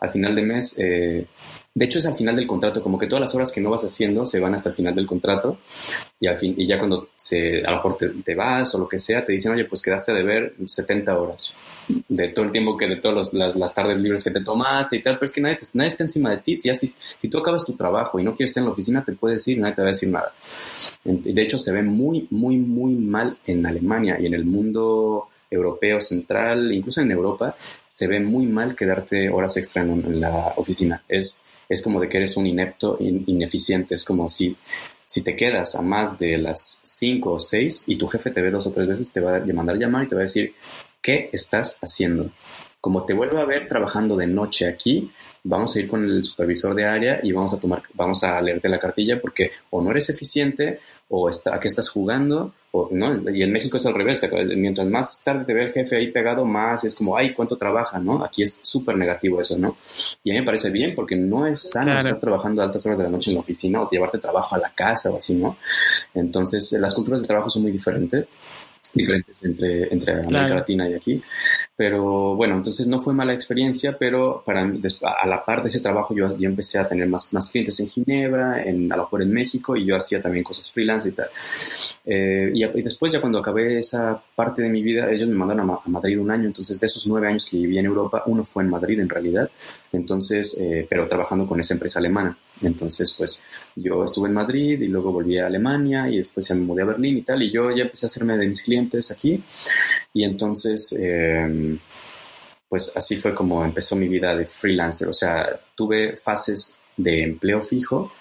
Al 0.00 0.10
final 0.10 0.34
de 0.34 0.42
mes, 0.42 0.78
eh, 0.78 1.26
de 1.76 1.86
hecho, 1.86 1.98
es 1.98 2.06
al 2.06 2.16
final 2.16 2.36
del 2.36 2.46
contrato, 2.46 2.80
como 2.80 2.96
que 2.96 3.08
todas 3.08 3.22
las 3.22 3.34
horas 3.34 3.50
que 3.50 3.60
no 3.60 3.70
vas 3.70 3.82
haciendo 3.82 4.24
se 4.24 4.38
van 4.38 4.54
hasta 4.54 4.68
el 4.68 4.76
final 4.76 4.94
del 4.94 5.08
contrato 5.08 5.58
y, 6.20 6.28
al 6.28 6.38
fin, 6.38 6.54
y 6.56 6.66
ya 6.66 6.78
cuando 6.78 7.08
se, 7.16 7.64
a 7.64 7.70
lo 7.70 7.76
mejor 7.76 7.98
te, 7.98 8.34
vas 8.36 8.72
o 8.76 8.78
lo 8.78 8.88
que 8.88 9.00
sea, 9.00 9.24
te 9.24 9.32
dicen, 9.32 9.50
oye, 9.50 9.64
pues 9.64 9.82
quedaste 9.82 10.12
a 10.12 10.14
deber 10.14 10.54
70 10.64 11.18
horas 11.18 11.52
de 12.08 12.28
todo 12.28 12.44
el 12.44 12.52
tiempo 12.52 12.76
que 12.76 12.86
de 12.86 12.96
todas 12.96 13.34
las, 13.34 13.56
las, 13.56 13.74
tardes 13.74 14.00
libres 14.00 14.22
que 14.22 14.30
te 14.30 14.40
tomaste 14.40 14.96
y 14.96 15.02
tal, 15.02 15.14
pero 15.14 15.24
es 15.24 15.32
que 15.32 15.40
nadie, 15.40 15.58
nadie 15.72 15.88
está 15.88 16.04
encima 16.04 16.30
de 16.30 16.36
ti. 16.38 16.56
Ya 16.62 16.74
si, 16.76 16.94
si 17.20 17.28
tú 17.28 17.38
acabas 17.38 17.64
tu 17.64 17.72
trabajo 17.72 18.20
y 18.20 18.22
no 18.22 18.34
quieres 18.34 18.52
estar 18.52 18.62
en 18.62 18.66
la 18.66 18.72
oficina, 18.72 19.04
te 19.04 19.12
puedes 19.12 19.46
ir, 19.48 19.58
nadie 19.58 19.74
te 19.74 19.82
va 19.82 19.88
a 19.88 19.90
decir 19.90 20.08
nada. 20.08 20.32
De 21.02 21.42
hecho, 21.42 21.58
se 21.58 21.72
ve 21.72 21.82
muy, 21.82 22.28
muy, 22.30 22.56
muy 22.56 22.94
mal 22.94 23.36
en 23.48 23.66
Alemania 23.66 24.16
y 24.20 24.26
en 24.26 24.34
el 24.34 24.44
mundo 24.44 25.28
europeo 25.50 26.00
central, 26.00 26.72
incluso 26.72 27.00
en 27.00 27.10
Europa, 27.10 27.56
se 27.88 28.06
ve 28.06 28.20
muy 28.20 28.46
mal 28.46 28.76
quedarte 28.76 29.28
horas 29.28 29.56
extra 29.56 29.82
en, 29.82 29.90
en 29.90 30.20
la 30.20 30.54
oficina. 30.56 31.02
Es 31.08 31.42
es 31.68 31.82
como 31.82 32.00
de 32.00 32.08
que 32.08 32.18
eres 32.18 32.36
un 32.36 32.46
inepto, 32.46 32.96
ineficiente, 33.00 33.94
es 33.94 34.04
como 34.04 34.28
si, 34.28 34.56
si 35.06 35.22
te 35.22 35.36
quedas 35.36 35.74
a 35.74 35.82
más 35.82 36.18
de 36.18 36.38
las 36.38 36.82
cinco 36.84 37.34
o 37.34 37.40
seis 37.40 37.84
y 37.86 37.96
tu 37.96 38.06
jefe 38.08 38.30
te 38.30 38.42
ve 38.42 38.50
dos 38.50 38.66
o 38.66 38.72
tres 38.72 38.86
veces, 38.86 39.12
te 39.12 39.20
va 39.20 39.36
a 39.36 39.44
mandar 39.52 39.76
llamar 39.76 40.04
y 40.04 40.08
te 40.08 40.14
va 40.14 40.22
a 40.22 40.22
decir, 40.22 40.54
¿qué 41.00 41.30
estás 41.32 41.78
haciendo? 41.80 42.30
Como 42.84 43.02
te 43.06 43.14
vuelvo 43.14 43.38
a 43.38 43.46
ver 43.46 43.66
trabajando 43.66 44.14
de 44.14 44.26
noche 44.26 44.68
aquí, 44.68 45.10
vamos 45.42 45.74
a 45.74 45.80
ir 45.80 45.88
con 45.88 46.04
el 46.04 46.22
supervisor 46.22 46.74
de 46.74 46.84
área 46.84 47.18
y 47.22 47.32
vamos 47.32 47.54
a 47.54 47.58
tomar, 47.58 47.80
vamos 47.94 48.22
a 48.24 48.38
leerte 48.42 48.68
la 48.68 48.78
cartilla 48.78 49.18
porque 49.18 49.52
o 49.70 49.80
no 49.80 49.90
eres 49.90 50.10
eficiente 50.10 50.80
o 51.08 51.30
está, 51.30 51.54
a 51.54 51.60
qué 51.60 51.68
estás 51.68 51.88
jugando, 51.88 52.52
o, 52.72 52.90
¿no? 52.92 53.30
Y 53.30 53.42
en 53.42 53.52
México 53.52 53.78
es 53.78 53.86
al 53.86 53.94
revés, 53.94 54.20
mientras 54.54 54.86
más 54.86 55.24
tarde 55.24 55.46
te 55.46 55.54
ve 55.54 55.64
el 55.64 55.72
jefe 55.72 55.96
ahí 55.96 56.12
pegado, 56.12 56.44
más 56.44 56.84
es 56.84 56.94
como, 56.94 57.16
ay, 57.16 57.32
cuánto 57.32 57.56
trabaja, 57.56 57.98
¿no? 57.98 58.22
Aquí 58.22 58.42
es 58.42 58.60
súper 58.62 58.98
negativo 58.98 59.40
eso, 59.40 59.56
¿no? 59.56 59.78
Y 60.22 60.32
a 60.32 60.34
mí 60.34 60.40
me 60.40 60.44
parece 60.44 60.68
bien 60.68 60.94
porque 60.94 61.16
no 61.16 61.46
es 61.46 61.70
sano 61.70 61.98
estar 61.98 62.20
trabajando 62.20 62.60
a 62.60 62.66
altas 62.66 62.84
horas 62.84 62.98
de 62.98 63.04
la 63.04 63.10
noche 63.10 63.30
en 63.30 63.36
la 63.36 63.40
oficina 63.40 63.80
o 63.80 63.88
llevarte 63.88 64.18
trabajo 64.18 64.56
a 64.56 64.58
la 64.58 64.68
casa 64.68 65.10
o 65.10 65.16
así, 65.16 65.32
¿no? 65.36 65.56
Entonces, 66.12 66.70
las 66.72 66.92
culturas 66.92 67.22
de 67.22 67.28
trabajo 67.28 67.48
son 67.48 67.62
muy 67.62 67.72
diferentes 67.72 68.26
diferentes 68.94 69.44
entre, 69.44 69.92
entre 69.92 70.12
América 70.12 70.54
Latina 70.54 70.88
y 70.88 70.94
aquí. 70.94 71.22
Pero 71.76 72.36
bueno, 72.36 72.54
entonces 72.54 72.86
no 72.86 73.02
fue 73.02 73.12
mala 73.14 73.34
experiencia, 73.34 73.96
pero 73.98 74.44
para 74.46 74.62
a 74.62 75.26
la 75.26 75.44
par 75.44 75.60
de 75.60 75.68
ese 75.68 75.80
trabajo 75.80 76.14
yo, 76.14 76.28
yo 76.38 76.48
empecé 76.48 76.78
a 76.78 76.86
tener 76.86 77.08
más, 77.08 77.32
más 77.32 77.50
clientes 77.50 77.80
en 77.80 77.88
Ginebra, 77.88 78.62
en, 78.62 78.92
a 78.92 78.96
lo 78.96 79.02
mejor 79.02 79.22
en 79.22 79.32
México, 79.32 79.76
y 79.76 79.84
yo 79.84 79.96
hacía 79.96 80.22
también 80.22 80.44
cosas 80.44 80.70
freelance 80.70 81.08
y 81.08 81.12
tal. 81.12 81.26
Eh, 82.06 82.52
y, 82.54 82.82
después 82.82 83.12
ya 83.12 83.20
cuando 83.20 83.40
acabé 83.40 83.80
esa 83.80 84.22
parte 84.36 84.62
de 84.62 84.68
mi 84.68 84.82
vida, 84.82 85.10
ellos 85.10 85.28
me 85.28 85.34
mandaron 85.34 85.68
a, 85.68 85.80
Madrid 85.86 86.20
un 86.20 86.30
año, 86.30 86.46
entonces 86.46 86.78
de 86.78 86.86
esos 86.86 87.08
nueve 87.08 87.26
años 87.26 87.44
que 87.44 87.56
viví 87.56 87.76
en 87.76 87.86
Europa, 87.86 88.22
uno 88.26 88.44
fue 88.44 88.62
en 88.62 88.70
Madrid 88.70 89.00
en 89.00 89.08
realidad, 89.08 89.50
entonces, 89.92 90.56
eh, 90.60 90.86
pero 90.88 91.08
trabajando 91.08 91.44
con 91.46 91.58
esa 91.58 91.74
empresa 91.74 91.98
alemana. 91.98 92.36
Entonces, 92.62 93.12
pues 93.18 93.42
yo 93.74 94.04
estuve 94.04 94.28
en 94.28 94.34
Madrid 94.34 94.80
y 94.80 94.86
luego 94.86 95.10
volví 95.10 95.38
a 95.38 95.46
Alemania 95.46 96.08
y 96.08 96.18
después 96.18 96.46
se 96.46 96.54
me 96.54 96.62
mudé 96.62 96.82
a 96.82 96.86
Berlín 96.86 97.18
y 97.18 97.22
tal, 97.22 97.42
y 97.42 97.50
yo 97.50 97.70
ya 97.72 97.82
empecé 97.82 98.06
a 98.06 98.08
hacerme 98.08 98.36
de 98.36 98.46
mis 98.46 98.62
clientes 98.62 99.10
aquí. 99.10 99.42
Y 100.12 100.22
entonces, 100.22 100.96
pues 102.68 102.92
así 102.96 103.16
fue 103.16 103.34
como 103.34 103.64
empezó 103.64 103.96
mi 103.96 104.08
vida 104.08 104.34
de 104.34 104.46
freelancer. 104.46 105.08
O 105.08 105.14
sea, 105.14 105.48
tuve 105.74 106.16
fases 106.16 106.78
de 106.96 107.22
empleo 107.22 107.62
fijo 107.62 108.12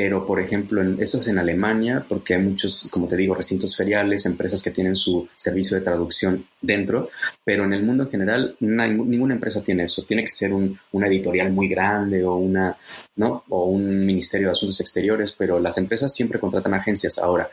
pero 0.00 0.24
por 0.24 0.40
ejemplo, 0.40 0.82
eso 0.98 1.20
es 1.20 1.26
en 1.26 1.38
Alemania, 1.38 2.04
porque 2.08 2.32
hay 2.32 2.40
muchos, 2.40 2.88
como 2.90 3.06
te 3.06 3.16
digo, 3.16 3.34
recintos 3.34 3.76
feriales, 3.76 4.24
empresas 4.24 4.62
que 4.62 4.70
tienen 4.70 4.96
su 4.96 5.28
servicio 5.34 5.76
de 5.76 5.82
traducción 5.82 6.46
dentro, 6.60 7.10
pero 7.44 7.64
en 7.64 7.74
el 7.74 7.82
mundo 7.82 8.04
en 8.04 8.10
general 8.10 8.56
ninguna 8.60 9.34
empresa 9.34 9.62
tiene 9.62 9.84
eso. 9.84 10.04
Tiene 10.04 10.24
que 10.24 10.30
ser 10.30 10.54
un, 10.54 10.78
una 10.92 11.08
editorial 11.08 11.50
muy 11.50 11.68
grande 11.68 12.24
o, 12.24 12.36
una, 12.36 12.74
o 13.50 13.64
un 13.64 14.06
ministerio 14.06 14.48
de 14.48 14.52
asuntos 14.52 14.80
exteriores, 14.80 15.34
pero 15.36 15.60
las 15.60 15.76
empresas 15.76 16.14
siempre 16.14 16.40
contratan 16.40 16.72
agencias. 16.72 17.18
Ahora, 17.18 17.50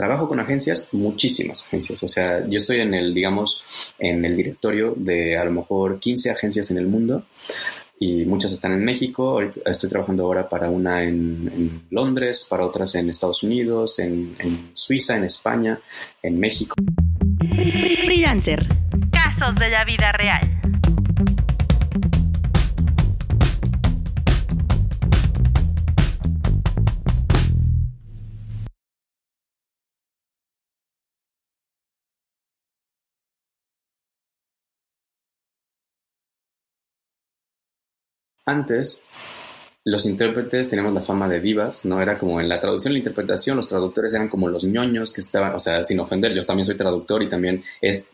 trabajo 0.00 0.26
con 0.26 0.40
agencias, 0.40 0.88
muchísimas 0.92 1.66
agencias. 1.66 2.02
O 2.02 2.08
sea, 2.08 2.46
yo 2.48 2.56
estoy 2.56 2.80
en 2.80 2.94
el, 2.94 3.12
digamos, 3.12 3.62
en 3.98 4.24
el 4.24 4.34
directorio 4.34 4.94
de 4.96 5.36
a 5.36 5.44
lo 5.44 5.50
mejor 5.50 6.00
15 6.00 6.30
agencias 6.30 6.70
en 6.70 6.78
el 6.78 6.86
mundo 6.86 7.24
y 7.98 8.24
muchas 8.24 8.50
están 8.52 8.72
en 8.72 8.82
México. 8.82 9.42
estoy 9.42 9.90
trabajando 9.90 10.24
ahora 10.24 10.48
para 10.48 10.70
una 10.70 11.04
en, 11.04 11.82
Londres, 11.90 12.46
para 12.48 12.64
otras 12.64 12.94
en 12.94 13.10
Estados 13.10 13.42
Unidos, 13.42 13.98
en, 13.98 14.34
en, 14.38 14.70
Suiza, 14.72 15.18
en 15.18 15.24
España, 15.24 15.78
en 16.22 16.40
México. 16.40 16.76
Freelancer. 18.02 18.66
Casos 19.12 19.54
de 19.56 19.68
la 19.68 19.84
vida 19.84 20.12
real. 20.12 20.59
Antes, 38.50 39.04
los 39.84 40.04
intérpretes 40.06 40.68
teníamos 40.68 40.92
la 40.92 41.00
fama 41.00 41.28
de 41.28 41.40
divas, 41.40 41.84
¿no? 41.84 42.02
Era 42.02 42.18
como 42.18 42.40
en 42.40 42.48
la 42.48 42.60
traducción 42.60 42.92
la 42.92 42.98
interpretación, 42.98 43.56
los 43.56 43.68
traductores 43.68 44.12
eran 44.12 44.28
como 44.28 44.48
los 44.48 44.64
ñoños 44.64 45.12
que 45.12 45.20
estaban, 45.20 45.54
o 45.54 45.60
sea, 45.60 45.84
sin 45.84 46.00
ofender, 46.00 46.34
yo 46.34 46.42
también 46.42 46.66
soy 46.66 46.76
traductor 46.76 47.22
y 47.22 47.28
también 47.28 47.62
es, 47.80 48.10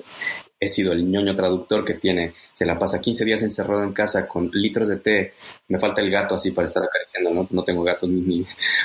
he 0.59 0.69
sido 0.69 0.93
el 0.93 1.11
ñoño 1.11 1.35
traductor 1.35 1.85
que 1.85 1.95
tiene, 1.95 2.33
se 2.53 2.65
la 2.65 2.79
pasa 2.79 3.01
15 3.01 3.25
días 3.25 3.43
encerrado 3.43 3.83
en 3.83 3.93
casa 3.93 4.27
con 4.27 4.51
litros 4.53 4.89
de 4.89 4.97
té, 4.97 5.35
me 5.69 5.79
falta 5.79 6.01
el 6.01 6.11
gato 6.11 6.35
así 6.35 6.53
para 6.53 6.67
estar 6.67 6.83
acariciando, 6.83 7.31
no, 7.31 7.47
no 7.51 7.63
tengo 7.65 7.83
gatos 7.83 8.09
ni, 8.09 8.45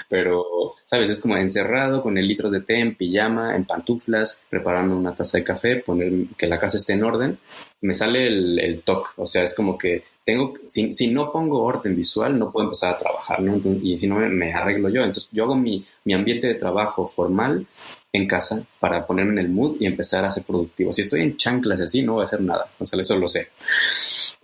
pero, 0.09 0.75
¿sabes? 0.85 1.09
Es 1.09 1.19
como 1.19 1.37
encerrado 1.37 2.01
con 2.01 2.17
el 2.17 2.27
litros 2.27 2.51
de 2.51 2.61
té 2.61 2.79
en 2.79 2.95
pijama, 2.95 3.55
en 3.55 3.65
pantuflas, 3.65 4.39
preparando 4.49 4.97
una 4.97 5.15
taza 5.15 5.37
de 5.37 5.43
café, 5.43 5.77
poner 5.77 6.11
que 6.37 6.47
la 6.47 6.59
casa 6.59 6.77
esté 6.77 6.93
en 6.93 7.03
orden, 7.03 7.37
me 7.81 7.93
sale 7.93 8.27
el, 8.27 8.59
el 8.59 8.81
toque, 8.81 9.09
o 9.17 9.25
sea, 9.25 9.43
es 9.43 9.55
como 9.55 9.77
que 9.77 10.03
tengo, 10.23 10.53
si, 10.67 10.91
si, 10.91 11.07
no 11.07 11.31
pongo 11.31 11.63
orden 11.63 11.95
visual, 11.95 12.37
no 12.37 12.51
puedo 12.51 12.65
empezar 12.65 12.93
a 12.93 12.97
trabajar, 12.97 13.41
¿no? 13.41 13.59
y 13.81 13.97
si 13.97 14.07
no, 14.07 14.17
me, 14.17 14.53
arreglo 14.53 14.89
yo. 14.89 15.01
Entonces, 15.01 15.29
yo 15.31 15.45
hago 15.45 15.55
mi, 15.55 15.83
mi, 16.05 16.13
ambiente 16.13 16.47
de 16.47 16.55
trabajo 16.55 17.07
formal 17.07 17.65
en 18.13 18.27
casa 18.27 18.63
para 18.79 19.05
ponerme 19.05 19.33
en 19.33 19.39
el 19.39 19.49
mood 19.49 19.77
y 19.79 19.85
empezar 19.85 20.25
a 20.25 20.31
ser 20.31 20.43
productivo. 20.43 20.91
Si 20.91 21.01
estoy 21.01 21.21
en 21.21 21.37
chanclas 21.37 21.81
así, 21.81 22.01
no 22.01 22.13
voy 22.13 22.21
a 22.21 22.25
hacer 22.25 22.41
nada. 22.41 22.67
O 22.79 22.85
sea, 22.85 22.99
eso 22.99 23.17
lo 23.17 23.27
sé. 23.27 23.47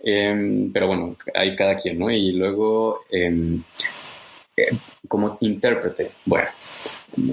Em, 0.00 0.72
pero 0.72 0.86
bueno, 0.86 1.16
hay 1.34 1.54
cada 1.54 1.76
quien, 1.76 1.98
¿no? 1.98 2.10
Y 2.10 2.32
luego, 2.32 3.00
em, 3.10 3.62
eh, 4.56 4.68
como 5.06 5.36
intérprete, 5.40 6.10
bueno, 6.24 6.48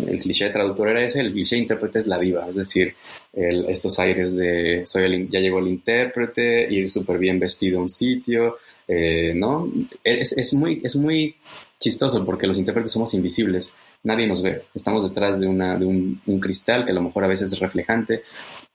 el 0.07 0.19
cliché 0.19 0.45
de 0.45 0.51
traductor 0.51 0.89
era 0.89 1.03
ese, 1.03 1.21
el 1.21 1.31
cliché 1.31 1.55
de 1.55 1.61
intérprete 1.63 1.99
es 1.99 2.07
la 2.07 2.17
diva, 2.17 2.47
es 2.49 2.55
decir, 2.55 2.95
estos 3.33 3.99
aires 3.99 4.35
de 4.35 4.83
soy 4.85 5.03
el, 5.03 5.29
ya 5.29 5.39
llegó 5.39 5.59
el 5.59 5.67
intérprete, 5.67 6.71
ir 6.71 6.89
súper 6.89 7.17
bien 7.17 7.39
vestido 7.39 7.79
a 7.79 7.81
un 7.81 7.89
sitio, 7.89 8.57
eh, 8.87 9.33
¿no? 9.35 9.69
Es, 10.03 10.53
muy, 10.53 10.81
es 10.83 10.95
muy 10.95 11.35
chistoso 11.79 12.23
porque 12.23 12.47
los 12.47 12.57
intérpretes 12.57 12.91
somos 12.91 13.13
invisibles, 13.13 13.73
nadie 14.05 14.27
nos 14.27 14.41
ve, 14.41 14.61
estamos 14.73 15.03
detrás 15.03 15.39
de, 15.41 15.47
una, 15.47 15.75
de 15.75 15.85
un, 15.85 16.21
un 16.25 16.39
cristal 16.39 16.85
que 16.85 16.91
a 16.91 16.95
lo 16.95 17.01
mejor 17.01 17.25
a 17.25 17.27
veces 17.27 17.51
es 17.51 17.59
reflejante, 17.59 18.23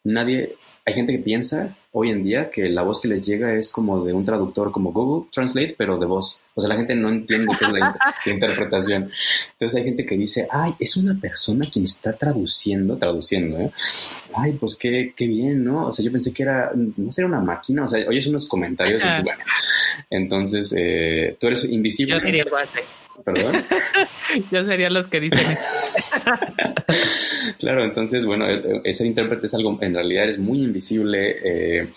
nadie 0.05 0.55
hay 0.91 0.95
gente 0.95 1.13
que 1.13 1.19
piensa 1.19 1.77
hoy 1.93 2.11
en 2.11 2.23
día 2.23 2.51
que 2.51 2.69
la 2.69 2.83
voz 2.83 3.01
que 3.01 3.09
les 3.09 3.25
llega 3.27 3.55
es 3.55 3.71
como 3.71 4.05
de 4.05 4.13
un 4.13 4.25
traductor 4.25 4.73
como 4.73 4.93
Google 4.93 5.29
Translate, 5.33 5.75
pero 5.77 5.99
de 5.99 6.07
voz. 6.07 6.41
O 6.55 6.61
sea, 6.61 6.69
la 6.69 6.77
gente 6.77 6.95
no 6.95 7.11
entiende 7.11 7.47
qué 7.59 7.67
es 7.67 7.73
la, 7.73 7.97
interpretación. 8.27 9.11
Entonces 9.53 9.79
hay 9.79 9.85
gente 9.85 10.07
que 10.07 10.17
dice, 10.17 10.49
ay, 10.51 10.75
es 10.79 10.97
una 10.97 11.15
persona 11.21 11.67
quien 11.71 11.85
está 11.85 12.15
traduciendo, 12.15 12.97
traduciendo, 12.97 13.59
¿eh? 13.59 13.71
Ay, 14.35 14.53
pues 14.53 14.77
qué, 14.77 15.13
qué 15.15 15.27
bien, 15.27 15.65
¿no? 15.65 15.87
O 15.87 15.93
sea, 15.93 16.05
yo 16.05 16.11
pensé 16.11 16.33
que 16.33 16.43
era, 16.43 16.73
no 16.75 17.13
sé, 17.13 17.25
una 17.25 17.41
máquina, 17.41 17.85
o 17.85 17.89
sea, 17.89 18.07
oyes 18.09 18.27
unos 18.27 18.49
comentarios 18.49 19.03
y 19.03 19.07
dices, 19.07 19.23
bueno, 19.23 19.43
entonces 20.09 20.75
eh, 20.77 21.37
tú 21.39 21.49
eres 21.49 21.65
invisible. 21.65 22.19
Yo 22.19 22.25
diría 22.25 22.45
¿Perdón? 23.25 23.65
Yo 24.51 24.65
sería 24.65 24.91
los 24.91 25.09
que 25.09 25.21
dicen 25.21 25.41
eso. 25.41 25.69
claro, 27.59 27.85
entonces, 27.85 28.25
bueno, 28.25 28.47
ese 28.85 29.07
intérprete 29.07 29.47
es 29.47 29.55
algo, 29.55 29.79
en 29.81 29.95
realidad 29.95 30.29
es 30.29 30.39
muy 30.39 30.63
invisible 30.63 31.37
eh, 31.43 31.89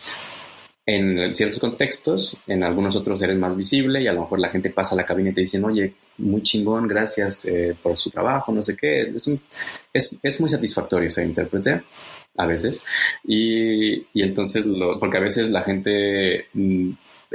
en 0.85 1.33
ciertos 1.33 1.59
contextos, 1.59 2.37
en 2.47 2.63
algunos 2.63 2.95
otros 2.95 3.21
eres 3.21 3.37
más 3.37 3.55
visible 3.55 4.01
y 4.01 4.07
a 4.07 4.13
lo 4.13 4.21
mejor 4.21 4.39
la 4.39 4.49
gente 4.49 4.69
pasa 4.69 4.95
a 4.95 4.97
la 4.97 5.05
cabina 5.05 5.29
y 5.29 5.33
te 5.33 5.41
dicen, 5.41 5.63
oye, 5.63 5.93
muy 6.17 6.43
chingón, 6.43 6.87
gracias 6.87 7.45
eh, 7.45 7.75
por 7.81 7.97
su 7.97 8.09
trabajo, 8.09 8.51
no 8.51 8.61
sé 8.61 8.75
qué. 8.75 9.01
Es, 9.15 9.29
es, 9.93 10.17
es 10.21 10.41
muy 10.41 10.49
satisfactorio 10.49 11.09
ser 11.09 11.25
intérprete 11.25 11.81
a 12.35 12.45
veces. 12.45 12.81
Y, 13.23 14.05
y 14.13 14.23
entonces, 14.23 14.65
lo, 14.65 14.99
porque 14.99 15.17
a 15.17 15.21
veces 15.21 15.49
la 15.49 15.61
gente 15.61 16.47
mm, 16.53 16.91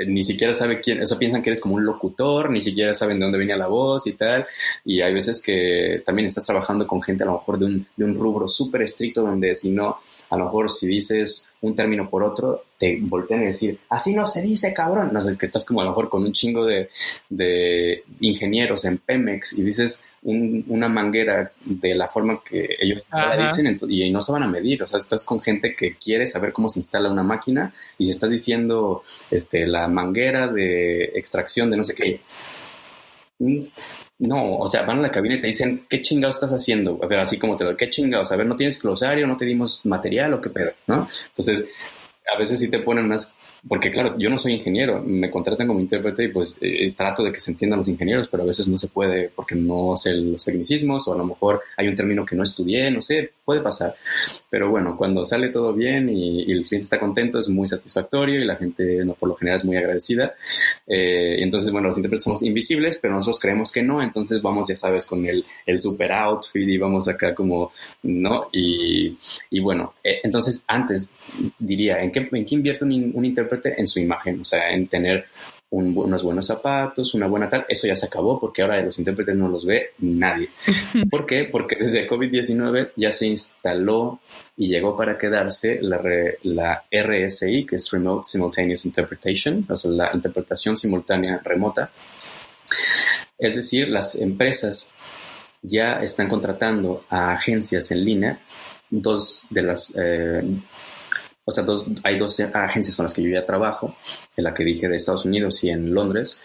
ni 0.07 0.23
siquiera 0.23 0.55
sabe 0.55 0.81
quién, 0.81 1.03
eso 1.03 1.19
piensan 1.19 1.43
que 1.43 1.51
eres 1.51 1.61
como 1.61 1.75
un 1.75 1.85
locutor, 1.85 2.51
ni 2.51 2.61
siquiera 2.61 2.95
saben 2.95 3.19
de 3.19 3.25
dónde 3.25 3.39
venía 3.39 3.57
la 3.57 3.67
voz 3.67 4.07
y 4.07 4.13
tal. 4.13 4.47
Y 4.85 5.01
hay 5.01 5.13
veces 5.13 5.43
que 5.43 6.03
también 6.05 6.27
estás 6.27 6.47
trabajando 6.47 6.87
con 6.87 7.03
gente 7.03 7.25
a 7.25 7.27
lo 7.27 7.35
mejor 7.35 7.59
de 7.59 7.65
un, 7.67 7.87
de 7.97 8.05
un 8.05 8.15
rubro 8.15 8.49
súper 8.49 8.83
estricto 8.83 9.23
donde 9.23 9.55
si 9.55 9.71
no, 9.71 9.99
a 10.31 10.37
lo 10.37 10.45
mejor 10.45 10.71
si 10.71 10.87
dices 10.87 11.47
un 11.61 11.75
término 11.75 12.09
por 12.09 12.23
otro, 12.23 12.65
te 12.79 12.99
voltean 13.01 13.41
a 13.41 13.47
decir, 13.47 13.79
así 13.89 14.13
no 14.13 14.27
se 14.27 14.43
dice, 14.43 14.73
cabrón. 14.73 15.11
No 15.13 15.21
sé, 15.21 15.31
es 15.31 15.39
que 15.39 15.47
estás 15.47 15.65
como 15.65 15.81
a 15.81 15.85
lo 15.85 15.91
mejor 15.91 16.09
con 16.09 16.25
un 16.25 16.33
chingo 16.33 16.65
de, 16.65 16.91
de 17.29 18.05
ingenieros 18.21 18.85
en 18.85 18.99
Pemex 18.99 19.55
y 19.55 19.63
dices 19.63 20.05
una 20.23 20.89
manguera 20.89 21.53
de 21.65 21.95
la 21.95 22.09
forma 22.09 22.41
que 22.43 22.77
ellos 22.81 23.03
la 23.13 23.37
dicen 23.37 23.79
y 23.89 24.11
no 24.11 24.21
se 24.21 24.33
van 24.33 24.43
a 24.43 24.49
medir. 24.49 24.83
O 24.83 24.87
sea, 24.87 24.99
estás 24.99 25.25
con 25.25 25.41
gente 25.41 25.75
que 25.75 25.95
quiere 25.95 26.27
saber 26.27 26.53
cómo 26.53 26.69
se 26.69 26.81
instala 26.81 27.11
una 27.11 27.23
máquina 27.23 27.73
y 27.99 28.11
estás 28.11 28.31
diciendo 28.31 29.03
este, 29.31 29.67
la 29.67 29.89
manguera 29.89 30.49
de 30.49 31.05
extracción 31.15 31.71
de 31.71 31.77
no 31.77 31.85
sé 31.85 31.95
qué. 31.95 32.21
Mm, 33.39 33.63
no, 34.21 34.59
o 34.59 34.67
sea, 34.67 34.83
van 34.83 34.99
a 34.99 35.03
la 35.03 35.11
cabina 35.11 35.37
y 35.37 35.41
te 35.41 35.47
dicen, 35.47 35.87
¿qué 35.89 36.01
chingados 36.01 36.37
estás 36.37 36.53
haciendo? 36.53 36.99
A 37.03 37.07
ver, 37.07 37.21
así 37.21 37.39
como 37.39 37.57
te 37.57 37.65
lo, 37.65 37.77
¿qué 37.77 37.89
chingados? 37.89 38.33
A 38.33 38.37
ver, 38.37 38.47
¿no 38.47 38.57
tienes 38.57 38.83
glosario? 38.83 39.27
¿No 39.29 39.37
te 39.37 39.45
dimos 39.45 39.87
material 39.87 40.35
o 40.35 40.41
qué 40.41 40.51
pedo? 40.51 40.73
¿No? 40.89 41.09
Entonces, 41.29 41.69
a 42.35 42.39
veces 42.39 42.59
sí 42.59 42.69
te 42.69 42.81
ponen 42.81 43.05
unas 43.05 43.35
porque 43.67 43.91
claro, 43.91 44.17
yo 44.19 44.31
no 44.31 44.39
soy 44.39 44.53
ingeniero, 44.55 45.03
me 45.03 45.31
contratan 45.31 45.67
como 45.67 45.81
intérprete 45.81 46.25
y 46.25 46.29
pues 46.29 46.59
eh, 46.61 46.93
trato 46.97 47.25
de 47.25 47.33
que 47.33 47.41
se 47.41 47.51
entiendan 47.51 47.79
los 47.79 47.89
ingenieros, 47.89 48.29
pero 48.31 48.43
a 48.43 48.47
veces 48.47 48.69
no 48.69 48.79
se 48.79 48.89
puede 48.89 49.31
porque 49.35 49.55
no 49.55 49.97
sé 49.97 50.15
los 50.15 50.45
tecnicismos 50.45 51.09
o 51.09 51.15
a 51.15 51.19
lo 51.19 51.25
mejor 51.25 51.63
hay 51.77 51.89
un 51.89 51.97
término 51.97 52.25
que 52.25 52.37
no 52.37 52.45
estudié, 52.45 52.91
no 52.91 53.03
sé, 53.03 53.33
puede 53.49 53.63
pasar. 53.63 53.97
Pero 54.51 54.69
bueno, 54.69 54.95
cuando 54.95 55.25
sale 55.25 55.49
todo 55.49 55.73
bien 55.73 56.11
y, 56.11 56.43
el 56.53 56.67
cliente 56.67 56.85
está 56.85 57.01
contento 57.01 57.39
es 57.39 57.49
muy 57.49 57.67
satisfactorio 57.67 58.43
y 58.43 58.45
la 58.45 58.57
gente 58.57 59.03
no, 59.07 59.15
por 59.15 59.31
lo 59.31 59.37
general 59.37 59.61
es 59.61 59.65
muy 59.65 59.79
agradecida. 59.79 60.35
Eh, 60.87 61.37
entonces, 61.39 61.73
bueno, 61.73 61.87
los 61.87 61.97
intérpretes 61.97 62.25
somos 62.25 62.43
invisibles, 62.43 62.99
pero 63.01 63.15
nosotros 63.15 63.41
creemos 63.41 63.73
que 63.73 63.83
no, 63.83 64.03
entonces 64.03 64.43
vamos, 64.43 64.69
ya 64.69 64.77
sabes, 64.77 65.07
con 65.07 65.25
el, 65.25 65.47
el 65.65 65.81
super 65.81 66.13
outfit 66.13 66.69
y 66.69 66.77
vamos 66.77 67.09
acá 67.09 67.35
como, 67.35 67.73
¿no? 68.03 68.49
Y, 68.53 69.17
y 69.49 69.61
bueno, 69.61 69.95
eh, 70.05 70.21
entonces 70.23 70.63
antes 70.67 71.09
diría, 71.59 72.03
¿en 72.03 72.13
qué, 72.13 72.29
en 72.31 72.45
qué 72.45 72.55
invierte 72.55 72.85
un, 72.85 73.13
un 73.15 73.25
intérprete? 73.25 73.49
en 73.79 73.87
su 73.87 74.01
imagen, 74.01 74.41
o 74.41 74.45
sea, 74.45 74.71
en 74.71 74.87
tener 74.89 75.27
unos 75.71 76.23
buenos 76.23 76.47
zapatos, 76.47 77.15
una 77.15 77.27
buena 77.27 77.49
tal, 77.49 77.67
eso 77.69 77.87
ya 77.87 77.95
se 77.95 78.07
acabó 78.07 78.41
porque 78.41 78.63
ahora 78.63 78.81
los 78.83 78.99
intérpretes 78.99 79.37
no 79.37 79.49
los 79.49 79.67
ve 79.67 79.91
nadie. 79.99 80.49
¿Por 81.11 81.27
qué? 81.27 81.45
Porque 81.45 81.77
desde 81.77 82.09
COVID-19 82.09 82.93
ya 82.97 83.13
se 83.13 83.27
instaló 83.27 84.21
y 84.57 84.69
llegó 84.69 84.97
para 84.97 85.19
quedarse 85.19 85.79
la, 85.83 86.01
la 86.43 86.85
RSI, 86.91 87.67
que 87.67 87.77
es 87.77 87.91
Remote 87.91 88.29
Simultaneous 88.29 88.87
Interpretation, 88.87 89.67
o 89.69 89.77
sea, 89.77 89.91
la 89.91 90.11
interpretación 90.15 90.77
simultánea 90.77 91.41
remota. 91.45 91.91
Es 93.39 93.57
decir, 93.57 93.89
las 93.89 94.15
empresas 94.15 94.93
ya 95.63 96.03
están 96.03 96.29
contratando 96.29 97.05
a 97.11 97.33
agencias 97.33 97.91
en 97.91 98.05
línea, 98.05 98.39
dos 98.91 99.43
de 99.51 99.63
las... 99.63 99.93
Eh, 99.97 100.43
o 101.49 101.51
sea, 101.51 101.65
hay 102.03 102.19
dos 102.19 102.39
agencias 102.41 102.95
con 102.95 103.05
las 103.05 103.15
que 103.15 103.23
yo 103.23 103.31
ya 103.31 103.47
trabajo, 103.47 103.97
en 104.37 104.45
la 104.45 104.53
que 104.53 104.65
dije 104.65 104.87
de 104.87 104.97
Estados 104.97 105.25
Unidos 105.25 105.65
y 105.65 105.71
en 105.71 105.95
Londres, 105.95 106.39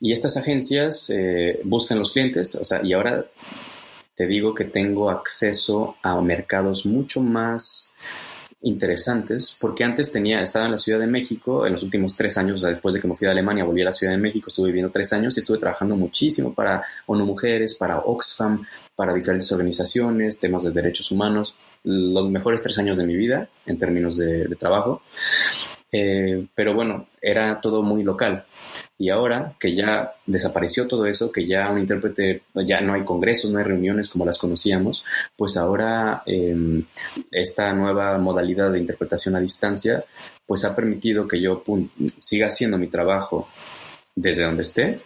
y 0.00 0.12
estas 0.12 0.38
agencias 0.38 1.10
eh, 1.10 1.60
buscan 1.64 1.98
los 1.98 2.10
clientes, 2.10 2.54
o 2.54 2.64
sea, 2.64 2.82
y 2.82 2.94
ahora 2.94 3.26
te 4.14 4.26
digo 4.26 4.54
que 4.54 4.64
tengo 4.64 5.10
acceso 5.10 5.96
a 6.02 6.18
mercados 6.22 6.86
mucho 6.86 7.20
más 7.20 7.92
interesantes, 8.62 9.54
porque 9.60 9.84
antes 9.84 10.10
tenía, 10.10 10.40
estaba 10.40 10.64
en 10.64 10.72
la 10.72 10.78
Ciudad 10.78 11.00
de 11.00 11.06
México, 11.06 11.66
en 11.66 11.74
los 11.74 11.82
últimos 11.82 12.16
tres 12.16 12.38
años, 12.38 12.56
o 12.56 12.60
sea, 12.60 12.70
después 12.70 12.94
de 12.94 13.02
que 13.02 13.08
me 13.08 13.14
fui 13.14 13.26
a 13.26 13.32
Alemania, 13.32 13.64
volví 13.64 13.82
a 13.82 13.84
la 13.84 13.92
Ciudad 13.92 14.14
de 14.14 14.18
México, 14.18 14.46
estuve 14.48 14.68
viviendo 14.68 14.90
tres 14.90 15.12
años 15.12 15.36
y 15.36 15.40
estuve 15.40 15.58
trabajando 15.58 15.96
muchísimo 15.96 16.54
para 16.54 16.82
ONU 17.04 17.26
Mujeres, 17.26 17.74
para 17.74 17.98
Oxfam, 17.98 18.64
para 18.96 19.12
diferentes 19.12 19.52
organizaciones, 19.52 20.40
temas 20.40 20.64
de 20.64 20.70
derechos 20.70 21.12
humanos, 21.12 21.54
los 21.84 22.30
mejores 22.30 22.62
tres 22.62 22.78
años 22.78 22.96
de 22.96 23.06
mi 23.06 23.14
vida 23.14 23.48
en 23.66 23.78
términos 23.78 24.16
de, 24.16 24.48
trabajo. 24.56 25.02
Eh, 25.92 26.46
pero 26.54 26.74
bueno, 26.74 27.06
era 27.20 27.60
todo 27.60 27.82
muy 27.82 28.02
local. 28.02 28.44
Y 28.98 29.10
ahora 29.10 29.52
que 29.60 29.74
ya 29.74 30.14
desapareció 30.24 30.88
todo 30.88 31.04
eso, 31.04 31.30
que 31.30 31.46
ya 31.46 31.70
un 31.70 31.78
intérprete, 31.78 32.42
ya 32.54 32.80
no 32.80 32.94
hay 32.94 33.02
congresos, 33.02 33.50
no 33.50 33.58
hay 33.58 33.64
reuniones 33.64 34.08
como 34.08 34.24
las 34.24 34.38
conocíamos, 34.38 35.04
pues 35.36 35.58
ahora 35.58 36.22
em, 36.24 36.82
esta 37.30 37.74
nueva 37.74 38.16
modalidad 38.16 38.72
de 38.72 38.78
interpretación 38.78 39.36
a 39.36 39.40
distancia, 39.40 40.02
pues 40.46 40.64
ha 40.64 40.74
permitido 40.74 41.28
que 41.28 41.40
yo 41.40 41.62
siga 42.20 42.46
haciendo 42.46 42.78
mi 42.78 42.86
trabajo 42.86 43.46
desde 44.14 44.44
donde 44.44 44.62
esté 44.62 44.98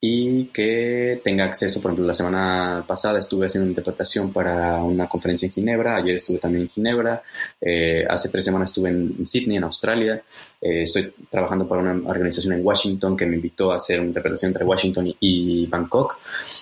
y 0.00 0.46
que 0.46 1.20
tenga 1.24 1.44
acceso, 1.44 1.80
por 1.80 1.90
ejemplo, 1.90 2.06
la 2.06 2.14
semana 2.14 2.84
pasada 2.86 3.18
estuve 3.18 3.46
haciendo 3.46 3.64
una 3.64 3.70
interpretación 3.70 4.32
para 4.32 4.82
una 4.82 5.08
conferencia 5.08 5.46
en 5.46 5.52
Ginebra, 5.52 5.96
ayer 5.96 6.16
estuve 6.16 6.38
también 6.38 6.64
en 6.64 6.68
Ginebra, 6.68 7.22
eh, 7.60 8.04
hace 8.08 8.28
tres 8.28 8.44
semanas 8.44 8.70
estuve 8.70 8.90
en, 8.90 9.24
Sydney, 9.24 9.56
en 9.56 9.64
Australia, 9.64 10.22
eh, 10.60 10.82
estoy 10.82 11.12
trabajando 11.30 11.66
para 11.66 11.80
una 11.80 12.08
organización 12.08 12.52
en 12.52 12.64
Washington 12.64 13.16
que 13.16 13.26
me 13.26 13.36
invitó 13.36 13.72
a 13.72 13.76
hacer 13.76 13.98
una 13.98 14.08
interpretación 14.08 14.50
entre 14.50 14.64
Washington 14.64 15.14
y 15.18 15.66
Bangkok. 15.66 16.18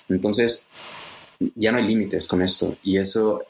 Entonces, 0.09 0.67
ya 1.57 1.73
no 1.73 1.79
hay 1.79 1.87
límites 1.87 2.29
con 2.29 2.43
esto 2.43 2.77
y 2.83 2.99
eso 2.99 3.45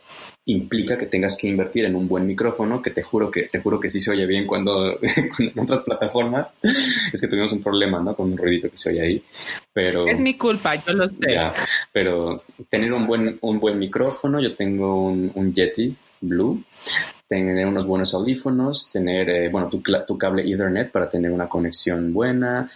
implica 0.47 0.99
que 0.99 1.07
tengas 1.07 1.37
que 1.39 1.49
invertir 1.49 1.87
en 1.87 1.97
un 1.97 2.07
buen 2.07 2.27
micrófono, 2.27 2.83
que 2.83 2.91
te 2.91 3.03
juro 3.03 3.31
que 3.31 3.45
te 3.45 3.61
juro 3.61 3.81
que 3.81 3.89
sí 3.89 3.99
se 3.99 4.11
oye 4.11 4.27
bien 4.27 4.47
cuando, 4.47 4.99
en 5.01 5.59
otras 5.59 5.83
plataformas 5.83 6.53
es 7.13 7.21
que 7.21 7.29
tuvimos 7.29 7.53
un 7.53 7.63
problema, 7.63 8.01
¿no? 8.01 8.15
Con 8.15 8.33
un 8.33 8.39
ruidito 8.39 8.71
que 8.71 8.77
se 8.77 8.91
oye 8.91 9.01
ahí, 9.01 9.23
pero 9.73 10.07
es 10.07 10.21
mi 10.21 10.37
culpa, 10.37 10.75
yo 10.75 10.93
lo 10.93 11.09
sé. 11.09 11.39
pero 11.93 12.43
tener 12.69 12.93
un 12.93 13.07
buen 13.07 13.39
un 13.41 13.59
buen 13.59 13.79
micrófono, 13.79 14.41
yo 14.41 14.55
tengo 14.55 15.07
un, 15.07 15.33
un 15.35 15.53
Yeti 15.53 15.95
Blue, 16.21 16.63
tener 17.27 17.67
unos 17.67 17.87
buenos 17.87 18.13
audífonos, 18.13 18.91
tener 18.93 19.31
eh, 19.31 19.49
bueno 19.49 19.69
tu, 19.69 19.83
tu 20.07 20.19
cable 20.19 20.43
Ethernet 20.51 20.91
para 20.91 21.09
tener 21.09 21.31
una 21.31 21.49
conexión 21.49 22.13
buena, 22.13 22.71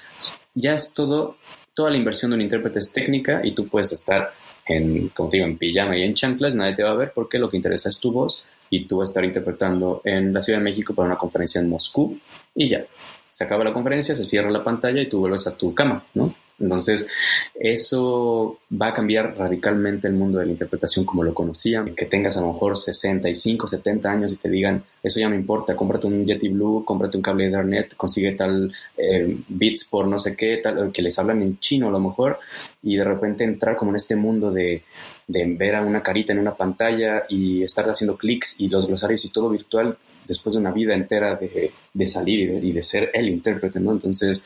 ya 0.55 0.75
es 0.75 0.95
todo 0.95 1.37
toda 1.75 1.91
la 1.91 1.97
inversión 1.97 2.33
de 2.33 2.37
un 2.37 2.41
intérprete 2.41 2.81
es 2.81 2.93
técnica 2.93 3.41
y 3.45 3.53
tú 3.53 3.69
puedes 3.69 3.93
estar 3.93 4.33
en, 4.69 5.09
como 5.09 5.29
te 5.29 5.39
digo, 5.39 5.47
en 5.47 5.59
pijama 5.59 5.97
y 5.97 6.03
en 6.03 6.15
chanclas, 6.15 6.55
nadie 6.55 6.75
te 6.75 6.83
va 6.83 6.91
a 6.91 6.95
ver 6.95 7.13
porque 7.15 7.39
lo 7.39 7.49
que 7.49 7.57
interesa 7.57 7.89
es 7.89 7.99
tu 7.99 8.13
voz 8.13 8.45
y 8.71 8.85
tú 8.85 8.99
vas 8.99 9.09
a 9.09 9.11
estar 9.11 9.25
interpretando 9.25 10.03
en 10.05 10.33
la 10.33 10.43
Ciudad 10.43 10.59
de 10.59 10.65
México 10.65 10.95
para 10.95 11.07
una 11.07 11.19
conferencia 11.19 11.61
en 11.61 11.69
Moscú 11.69 12.19
y 12.55 12.69
ya. 12.69 12.85
Se 13.31 13.45
acaba 13.45 13.65
la 13.65 13.73
conferencia, 13.73 14.15
se 14.15 14.25
cierra 14.25 14.51
la 14.51 14.65
pantalla 14.65 15.01
y 15.01 15.09
tú 15.09 15.21
vuelves 15.21 15.47
a 15.47 15.57
tu 15.57 15.75
cama, 15.75 16.03
¿no? 16.15 16.35
Entonces, 16.61 17.07
eso 17.55 18.59
va 18.71 18.89
a 18.89 18.95
cambiar 18.95 19.37
radicalmente 19.37 20.09
el 20.09 20.15
mundo 20.15 20.39
de 20.39 20.47
la 20.47 20.53
interpretación 20.53 21.05
como 21.05 21.23
lo 21.23 21.33
conocían. 21.33 21.95
Que 21.95 22.07
tengas 22.07 22.37
a 22.37 22.41
lo 22.41 22.53
mejor 22.53 22.77
65, 22.77 23.69
70 23.69 24.11
años 24.11 24.33
y 24.33 24.37
te 24.37 24.49
digan, 24.49 24.83
eso 25.03 25.21
ya 25.21 25.29
me 25.29 25.37
importa, 25.37 25.77
cómprate 25.77 26.09
un 26.09 26.27
Yeti 26.27 26.49
Blue, 26.49 26.85
cómprate 26.85 27.17
un 27.17 27.23
cable 27.23 27.45
de 27.45 27.51
Ethernet, 27.51 27.95
consigue 27.95 28.33
tal 28.33 28.73
eh, 28.97 29.37
bits 29.49 29.85
por 29.85 30.09
no 30.09 30.19
sé 30.19 30.35
qué, 30.37 30.57
tal, 30.57 30.91
que 30.91 31.03
les 31.03 31.19
hablan 31.19 31.43
en 31.43 31.61
chino 31.61 31.89
a 31.89 31.93
lo 31.93 32.01
mejor, 32.01 32.39
y 32.83 32.97
de 32.97 33.05
repente 33.05 33.45
entrar 33.45 33.77
como 33.77 33.93
en 33.93 33.97
este 33.97 34.17
mundo 34.17 34.51
de, 34.51 34.83
ver 35.29 35.77
a 35.77 35.83
una 35.83 36.03
carita 36.03 36.33
en 36.33 36.41
una 36.41 36.55
pantalla 36.55 37.25
y 37.29 37.63
estar 37.63 37.89
haciendo 37.89 38.17
clics 38.17 38.61
y 38.61 38.69
los 38.69 38.87
glosarios 38.87 39.25
y 39.25 39.31
todo 39.31 39.51
virtual 39.51 39.97
después 40.27 40.55
de 40.55 40.61
una 40.61 40.73
vida 40.73 40.95
entera 40.95 41.37
de, 41.37 42.07
salir 42.07 42.41
y 42.41 42.47
de, 42.47 42.67
y 42.67 42.73
de, 42.73 42.83
ser 42.83 43.11
el 43.15 43.29
intérprete, 43.29 43.79
¿no? 43.79 43.93
Entonces, 43.93 44.45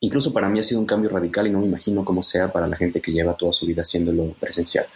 Incluso 0.00 0.32
para 0.32 0.48
mí 0.48 0.58
ha 0.58 0.62
sido 0.62 0.80
un 0.80 0.86
cambio 0.86 1.08
radical 1.08 1.46
y 1.46 1.50
no 1.50 1.60
me 1.60 1.66
imagino 1.66 2.04
cómo 2.04 2.22
sea 2.22 2.52
para 2.52 2.66
la 2.66 2.76
gente 2.76 3.00
que 3.00 3.12
lleva 3.12 3.34
toda 3.34 3.52
su 3.52 3.64
vida 3.66 3.82
haciéndolo 3.82 4.34
presencial. 4.38 4.86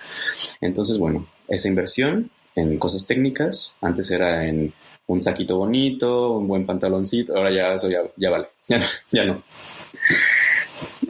Entonces, 0.61 0.99
bueno, 0.99 1.27
esa 1.49 1.69
inversión 1.69 2.31
en 2.55 2.79
cosas 2.79 3.07
técnicas, 3.07 3.75
antes 3.81 4.11
era 4.11 4.47
en 4.47 4.73
un 5.07 5.23
saquito 5.23 5.57
bonito, 5.57 6.33
un 6.33 6.47
buen 6.47 6.67
pantaloncito, 6.67 7.37
ahora 7.37 7.51
ya 7.51 7.75
eso 7.75 7.89
ya, 7.89 8.01
ya 8.17 8.31
vale, 8.31 8.49
ya, 9.11 9.25
no. 9.25 9.43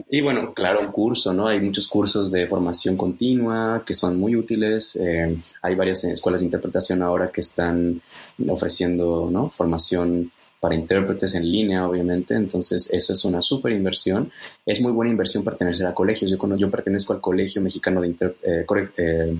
Y 0.08 0.20
bueno, 0.22 0.54
claro, 0.54 0.80
un 0.80 0.92
curso, 0.92 1.32
¿no? 1.32 1.48
Hay 1.48 1.60
muchos 1.60 1.86
cursos 1.86 2.32
de 2.32 2.46
formación 2.46 2.96
continua 2.96 3.82
que 3.86 3.94
son 3.94 4.18
muy 4.18 4.34
útiles. 4.34 4.96
Eh, 4.96 5.36
hay 5.62 5.74
varias 5.74 6.02
escuelas 6.04 6.40
de 6.40 6.46
interpretación 6.46 7.02
ahora 7.02 7.28
que 7.28 7.40
están 7.40 8.00
ofreciendo, 8.48 9.28
¿no? 9.30 9.50
Formación 9.50 10.32
para 10.60 10.74
intérpretes 10.74 11.34
en 11.34 11.50
línea, 11.50 11.88
obviamente. 11.88 12.34
Entonces, 12.34 12.90
eso 12.92 13.14
es 13.14 13.24
una 13.24 13.40
súper 13.40 13.72
inversión. 13.72 14.30
Es 14.64 14.80
muy 14.80 14.92
buena 14.92 15.10
inversión 15.10 15.42
pertenecer 15.42 15.86
a 15.86 15.94
colegios. 15.94 16.30
Yo, 16.30 16.56
yo 16.56 16.70
pertenezco 16.70 17.14
al 17.14 17.20
Colegio 17.20 17.62
Mexicano 17.62 18.02
de 18.02 18.08
eh, 18.42 18.66
eh, 18.98 19.36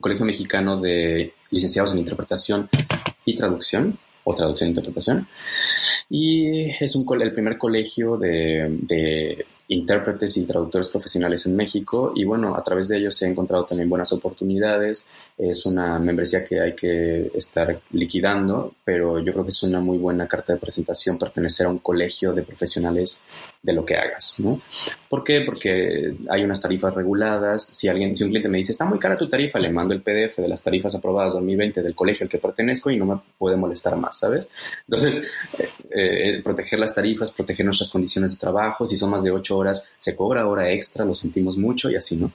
Colegio 0.00 0.24
Mexicano 0.24 0.80
de 0.80 1.32
Licenciados 1.50 1.92
en 1.92 1.98
Interpretación 1.98 2.68
y 3.24 3.34
Traducción, 3.34 3.98
o 4.22 4.34
Traducción 4.34 4.68
e 4.68 4.70
Interpretación. 4.70 5.26
Y 6.08 6.70
es 6.70 6.94
un, 6.94 7.04
el 7.20 7.32
primer 7.32 7.58
colegio 7.58 8.16
de 8.16 9.44
intérpretes 9.68 10.36
y 10.36 10.44
traductores 10.44 10.88
profesionales 10.88 11.44
en 11.46 11.56
México 11.56 12.12
y 12.14 12.24
bueno, 12.24 12.54
a 12.54 12.62
través 12.62 12.88
de 12.88 12.98
ellos 12.98 13.20
he 13.22 13.26
encontrado 13.26 13.64
también 13.64 13.88
buenas 13.88 14.12
oportunidades. 14.12 15.06
Es 15.36 15.66
una 15.66 15.98
membresía 15.98 16.44
que 16.44 16.60
hay 16.60 16.74
que 16.74 17.30
estar 17.34 17.78
liquidando, 17.92 18.74
pero 18.84 19.18
yo 19.18 19.32
creo 19.32 19.44
que 19.44 19.50
es 19.50 19.62
una 19.62 19.80
muy 19.80 19.98
buena 19.98 20.28
carta 20.28 20.52
de 20.52 20.58
presentación 20.58 21.18
pertenecer 21.18 21.66
a 21.66 21.70
un 21.70 21.78
colegio 21.78 22.32
de 22.32 22.42
profesionales 22.42 23.20
de 23.62 23.72
lo 23.72 23.84
que 23.84 23.96
hagas, 23.96 24.36
¿no? 24.38 24.60
¿Por 25.08 25.24
qué? 25.24 25.40
Porque 25.40 26.14
hay 26.30 26.42
unas 26.42 26.62
tarifas 26.62 26.94
reguladas. 26.94 27.66
Si 27.66 27.88
alguien, 27.88 28.16
si 28.16 28.24
un 28.24 28.30
cliente 28.30 28.48
me 28.48 28.58
dice, 28.58 28.72
está 28.72 28.84
muy 28.84 28.98
cara 28.98 29.16
tu 29.16 29.28
tarifa, 29.28 29.58
le 29.58 29.70
mando 29.70 29.94
el 29.94 30.02
PDF 30.02 30.38
de 30.38 30.48
las 30.48 30.62
tarifas 30.62 30.94
aprobadas 30.94 31.32
2020 31.32 31.82
del 31.82 31.94
colegio 31.94 32.24
al 32.24 32.30
que 32.30 32.38
pertenezco 32.38 32.90
y 32.90 32.96
no 32.96 33.06
me 33.06 33.18
puede 33.38 33.56
molestar 33.56 33.96
más, 33.96 34.18
¿sabes? 34.18 34.48
Entonces, 34.88 35.28
eh, 35.58 35.68
eh, 35.90 36.40
proteger 36.42 36.78
las 36.78 36.94
tarifas, 36.94 37.30
proteger 37.30 37.64
nuestras 37.64 37.90
condiciones 37.90 38.32
de 38.32 38.38
trabajo, 38.38 38.86
si 38.86 38.96
son 38.96 39.10
más 39.10 39.22
de 39.22 39.30
ocho 39.30 39.56
horas, 39.58 39.88
se 39.98 40.14
cobra 40.14 40.46
hora 40.46 40.70
extra, 40.70 41.04
lo 41.04 41.14
sentimos 41.14 41.56
mucho 41.56 41.90
y 41.90 41.96
así, 41.96 42.16
¿no? 42.16 42.30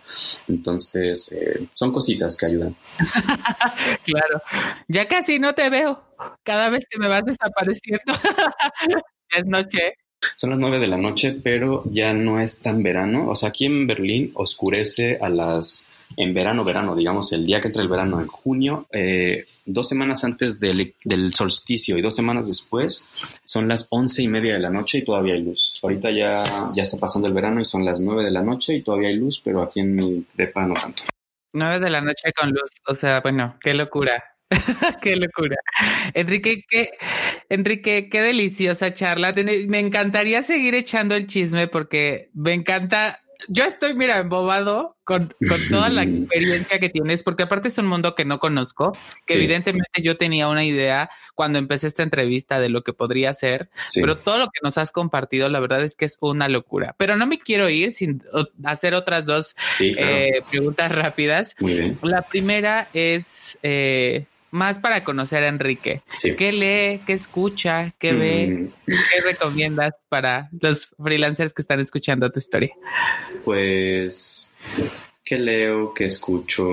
Entonces, 0.48 1.32
eh, 1.32 1.68
son 1.74 1.92
cositas 1.92 2.36
que 2.36 2.46
ayudan. 2.46 2.76
claro. 4.04 4.42
Ya 4.88 5.08
casi 5.08 5.40
no 5.40 5.54
te 5.54 5.70
veo. 5.70 6.04
Cada 6.44 6.70
vez 6.70 6.86
que 6.90 7.00
me 7.00 7.08
vas 7.08 7.24
desapareciendo. 7.26 8.14
es 9.30 9.46
noche. 9.46 9.94
Son 10.36 10.50
las 10.50 10.60
nueve 10.60 10.80
de 10.80 10.88
la 10.88 10.98
noche, 10.98 11.38
pero 11.44 11.84
ya 11.86 12.14
no 12.14 12.40
es 12.40 12.62
tan 12.62 12.84
verano. 12.84 13.30
O 13.30 13.36
sea, 13.36 13.50
aquí 13.50 13.66
en 13.66 13.88
Berlín 13.88 14.32
oscurece 14.36 15.18
a 15.22 15.30
las 15.30 15.94
en 16.18 16.34
verano, 16.34 16.64
verano, 16.64 16.96
digamos, 16.96 17.32
el 17.32 17.46
día 17.46 17.60
que 17.60 17.68
entra 17.68 17.82
el 17.82 17.88
verano, 17.88 18.20
en 18.20 18.28
junio, 18.28 18.88
eh, 18.92 19.46
dos 19.66 19.88
semanas 19.88 20.24
antes 20.24 20.60
del, 20.60 20.94
del, 21.04 21.34
solsticio 21.34 21.98
y 21.98 22.02
dos 22.02 22.16
semanas 22.16 22.48
después, 22.48 23.08
son 23.46 23.68
las 23.68 23.88
once 23.90 24.22
y 24.22 24.28
media 24.28 24.54
de 24.54 24.60
la 24.60 24.70
noche 24.70 25.00
y 25.00 25.04
todavía 25.04 25.34
hay 25.34 25.42
luz. 25.42 25.80
Ahorita 25.82 26.12
ya, 26.12 26.44
ya 26.76 26.84
está 26.84 26.98
pasando 26.98 27.28
el 27.28 27.34
verano 27.34 27.62
y 27.62 27.66
son 27.66 27.86
las 27.86 28.00
nueve 28.00 28.24
de 28.24 28.32
la 28.32 28.42
noche 28.42 28.76
y 28.76 28.82
todavía 28.82 29.10
hay 29.10 29.16
luz, 29.16 29.42
pero 29.44 29.62
aquí 29.62 29.80
en 29.80 29.96
mi 29.96 30.26
depa 30.36 30.66
no 30.66 30.74
tanto. 30.74 31.04
Nueve 31.54 31.80
de 31.80 31.90
la 31.90 32.02
noche 32.02 32.32
con 32.34 32.50
luz, 32.50 32.72
o 32.88 32.96
sea, 32.96 33.20
bueno, 33.22 33.58
qué 33.62 33.74
locura. 33.74 34.31
qué 35.02 35.16
locura. 35.16 35.58
Enrique, 36.14 36.66
qué, 36.70 36.92
Enrique, 37.50 38.10
qué 38.10 38.22
deliciosa 38.22 38.94
charla. 38.94 39.34
Me 39.68 39.80
encantaría 39.80 40.44
seguir 40.44 40.76
echando 40.76 41.16
el 41.16 41.28
chisme 41.28 41.68
porque 41.68 42.30
me 42.34 42.54
encanta 42.54 43.22
yo 43.48 43.64
estoy, 43.64 43.94
mira, 43.94 44.20
embobado 44.20 44.98
con, 45.04 45.34
toda 45.70 45.90
la 45.90 46.04
experiencia 46.04 46.80
que 46.80 46.90
tienes, 46.90 47.24
porque 47.24 47.44
aparte 47.44 47.70
es 47.70 47.78
un 47.78 47.88
mundo 47.88 48.16
que 48.16 48.26
no 48.26 48.40
conozco, 48.40 48.96
que 49.26 49.36
evidentemente 49.36 50.02
yo 50.02 50.18
tenía 50.18 50.48
una 50.48 50.64
idea 50.64 51.10
cuando 51.36 51.60
empecé 51.60 51.88
esta 51.88 52.04
entrevista 52.04 52.60
de 52.60 52.70
lo 52.70 52.84
que 52.84 52.94
podría 52.94 53.34
ser, 53.34 53.70
pero 53.96 54.18
todo 54.18 54.38
lo 54.38 54.46
que 54.46 54.60
nos 54.64 54.78
has 54.78 54.92
compartido, 54.92 55.50
la 55.50 55.60
verdad 55.60 55.84
es 55.84 55.96
que 55.96 56.06
es 56.06 56.18
una 56.22 56.50
locura. 56.50 56.96
Pero 56.98 57.18
no 57.18 57.26
me 57.26 57.40
quiero 57.40 57.70
ir 57.70 57.94
sin 57.94 58.24
hacer 58.64 58.94
otras 58.94 59.26
dos 59.26 59.56
eh, 59.80 60.42
preguntas 60.50 60.92
rápidas. 60.94 61.56
La 62.02 62.22
primera 62.22 62.88
es, 62.94 63.58
eh, 63.64 64.26
más 64.52 64.80
para 64.80 65.04
conocer 65.04 65.44
a 65.44 65.48
Enrique. 65.48 66.02
¿Qué 66.38 66.52
lee? 66.52 67.02
¿Qué 67.06 67.14
escucha? 67.14 67.92
¿Qué 67.98 68.14
ve? 68.14 68.48
Mm. 68.48 68.68
¿Qué 68.86 69.22
recomiendas 69.24 69.94
para 70.10 70.50
los 70.60 70.90
freelancers 71.02 71.54
que 71.54 71.62
están 71.62 71.80
escuchando 71.80 72.32
tu 72.32 72.40
historia? 72.40 72.72
Pues, 73.44 74.56
¿qué 75.24 75.38
leo? 75.38 75.94
¿Qué 75.94 76.06
escucho? 76.06 76.70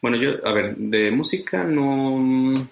Bueno, 0.00 0.16
yo, 0.16 0.46
a 0.46 0.52
ver, 0.52 0.76
de 0.76 1.10
música 1.10 1.64
no, 1.64 2.68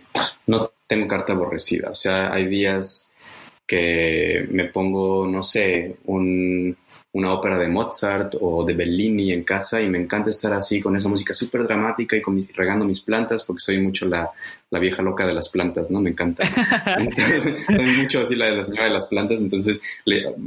no 0.46 0.72
tengo 0.86 1.08
carta 1.08 1.32
aborrecida. 1.32 1.90
O 1.90 1.94
sea, 1.94 2.32
hay 2.32 2.46
días 2.46 3.14
que 3.66 4.46
me 4.50 4.66
pongo, 4.66 5.26
no 5.26 5.42
sé, 5.42 5.96
un, 6.04 6.76
una 7.14 7.34
ópera 7.34 7.58
de 7.58 7.68
Mozart 7.68 8.36
o 8.40 8.64
de 8.64 8.72
Bellini 8.72 9.32
en 9.32 9.44
casa 9.44 9.82
y 9.82 9.88
me 9.88 9.98
encanta 9.98 10.30
estar 10.30 10.52
así 10.54 10.80
con 10.80 10.96
esa 10.96 11.10
música 11.10 11.34
súper 11.34 11.64
dramática 11.64 12.16
y 12.16 12.22
con 12.22 12.38
regando 12.54 12.86
mis 12.86 13.00
plantas 13.00 13.44
porque 13.44 13.60
soy 13.60 13.78
mucho 13.78 14.06
la, 14.06 14.30
la, 14.70 14.78
vieja 14.78 15.02
loca 15.02 15.26
de 15.26 15.34
las 15.34 15.50
plantas, 15.50 15.90
¿no? 15.90 16.00
Me 16.00 16.10
encanta. 16.10 16.44
soy 17.66 17.86
mucho 17.98 18.20
así 18.20 18.34
la 18.34 18.46
de 18.46 18.56
la 18.56 18.62
señora 18.62 18.84
de 18.84 18.94
las 18.94 19.06
plantas, 19.06 19.42
entonces 19.42 19.78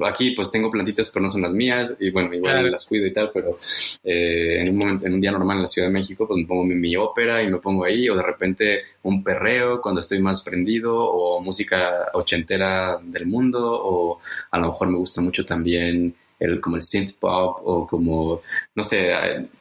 aquí 0.04 0.32
pues 0.32 0.50
tengo 0.50 0.72
plantitas 0.72 1.12
pero 1.12 1.24
no 1.24 1.30
son 1.30 1.44
las 1.44 1.54
mías 1.54 1.96
y 2.00 2.10
bueno, 2.10 2.34
igual 2.34 2.72
las 2.72 2.86
cuido 2.86 3.06
y 3.06 3.14
tal, 3.14 3.30
pero 3.32 3.60
eh, 4.04 4.62
en 4.62 4.70
un 4.70 4.78
momento, 4.78 5.06
en 5.06 5.14
un 5.14 5.22
día 5.22 5.32
normal 5.32 5.58
en 5.58 5.62
la 5.62 5.68
Ciudad 5.68 5.88
de 5.88 5.94
México 5.94 6.28
pues 6.28 6.40
me 6.40 6.48
pongo 6.48 6.64
mi, 6.64 6.74
mi, 6.74 6.96
ópera 6.96 7.44
y 7.44 7.48
me 7.48 7.60
pongo 7.60 7.84
ahí 7.84 8.10
o 8.10 8.16
de 8.16 8.24
repente 8.24 8.82
un 9.04 9.24
perreo 9.24 9.80
cuando 9.80 10.02
estoy 10.02 10.20
más 10.20 10.42
prendido 10.42 10.98
o 10.98 11.40
música 11.42 12.10
ochentera 12.14 12.98
del 13.04 13.28
mundo 13.28 13.62
o 13.62 14.20
a 14.50 14.58
lo 14.58 14.70
mejor 14.70 14.88
me 14.88 14.98
gusta 14.98 15.22
mucho 15.22 15.46
también 15.46 16.16
el, 16.40 16.60
como 16.60 16.76
el 16.76 16.82
synth 16.82 17.14
pop 17.14 17.60
o 17.64 17.88
como, 17.88 18.42
no 18.76 18.84
sé, 18.84 19.14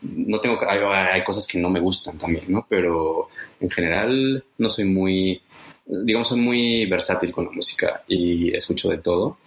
no 0.02 0.40
tengo, 0.40 0.58
hay, 0.68 0.78
hay, 0.80 1.24
cosas 1.24 1.46
que 1.46 1.58
no 1.58 1.70
me 1.70 1.80
gustan 1.80 2.18
también, 2.18 2.44
¿no? 2.48 2.66
Pero 2.68 3.28
en 3.60 3.70
general 3.70 4.44
no 4.58 4.70
soy 4.70 4.84
muy, 4.84 5.40
digamos, 5.86 6.28
soy 6.28 6.40
muy 6.40 6.86
versátil 6.86 7.32
con 7.32 7.46
la 7.46 7.52
música 7.52 8.02
y 8.08 8.54
escucho 8.54 8.90
de 8.90 8.98
todo. 8.98 9.38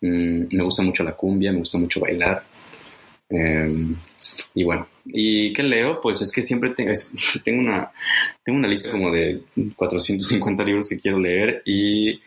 Mm, 0.00 0.56
me 0.56 0.64
gusta 0.64 0.82
mucho 0.82 1.04
la 1.04 1.12
cumbia, 1.16 1.52
me 1.52 1.58
gusta 1.58 1.78
mucho 1.78 2.00
bailar. 2.00 2.44
Em, 3.28 3.96
y 4.54 4.64
bueno, 4.64 4.86
¿y 5.04 5.52
qué 5.52 5.62
leo? 5.62 6.00
Pues 6.00 6.22
es 6.22 6.32
que 6.32 6.42
siempre 6.42 6.70
tengo, 6.70 6.92
tengo, 7.44 7.60
una, 7.60 7.90
tengo 8.44 8.58
una 8.58 8.68
lista 8.68 8.90
como 8.90 9.12
de 9.12 9.42
450 9.76 10.64
libros 10.64 10.88
que 10.88 10.96
quiero 10.96 11.18
leer 11.18 11.62
y 11.64 12.20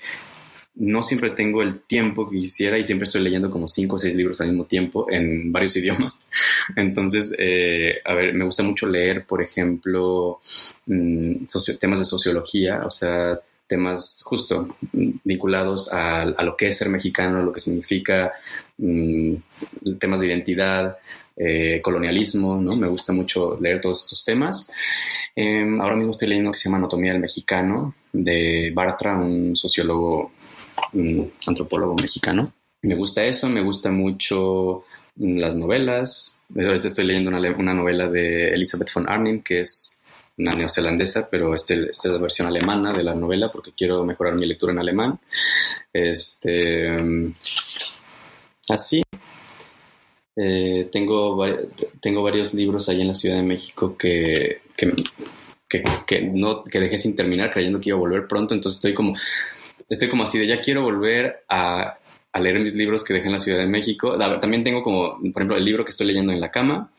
no 0.80 1.04
siempre 1.04 1.32
tengo 1.32 1.62
el 1.62 1.82
tiempo 1.82 2.30
que 2.30 2.38
quisiera 2.38 2.78
y 2.78 2.84
siempre 2.84 3.04
estoy 3.04 3.22
leyendo 3.22 3.50
como 3.50 3.68
cinco 3.68 3.98
o 3.98 4.00
seis 4.00 4.16
libros 4.16 4.40
al 4.40 4.48
mismo 4.48 4.66
tiempo 4.66 5.08
en 5.12 5.52
varios 5.52 5.76
idiomas. 5.78 6.22
Entonces, 6.76 7.36
eh, 7.38 8.00
a 8.04 8.14
ver, 8.14 8.34
me 8.34 8.46
gusta 8.46 8.64
mucho 8.64 8.88
leer, 8.88 9.26
por 9.26 9.42
ejemplo, 9.42 10.40
mm, 10.86 11.46
temas 11.80 12.00
de 12.00 12.06
sociología, 12.06 12.84
o 12.86 12.90
sea, 12.90 13.40
temas 13.68 14.22
justo 14.24 14.78
vinculados 15.24 15.94
a, 15.94 16.26
lo 16.26 16.56
que 16.58 16.68
es 16.68 16.78
ser 16.78 16.90
mexicano, 16.90 17.44
lo 17.44 17.52
que 17.52 17.60
significa 17.60 18.32
mm, 18.78 19.36
temas 20.00 20.22
de 20.22 20.28
identidad, 20.28 20.98
eh, 21.36 21.82
colonialismo, 21.82 22.60
¿no? 22.60 22.76
Me 22.76 22.88
gusta 22.88 23.14
mucho 23.14 23.58
leer 23.60 23.82
todos 23.82 24.02
estos 24.04 24.24
temas. 24.24 24.72
Em, 25.36 25.80
ahora 25.80 25.96
mismo 25.96 26.12
estoy 26.12 26.30
leyendo 26.30 26.52
que 26.52 26.58
se 26.58 26.66
llama 26.66 26.78
Anatomía 26.78 27.12
del 27.12 27.22
Mexicano, 27.22 27.96
de 28.12 28.72
Bartra, 28.74 29.18
un 29.18 29.56
sociólogo 29.56 30.32
antropólogo 31.46 31.96
mexicano. 31.96 32.54
Me 32.82 32.96
gusta 32.96 33.24
eso, 33.26 33.50
me 33.50 33.62
gusta 33.62 33.92
mucho 33.92 34.86
las 35.18 35.56
novelas. 35.56 36.42
Ahorita 36.56 36.88
estoy 36.88 37.06
leyendo 37.06 37.30
una, 37.30 37.74
novela 37.74 38.08
de 38.08 38.50
Elizabeth 38.52 38.92
von 38.94 39.10
Arnim, 39.10 39.42
que 39.42 39.62
es 39.62 40.02
una 40.38 40.52
neozelandesa, 40.52 41.28
pero 41.30 41.54
este, 41.54 41.90
esta 41.90 42.08
es 42.08 42.14
la 42.14 42.22
versión 42.22 42.48
alemana 42.48 42.94
de 42.94 43.04
la 43.04 43.14
novela 43.14 43.52
porque 43.52 43.74
quiero 43.76 44.06
mejorar 44.06 44.36
mi 44.36 44.46
lectura 44.46 44.72
en 44.72 44.80
alemán. 44.80 45.20
Este, 45.92 46.88
así. 48.70 49.04
Eh, 50.42 50.88
tengo, 50.90 51.46
tengo 52.00 52.24
varios 52.24 52.54
libros 52.54 52.88
ahí 52.88 53.02
en 53.02 53.10
la 53.10 53.14
Ciudad 53.14 53.36
de 53.36 53.44
México 53.44 53.98
que, 53.98 54.62
que, 54.78 54.94
que, 55.68 55.84
que, 56.08 56.22
no, 56.22 56.64
que 56.64 56.80
dejé 56.80 56.98
sin 56.98 57.14
terminar 57.14 57.52
creyendo 57.52 57.82
que 57.82 57.90
iba 57.90 57.98
a 57.98 58.00
volver 58.00 58.26
pronto, 58.26 58.54
entonces 58.54 58.78
estoy 58.78 58.94
como 58.94 59.16
estoy 59.90 60.10
como 60.10 60.24
así 60.24 60.38
de 60.38 60.48
ya 60.48 60.62
quiero 60.62 60.84
volver 60.84 61.44
a, 61.50 61.98
leer 62.40 62.60
mis 62.60 62.74
libros 62.74 63.04
que 63.04 63.14
dejé 63.14 63.28
en 63.28 63.34
la 63.34 63.40
Ciudad 63.40 63.60
de 63.60 63.68
México. 63.68 64.18
También 64.40 64.64
tengo 64.64 64.82
como, 64.82 65.18
por 65.18 65.42
ejemplo, 65.42 65.58
el 65.58 65.66
libro 65.66 65.84
que 65.84 65.92
estoy 65.92 66.08
leyendo 66.08 66.32
en 66.32 66.40
la 66.40 66.52
cama, 66.52 66.92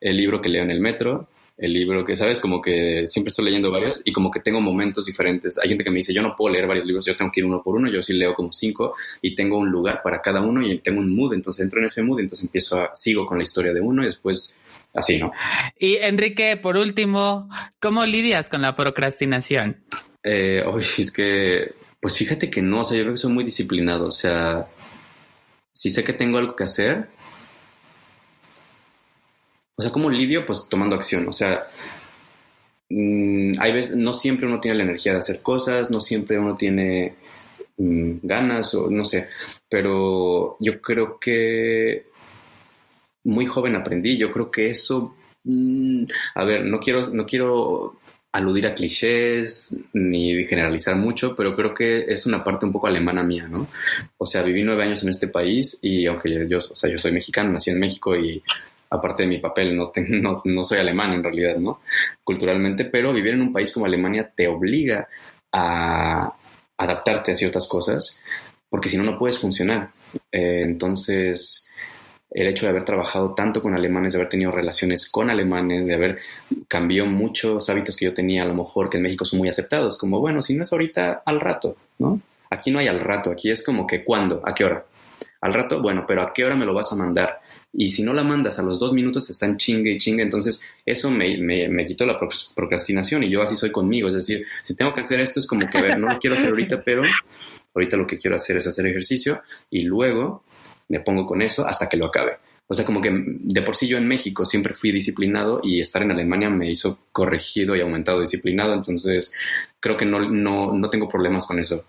el 0.00 0.16
libro 0.16 0.40
que 0.40 0.48
leo 0.48 0.62
en 0.62 0.70
el 0.70 0.80
metro, 0.80 1.28
el 1.58 1.72
libro 1.72 2.04
que, 2.04 2.14
¿sabes? 2.14 2.40
Como 2.40 2.62
que 2.62 3.06
siempre 3.06 3.30
estoy 3.30 3.46
leyendo 3.46 3.70
varios 3.70 4.00
y 4.04 4.12
como 4.12 4.30
que 4.30 4.40
tengo 4.40 4.60
momentos 4.60 5.04
diferentes. 5.04 5.58
Hay 5.58 5.68
gente 5.68 5.82
que 5.84 5.90
me 5.90 5.96
dice, 5.96 6.14
yo 6.14 6.22
no 6.22 6.36
puedo 6.36 6.54
leer 6.54 6.68
varios 6.68 6.86
libros, 6.86 7.04
yo 7.04 7.16
tengo 7.16 7.30
que 7.32 7.40
ir 7.40 7.46
uno 7.46 7.60
por 7.62 7.74
uno, 7.74 7.90
yo 7.90 8.02
sí 8.02 8.14
leo 8.14 8.32
como 8.32 8.52
cinco 8.52 8.94
y 9.20 9.34
tengo 9.34 9.58
un 9.58 9.68
lugar 9.68 10.00
para 10.02 10.22
cada 10.22 10.40
uno 10.40 10.62
y 10.62 10.78
tengo 10.78 11.00
un 11.00 11.14
mood, 11.14 11.34
entonces 11.34 11.64
entro 11.64 11.80
en 11.80 11.86
ese 11.86 12.02
mood, 12.02 12.20
entonces 12.20 12.46
empiezo 12.46 12.80
a, 12.80 12.94
sigo 12.94 13.26
con 13.26 13.38
la 13.38 13.42
historia 13.42 13.72
de 13.72 13.80
uno 13.80 14.02
y 14.02 14.06
después 14.06 14.62
así, 14.94 15.18
¿no? 15.18 15.32
Y 15.78 15.96
Enrique, 15.96 16.56
por 16.56 16.76
último, 16.76 17.50
¿cómo 17.80 18.06
lidias 18.06 18.48
con 18.48 18.62
la 18.62 18.76
procrastinación? 18.76 19.78
Eh, 20.22 20.62
es 20.98 21.10
que 21.10 21.74
pues 22.00 22.16
fíjate 22.16 22.50
que 22.50 22.62
no, 22.62 22.80
o 22.80 22.84
sea, 22.84 22.96
yo 22.96 23.04
creo 23.04 23.14
que 23.14 23.20
soy 23.20 23.32
muy 23.32 23.44
disciplinado, 23.44 24.06
o 24.08 24.12
sea, 24.12 24.68
si 25.72 25.90
sé 25.90 26.04
que 26.04 26.12
tengo 26.12 26.38
algo 26.38 26.54
que 26.54 26.64
hacer, 26.64 27.08
o 29.76 29.82
sea, 29.82 29.92
como 29.92 30.10
lidio, 30.10 30.44
pues 30.44 30.68
tomando 30.68 30.96
acción, 30.96 31.28
o 31.28 31.32
sea, 31.32 31.68
mm, 32.90 33.52
hay 33.60 33.72
veces, 33.72 33.96
no 33.96 34.12
siempre 34.12 34.46
uno 34.46 34.60
tiene 34.60 34.78
la 34.78 34.84
energía 34.84 35.12
de 35.12 35.18
hacer 35.18 35.42
cosas, 35.42 35.90
no 35.90 36.00
siempre 36.00 36.38
uno 36.38 36.54
tiene 36.54 37.16
mm, 37.76 38.18
ganas, 38.22 38.74
o 38.74 38.90
no 38.90 39.04
sé, 39.04 39.28
pero 39.68 40.56
yo 40.60 40.80
creo 40.80 41.18
que 41.18 42.06
muy 43.24 43.46
joven 43.46 43.76
aprendí, 43.76 44.16
yo 44.16 44.32
creo 44.32 44.50
que 44.50 44.70
eso, 44.70 45.16
mm, 45.44 46.04
a 46.34 46.44
ver, 46.44 46.64
no 46.64 46.78
quiero, 46.80 47.08
no 47.10 47.26
quiero 47.26 47.97
aludir 48.32 48.66
a 48.66 48.74
clichés 48.74 49.84
ni 49.92 50.44
generalizar 50.44 50.96
mucho, 50.96 51.34
pero 51.34 51.56
creo 51.56 51.72
que 51.72 52.00
es 52.00 52.26
una 52.26 52.44
parte 52.44 52.66
un 52.66 52.72
poco 52.72 52.86
alemana 52.86 53.22
mía, 53.22 53.48
¿no? 53.48 53.68
O 54.18 54.26
sea, 54.26 54.42
viví 54.42 54.62
nueve 54.62 54.84
años 54.84 55.02
en 55.02 55.08
este 55.08 55.28
país 55.28 55.78
y 55.82 56.06
aunque 56.06 56.46
yo, 56.48 56.58
o 56.58 56.74
sea, 56.74 56.90
yo 56.90 56.98
soy 56.98 57.12
mexicano, 57.12 57.50
nací 57.50 57.70
en 57.70 57.80
México 57.80 58.16
y 58.16 58.42
aparte 58.90 59.22
de 59.22 59.28
mi 59.28 59.38
papel, 59.38 59.76
no, 59.76 59.92
no, 60.08 60.42
no 60.44 60.64
soy 60.64 60.78
alemán 60.78 61.12
en 61.12 61.22
realidad, 61.22 61.56
¿no? 61.56 61.80
Culturalmente, 62.22 62.84
pero 62.84 63.12
vivir 63.12 63.34
en 63.34 63.42
un 63.42 63.52
país 63.52 63.72
como 63.72 63.86
Alemania 63.86 64.30
te 64.34 64.48
obliga 64.48 65.08
a 65.52 66.32
adaptarte 66.76 67.32
a 67.32 67.36
ciertas 67.36 67.66
cosas, 67.66 68.20
porque 68.68 68.88
si 68.88 68.96
no, 68.96 69.04
no 69.04 69.18
puedes 69.18 69.38
funcionar. 69.38 69.90
Eh, 70.30 70.62
entonces, 70.64 71.67
el 72.30 72.46
hecho 72.46 72.66
de 72.66 72.70
haber 72.70 72.84
trabajado 72.84 73.34
tanto 73.34 73.62
con 73.62 73.74
alemanes, 73.74 74.12
de 74.12 74.18
haber 74.18 74.28
tenido 74.28 74.50
relaciones 74.50 75.08
con 75.08 75.30
alemanes, 75.30 75.86
de 75.86 75.94
haber 75.94 76.18
cambiado 76.66 77.08
muchos 77.08 77.68
hábitos 77.70 77.96
que 77.96 78.04
yo 78.04 78.14
tenía, 78.14 78.42
a 78.42 78.46
lo 78.46 78.54
mejor 78.54 78.90
que 78.90 78.98
en 78.98 79.04
México 79.04 79.24
son 79.24 79.38
muy 79.38 79.48
aceptados, 79.48 79.96
como 79.96 80.20
bueno, 80.20 80.42
si 80.42 80.54
no 80.54 80.64
es 80.64 80.72
ahorita, 80.72 81.22
al 81.24 81.40
rato, 81.40 81.76
¿no? 81.98 82.20
Aquí 82.50 82.70
no 82.70 82.78
hay 82.78 82.88
al 82.88 83.00
rato, 83.00 83.30
aquí 83.30 83.50
es 83.50 83.62
como 83.62 83.86
que 83.86 84.04
cuándo, 84.04 84.42
a 84.44 84.54
qué 84.54 84.64
hora. 84.64 84.84
Al 85.40 85.52
rato, 85.52 85.80
bueno, 85.80 86.04
pero 86.06 86.22
a 86.22 86.32
qué 86.32 86.44
hora 86.44 86.56
me 86.56 86.66
lo 86.66 86.74
vas 86.74 86.92
a 86.92 86.96
mandar. 86.96 87.40
Y 87.72 87.90
si 87.90 88.02
no 88.02 88.12
la 88.12 88.24
mandas 88.24 88.58
a 88.58 88.62
los 88.62 88.80
dos 88.80 88.92
minutos, 88.92 89.28
están 89.30 89.56
chingue 89.56 89.92
y 89.92 89.98
chingue. 89.98 90.22
Entonces, 90.22 90.62
eso 90.84 91.10
me, 91.10 91.36
me, 91.38 91.86
quitó 91.86 92.06
la 92.06 92.18
procrastinación 92.54 93.22
y 93.22 93.30
yo 93.30 93.42
así 93.42 93.54
soy 93.54 93.70
conmigo. 93.70 94.08
Es 94.08 94.14
decir, 94.14 94.44
si 94.62 94.74
tengo 94.74 94.92
que 94.94 95.02
hacer 95.02 95.20
esto, 95.20 95.38
es 95.38 95.46
como 95.46 95.68
que, 95.68 95.80
ver, 95.80 95.98
no 95.98 96.08
lo 96.08 96.18
quiero 96.18 96.34
hacer 96.34 96.48
ahorita, 96.48 96.82
pero 96.82 97.02
ahorita 97.78 97.96
lo 97.96 98.06
que 98.06 98.18
quiero 98.18 98.36
hacer 98.36 98.56
es 98.56 98.66
hacer 98.66 98.86
ejercicio 98.86 99.42
y 99.70 99.82
luego 99.82 100.44
me 100.88 101.00
pongo 101.00 101.26
con 101.26 101.42
eso 101.42 101.66
hasta 101.66 101.88
que 101.88 101.96
lo 101.96 102.06
acabe. 102.06 102.38
O 102.70 102.74
sea, 102.74 102.84
como 102.84 103.00
que 103.00 103.10
de 103.10 103.62
por 103.62 103.74
sí 103.74 103.88
yo 103.88 103.96
en 103.96 104.06
México 104.06 104.44
siempre 104.44 104.74
fui 104.74 104.92
disciplinado 104.92 105.60
y 105.62 105.80
estar 105.80 106.02
en 106.02 106.10
Alemania 106.10 106.50
me 106.50 106.70
hizo 106.70 106.98
corregido 107.12 107.74
y 107.74 107.80
aumentado 107.80 108.20
disciplinado, 108.20 108.74
entonces 108.74 109.32
creo 109.80 109.96
que 109.96 110.04
no, 110.04 110.28
no, 110.28 110.72
no 110.72 110.90
tengo 110.90 111.08
problemas 111.08 111.46
con 111.46 111.58
eso. 111.58 111.86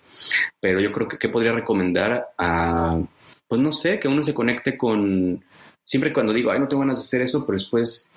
Pero 0.61 0.79
yo 0.79 0.93
creo 0.93 1.07
que 1.07 1.17
¿qué 1.17 1.27
podría 1.27 1.51
recomendar 1.51 2.29
a, 2.37 2.97
pues 3.47 3.61
no 3.61 3.73
sé, 3.73 3.99
que 3.99 4.07
uno 4.07 4.23
se 4.23 4.33
conecte 4.33 4.77
con, 4.77 5.43
siempre 5.83 6.13
cuando 6.13 6.31
digo, 6.31 6.49
ay, 6.51 6.59
no 6.59 6.67
tengo 6.69 6.81
ganas 6.81 6.99
de 6.99 7.03
hacer 7.03 7.23
eso, 7.23 7.45
pero 7.45 7.57
después 7.57 8.09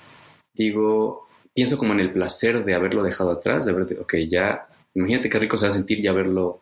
digo, 0.54 1.26
pienso 1.52 1.76
como 1.76 1.92
en 1.94 2.00
el 2.00 2.12
placer 2.12 2.64
de 2.64 2.74
haberlo 2.74 3.02
dejado 3.02 3.32
atrás, 3.32 3.66
de 3.66 3.72
ver, 3.72 3.98
ok, 4.00 4.14
ya, 4.28 4.68
imagínate 4.94 5.28
qué 5.28 5.38
rico 5.40 5.58
se 5.58 5.66
va 5.66 5.70
a 5.70 5.74
sentir 5.74 6.00
ya 6.00 6.12
verlo 6.12 6.60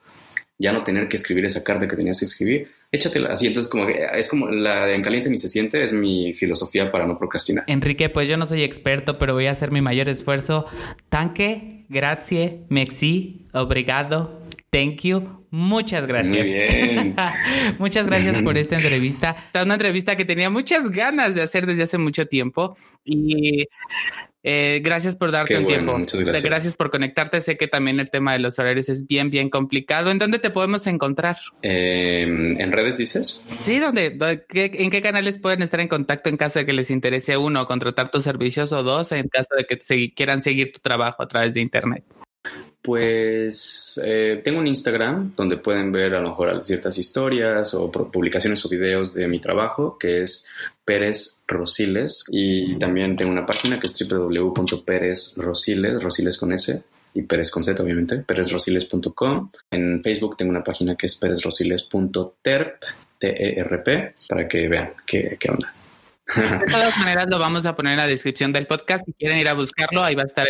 ya 0.61 0.73
no 0.73 0.85
tener 0.85 1.09
que 1.09 1.17
escribir 1.17 1.47
esa 1.47 1.65
carta 1.65 1.89
que 1.89 1.97
tenías 1.97 2.21
que 2.21 2.27
escribir, 2.27 2.69
échatela 2.93 3.33
así. 3.33 3.47
Entonces, 3.47 3.71
como 3.71 3.87
que 3.87 4.05
es 4.15 4.29
como 4.29 4.51
la 4.51 4.85
de 4.85 4.95
en 4.95 5.03
caliente 5.03 5.31
ni 5.31 5.39
se 5.39 5.49
siente, 5.49 5.83
es 5.83 5.95
mi 5.95 6.35
filosofía 6.35 6.93
para 6.93 7.07
no 7.07 7.19
procrastinar. 7.19 7.65
Enrique, 7.67 8.11
pues 8.11 8.29
yo 8.29 8.37
no 8.37 8.45
soy 8.45 8.63
experto, 8.63 9.19
pero 9.19 9.33
voy 9.33 9.47
a 9.47 9.53
hacer 9.53 9.71
mi 9.71 9.81
mayor 9.81 10.11
esfuerzo. 10.11 10.67
Tanque, 11.09 11.87
grazie, 11.89 12.67
merci, 12.69 13.47
obrigado, 13.55 14.41
Thank 14.71 15.01
you. 15.01 15.25
Muchas 15.51 16.07
gracias. 16.07 16.47
Muy 16.47 16.57
bien. 16.57 17.17
muchas 17.79 18.07
gracias 18.07 18.41
por 18.41 18.57
esta 18.57 18.77
entrevista. 18.77 19.31
Esta 19.37 19.61
es 19.61 19.65
una 19.65 19.75
entrevista 19.75 20.17
que 20.17 20.25
tenía 20.25 20.49
muchas 20.49 20.91
ganas 20.91 21.35
de 21.35 21.43
hacer 21.43 21.67
desde 21.67 21.83
hace 21.83 21.99
mucho 21.99 22.27
tiempo 22.27 22.77
y 23.05 23.67
eh, 24.43 24.81
gracias 24.83 25.17
por 25.17 25.31
darte 25.31 25.59
un 25.59 25.67
tiempo. 25.67 25.97
gracias. 26.43 26.75
por 26.75 26.91
conectarte. 26.91 27.41
Sé 27.41 27.57
que 27.57 27.69
también 27.69 28.01
el 28.01 28.11
tema 28.11 28.33
de 28.33 28.39
los 28.39 28.59
horarios 28.59 28.89
es 28.89 29.07
bien, 29.07 29.31
bien 29.31 29.51
complicado. 29.51 30.11
¿En 30.11 30.19
dónde 30.19 30.39
te 30.39 30.51
podemos 30.51 30.87
encontrar? 30.87 31.37
Em, 31.63 32.61
¿En 32.61 32.73
redes 32.73 32.99
dices? 32.99 33.43
Sí, 33.63 33.79
¿dónde? 33.79 34.17
¿En 34.53 34.91
qué 34.91 35.03
canales 35.03 35.39
pueden 35.39 35.63
estar 35.63 35.81
en 35.81 35.89
contacto 35.89 36.29
en 36.29 36.37
caso 36.37 36.59
de 36.59 36.67
que 36.67 36.73
les 36.73 36.91
interese 36.91 37.37
uno, 37.37 37.67
contratar 37.67 38.11
tus 38.11 38.25
servicios 38.25 38.73
o 38.73 38.83
dos, 38.83 39.13
en 39.13 39.29
caso 39.29 39.55
de 39.57 39.67
que 39.67 40.13
quieran 40.15 40.41
seguir 40.41 40.73
tu 40.73 40.81
trabajo 40.81 41.23
a 41.23 41.29
través 41.29 41.55
de 41.55 41.61
Internet? 41.61 42.05
Pues 42.83 44.01
eh, 44.05 44.41
tengo 44.43 44.59
un 44.59 44.67
Instagram 44.67 45.35
donde 45.37 45.59
pueden 45.59 45.93
ver 45.93 46.15
a 46.15 46.21
lo 46.21 46.31
mejor 46.31 46.65
ciertas 46.65 46.97
historias 46.97 47.75
o 47.75 47.91
publicaciones 47.91 48.65
o 48.65 48.71
videos 48.71 49.13
de 49.13 49.29
mi 49.29 49.39
trabajo, 49.39 49.99
que 49.99 50.23
es 50.23 50.51
Pérez 50.85 51.43
Rosiles. 51.47 52.25
Y 52.31 52.79
también 52.79 53.17
tengo 53.17 53.31
una 53.33 53.45
página 53.45 53.79
que 53.79 53.87
es 53.87 54.09
www.perezrosiles, 54.09 56.03
Rosiles 56.03 56.39
con 56.39 56.53
S, 56.53 56.83
y 57.13 57.23
Pérez 57.23 57.51
con 57.51 57.63
Z, 57.63 57.83
obviamente, 57.83 58.19
perezrosiles.com. 58.19 59.51
En 59.71 60.03
Facebook 60.03 60.37
tengo 60.37 60.51
una 60.51 60.65
página 60.65 60.97
que 60.97 61.07
es 61.07 61.17
perezrosiles.terp, 61.17 62.83
T-E-R-P, 63.19 64.15
para 64.29 64.49
que 64.49 64.69
vean 64.69 64.91
qué 65.07 65.37
onda. 65.51 65.75
De 66.37 66.67
todas 66.71 66.99
maneras, 66.99 67.27
lo 67.29 67.39
vamos 67.39 67.67
a 67.67 67.75
poner 67.75 67.93
en 67.93 67.99
la 67.99 68.07
descripción 68.07 68.53
del 68.53 68.67
podcast. 68.67 69.05
Si 69.05 69.13
quieren 69.13 69.39
ir 69.39 69.49
a 69.49 69.55
buscarlo, 69.55 70.03
ahí 70.03 70.15
va 70.15 70.23
a 70.23 70.27
estar 70.27 70.47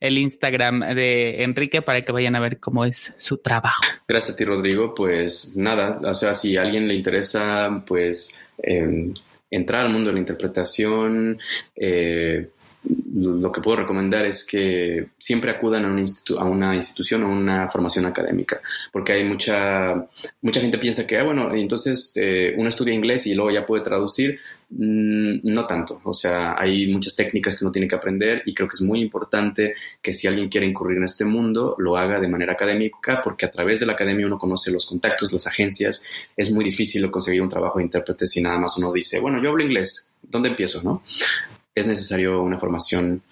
el, 0.00 0.18
Instagram 0.18 0.80
de 0.94 1.42
Enrique 1.42 1.82
para 1.82 2.02
que 2.02 2.12
vayan 2.12 2.36
a 2.36 2.40
ver 2.40 2.58
cómo 2.58 2.84
es 2.84 3.14
su 3.18 3.38
trabajo. 3.38 3.82
Gracias 4.08 4.34
a 4.34 4.36
ti, 4.36 4.44
Rodrigo. 4.44 4.94
Pues 4.94 5.56
nada, 5.56 6.00
o 6.02 6.14
sea, 6.14 6.34
si 6.34 6.56
a 6.56 6.62
alguien 6.62 6.88
le 6.88 6.94
interesa, 6.94 7.82
pues 7.86 8.44
em, 8.58 9.14
entrar 9.50 9.82
al 9.82 9.92
mundo 9.92 10.10
de 10.10 10.14
la 10.14 10.20
interpretación, 10.20 11.38
eh, 11.76 12.48
lo 13.14 13.52
que 13.52 13.60
puedo 13.60 13.78
recomendar 13.78 14.26
es 14.26 14.44
que 14.44 15.08
siempre 15.16 15.50
acudan 15.50 15.84
a 15.84 16.44
una, 16.44 16.74
institución 16.74 17.22
o 17.22 17.30
una 17.30 17.68
formación 17.70 18.06
académica, 18.06 18.60
porque 18.92 19.12
hay 19.12 19.24
mucha, 19.24 20.06
mucha 20.42 20.60
gente 20.60 20.78
piensa 20.78 21.06
que, 21.06 21.16
ah, 21.18 21.22
bueno, 21.22 21.54
entonces 21.54 22.12
eh, 22.16 22.54
uno 22.56 22.68
estudia 22.68 22.92
inglés 22.92 23.26
y 23.26 23.34
luego 23.34 23.50
ya 23.50 23.64
puede 23.64 23.82
traducir. 23.82 24.38
Mm, 24.70 25.40
no 25.44 25.66
tanto, 25.66 26.00
o 26.04 26.12
sea, 26.12 26.56
hay 26.58 26.86
muchas 26.88 27.14
técnicas 27.14 27.56
que 27.56 27.64
uno 27.64 27.70
tiene 27.70 27.86
que 27.86 27.94
aprender 27.94 28.42
y 28.44 28.54
creo 28.54 28.66
que 28.66 28.74
es 28.74 28.80
muy 28.80 29.00
importante 29.00 29.74
que 30.02 30.12
si 30.12 30.26
alguien 30.26 30.48
quiere 30.48 30.66
incurrir 30.66 30.98
en 30.98 31.04
este 31.04 31.24
mundo, 31.24 31.76
lo 31.78 31.96
haga 31.96 32.18
de 32.18 32.26
manera 32.26 32.54
académica, 32.54 33.20
porque 33.22 33.46
a 33.46 33.50
través 33.50 33.80
de 33.80 33.86
la 33.86 33.92
academia 33.92 34.26
uno 34.26 34.38
conoce 34.38 34.72
los 34.72 34.86
contactos, 34.86 35.32
las 35.32 35.46
agencias, 35.46 36.02
es 36.36 36.50
muy 36.50 36.64
difícil 36.64 37.08
conseguir 37.10 37.42
un 37.42 37.48
trabajo 37.48 37.78
de 37.78 37.84
intérprete 37.84 38.26
si 38.26 38.42
nada 38.42 38.58
más 38.58 38.76
uno 38.76 38.90
dice, 38.92 39.20
bueno, 39.20 39.40
yo 39.40 39.50
hablo 39.50 39.62
inglés, 39.62 40.14
¿dónde 40.22 40.48
empiezo? 40.48 40.82
¿no? 40.82 41.02
Es 41.74 41.86
necesario 41.86 42.42
una 42.42 42.58
formación 42.58 43.22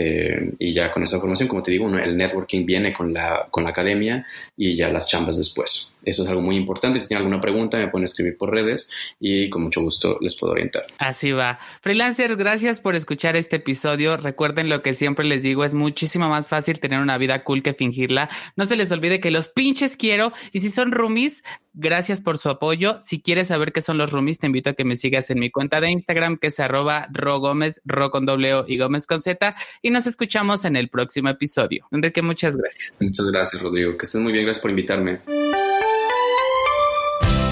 eh, 0.00 0.52
y 0.60 0.72
ya 0.72 0.92
con 0.92 1.02
esa 1.02 1.18
formación, 1.18 1.48
como 1.48 1.60
te 1.60 1.72
digo, 1.72 1.88
el 1.88 2.16
networking 2.16 2.64
viene 2.64 2.92
con 2.92 3.12
la, 3.12 3.48
con 3.50 3.64
la 3.64 3.70
academia 3.70 4.24
y 4.56 4.76
ya 4.76 4.90
las 4.90 5.08
chambas 5.08 5.36
después. 5.36 5.92
Eso 6.04 6.22
es 6.22 6.28
algo 6.28 6.40
muy 6.40 6.56
importante. 6.56 7.00
Si 7.00 7.08
tienen 7.08 7.24
alguna 7.24 7.40
pregunta, 7.40 7.78
me 7.78 7.88
pueden 7.88 8.04
escribir 8.04 8.36
por 8.36 8.52
redes 8.52 8.88
y 9.18 9.50
con 9.50 9.62
mucho 9.62 9.82
gusto 9.82 10.16
les 10.20 10.36
puedo 10.36 10.52
orientar. 10.52 10.84
Así 10.98 11.32
va. 11.32 11.58
Freelancers, 11.82 12.36
gracias 12.36 12.80
por 12.80 12.94
escuchar 12.94 13.34
este 13.34 13.56
episodio. 13.56 14.16
Recuerden 14.16 14.68
lo 14.68 14.82
que 14.82 14.94
siempre 14.94 15.24
les 15.24 15.42
digo, 15.42 15.64
es 15.64 15.74
muchísimo 15.74 16.28
más 16.28 16.46
fácil 16.46 16.78
tener 16.78 17.00
una 17.00 17.18
vida 17.18 17.42
cool 17.42 17.64
que 17.64 17.74
fingirla. 17.74 18.30
No 18.54 18.66
se 18.66 18.76
les 18.76 18.92
olvide 18.92 19.18
que 19.18 19.32
los 19.32 19.48
pinches 19.48 19.96
quiero 19.96 20.32
y 20.52 20.60
si 20.60 20.68
son 20.68 20.92
roomies, 20.92 21.42
gracias 21.78 22.20
por 22.20 22.38
su 22.38 22.50
apoyo. 22.50 22.98
Si 23.00 23.22
quieres 23.22 23.48
saber 23.48 23.72
qué 23.72 23.80
son 23.80 23.96
los 23.96 24.12
roomies, 24.12 24.38
te 24.38 24.46
invito 24.46 24.70
a 24.70 24.74
que 24.74 24.84
me 24.84 24.96
sigas 24.96 25.30
en 25.30 25.38
mi 25.38 25.50
cuenta 25.50 25.80
de 25.80 25.90
Instagram, 25.90 26.36
que 26.36 26.48
es 26.48 26.60
arroba 26.60 27.08
ro 27.10 27.38
gómez, 27.38 27.80
ro 27.84 28.10
con 28.10 28.26
doble 28.26 28.54
o 28.54 28.64
y 28.66 28.78
gómez 28.78 29.06
con 29.06 29.22
z. 29.22 29.54
Y 29.80 29.90
nos 29.90 30.06
escuchamos 30.06 30.64
en 30.64 30.76
el 30.76 30.88
próximo 30.88 31.28
episodio. 31.28 31.86
Enrique, 31.92 32.20
muchas 32.22 32.56
gracias. 32.56 32.96
Muchas 33.00 33.26
gracias, 33.26 33.62
Rodrigo. 33.62 33.96
Que 33.96 34.04
estés 34.04 34.20
muy 34.20 34.32
bien. 34.32 34.44
Gracias 34.44 34.62
por 34.62 34.70
invitarme. 34.70 35.20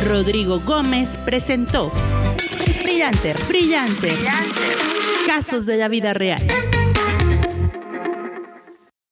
Rodrigo 0.06 0.60
Gómez 0.60 1.16
presentó 1.24 1.90
Freelancer, 2.82 3.36
Freelancer, 3.36 4.14
Casos 5.26 5.66
de 5.66 5.76
la 5.76 5.88
vida 5.88 6.14
real. 6.14 6.46